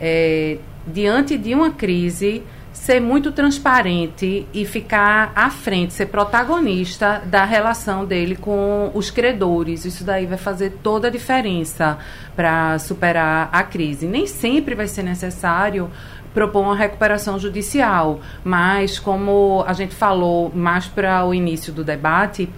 é, 0.00 0.58
diante 0.86 1.38
de 1.38 1.54
uma 1.54 1.70
crise 1.70 2.42
ser 2.76 3.00
muito 3.00 3.32
transparente 3.32 4.46
e 4.52 4.64
ficar 4.66 5.32
à 5.34 5.50
frente, 5.50 5.94
ser 5.94 6.06
protagonista 6.06 7.22
da 7.24 7.42
relação 7.44 8.04
dele 8.04 8.36
com 8.36 8.90
os 8.94 9.10
credores. 9.10 9.84
Isso 9.86 10.04
daí 10.04 10.26
vai 10.26 10.36
fazer 10.36 10.78
toda 10.82 11.08
a 11.08 11.10
diferença 11.10 11.98
para 12.36 12.78
superar 12.78 13.48
a 13.50 13.62
crise. 13.62 14.06
Nem 14.06 14.26
sempre 14.26 14.74
vai 14.74 14.86
ser 14.86 15.02
necessário 15.02 15.90
propor 16.34 16.60
uma 16.60 16.76
recuperação 16.76 17.38
judicial, 17.38 18.20
mas 18.44 18.98
como 18.98 19.64
a 19.66 19.72
gente 19.72 19.94
falou 19.94 20.52
mais 20.54 20.86
para 20.86 21.24
o 21.24 21.32
início 21.32 21.72
do 21.72 21.82
debate, 21.82 22.48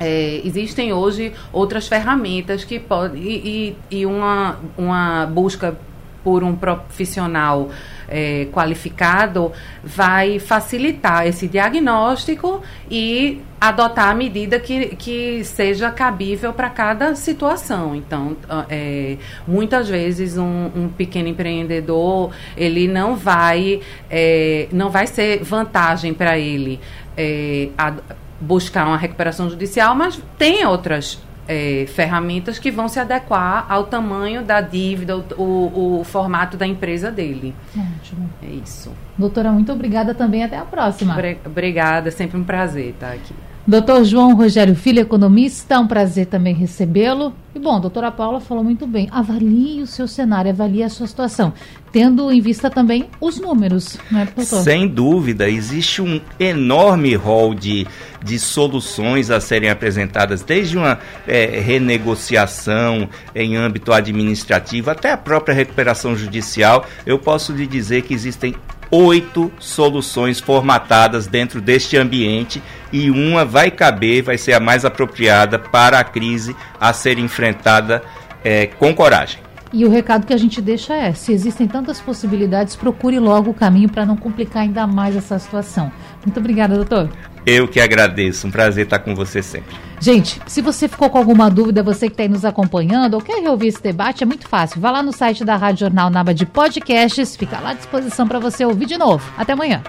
é, 0.00 0.40
existem 0.42 0.92
hoje 0.92 1.34
outras 1.52 1.86
ferramentas 1.86 2.64
que 2.64 2.80
podem 2.80 3.22
e, 3.22 3.76
e, 3.90 3.98
e 3.98 4.06
uma, 4.06 4.56
uma 4.76 5.26
busca 5.26 5.76
por 6.24 6.42
um 6.42 6.56
profissional 6.56 7.68
é, 8.08 8.46
qualificado 8.52 9.52
vai 9.82 10.38
facilitar 10.38 11.26
esse 11.26 11.48
diagnóstico 11.48 12.62
e 12.90 13.40
adotar 13.60 14.10
a 14.10 14.14
medida 14.14 14.60
que, 14.60 14.94
que 14.96 15.42
seja 15.44 15.90
cabível 15.90 16.52
para 16.52 16.68
cada 16.68 17.14
situação. 17.14 17.96
Então, 17.96 18.36
é, 18.68 19.16
muitas 19.46 19.88
vezes 19.88 20.36
um, 20.36 20.70
um, 20.74 20.88
pequeno 20.88 21.28
empreendedor 21.28 22.30
ele 22.56 22.86
não 22.86 23.16
vai 23.16 23.80
é, 24.10 24.68
não 24.72 24.90
vai 24.90 25.06
ser 25.06 25.42
vantagem 25.42 26.12
para 26.12 26.38
ele 26.38 26.78
é, 27.16 27.68
a, 27.78 27.94
buscar 28.40 28.86
uma 28.86 28.98
recuperação 28.98 29.48
judicial, 29.48 29.94
mas 29.94 30.20
tem 30.36 30.66
outras 30.66 31.18
é, 31.46 31.86
ferramentas 31.88 32.58
que 32.58 32.70
vão 32.70 32.88
se 32.88 32.98
adequar 32.98 33.66
ao 33.68 33.84
tamanho 33.84 34.42
da 34.42 34.60
dívida, 34.60 35.16
o, 35.16 35.42
o, 35.42 36.00
o, 36.00 36.04
formato 36.04 36.56
da 36.56 36.66
empresa 36.66 37.10
dele. 37.10 37.54
Ótimo. 37.76 38.30
É 38.42 38.46
isso. 38.46 38.92
Doutora, 39.16 39.52
muito 39.52 39.72
obrigada 39.72 40.14
também. 40.14 40.42
Até 40.42 40.58
a 40.58 40.64
próxima. 40.64 41.16
Obrigada, 41.44 42.10
sempre 42.10 42.38
um 42.38 42.44
prazer 42.44 42.90
estar 42.90 43.12
aqui. 43.12 43.34
Doutor 43.66 44.04
João 44.04 44.36
Rogério 44.36 44.74
Filho, 44.74 45.00
economista, 45.00 45.74
é 45.74 45.78
um 45.78 45.86
prazer 45.86 46.26
também 46.26 46.54
recebê-lo. 46.54 47.32
E 47.54 47.58
bom, 47.58 47.76
a 47.76 47.78
doutora 47.78 48.10
Paula 48.10 48.38
falou 48.38 48.62
muito 48.62 48.86
bem. 48.86 49.08
Avalie 49.10 49.80
o 49.80 49.86
seu 49.86 50.06
cenário, 50.06 50.50
avalie 50.50 50.82
a 50.82 50.90
sua 50.90 51.06
situação, 51.06 51.52
tendo 51.90 52.30
em 52.30 52.42
vista 52.42 52.68
também 52.68 53.08
os 53.18 53.40
números, 53.40 53.96
não 54.10 54.20
é, 54.20 54.24
doutor? 54.26 54.62
Sem 54.62 54.86
dúvida, 54.86 55.48
existe 55.48 56.02
um 56.02 56.20
enorme 56.38 57.14
rol 57.14 57.54
de, 57.54 57.86
de 58.22 58.38
soluções 58.38 59.30
a 59.30 59.40
serem 59.40 59.70
apresentadas, 59.70 60.42
desde 60.42 60.76
uma 60.76 60.98
é, 61.26 61.58
renegociação 61.60 63.08
em 63.34 63.56
âmbito 63.56 63.94
administrativo 63.94 64.90
até 64.90 65.12
a 65.12 65.16
própria 65.16 65.54
recuperação 65.54 66.14
judicial. 66.14 66.84
Eu 67.06 67.18
posso 67.18 67.52
lhe 67.52 67.66
dizer 67.66 68.02
que 68.02 68.12
existem 68.12 68.54
oito 68.90 69.52
soluções 69.58 70.40
formatadas 70.40 71.26
dentro 71.26 71.60
deste 71.60 71.96
ambiente 71.96 72.62
e 72.92 73.10
uma 73.10 73.44
vai 73.44 73.70
caber, 73.70 74.22
vai 74.22 74.38
ser 74.38 74.52
a 74.52 74.60
mais 74.60 74.84
apropriada 74.84 75.58
para 75.58 75.98
a 75.98 76.04
crise 76.04 76.54
a 76.80 76.92
ser 76.92 77.18
enfrentada 77.18 78.02
é, 78.44 78.66
com 78.66 78.94
coragem. 78.94 79.40
E 79.72 79.84
o 79.84 79.90
recado 79.90 80.24
que 80.24 80.32
a 80.32 80.36
gente 80.36 80.62
deixa 80.62 80.94
é: 80.94 81.12
se 81.12 81.32
existem 81.32 81.66
tantas 81.66 82.00
possibilidades, 82.00 82.76
procure 82.76 83.18
logo 83.18 83.50
o 83.50 83.54
caminho 83.54 83.88
para 83.88 84.06
não 84.06 84.16
complicar 84.16 84.62
ainda 84.62 84.86
mais 84.86 85.16
essa 85.16 85.36
situação. 85.38 85.90
Muito 86.24 86.38
obrigada, 86.38 86.76
doutor. 86.76 87.10
Eu 87.46 87.68
que 87.68 87.78
agradeço, 87.78 88.46
um 88.46 88.50
prazer 88.50 88.84
estar 88.84 88.98
com 88.98 89.14
você 89.14 89.42
sempre. 89.42 89.76
Gente, 90.00 90.40
se 90.46 90.60
você 90.60 90.88
ficou 90.88 91.08
com 91.10 91.18
alguma 91.18 91.50
dúvida, 91.50 91.82
você 91.82 92.06
que 92.06 92.14
está 92.14 92.22
aí 92.22 92.28
nos 92.28 92.44
acompanhando 92.44 93.14
ou 93.14 93.20
quer 93.20 93.40
reouvir 93.40 93.68
esse 93.68 93.82
debate, 93.82 94.22
é 94.22 94.26
muito 94.26 94.48
fácil. 94.48 94.80
Vá 94.80 94.90
lá 94.90 95.02
no 95.02 95.12
site 95.12 95.44
da 95.44 95.56
Rádio 95.56 95.80
Jornal 95.80 96.10
na 96.10 96.20
aba 96.20 96.34
de 96.34 96.46
podcasts, 96.46 97.36
fica 97.36 97.60
lá 97.60 97.70
à 97.70 97.74
disposição 97.74 98.26
para 98.26 98.38
você 98.38 98.64
ouvir 98.64 98.86
de 98.86 98.96
novo. 98.96 99.24
Até 99.36 99.52
amanhã. 99.52 99.82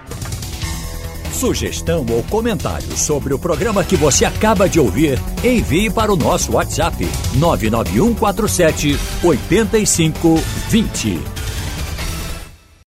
Sugestão 1.32 2.06
ou 2.10 2.24
comentário 2.24 2.96
sobre 2.96 3.34
o 3.34 3.40
programa 3.40 3.84
que 3.84 3.98
você 3.98 4.24
acaba 4.24 4.70
de 4.70 4.80
ouvir, 4.80 5.20
envie 5.44 5.90
para 5.90 6.12
o 6.12 6.16
nosso 6.16 6.54
WhatsApp 6.54 7.06
99147 7.36 8.98
8520. 9.22 11.45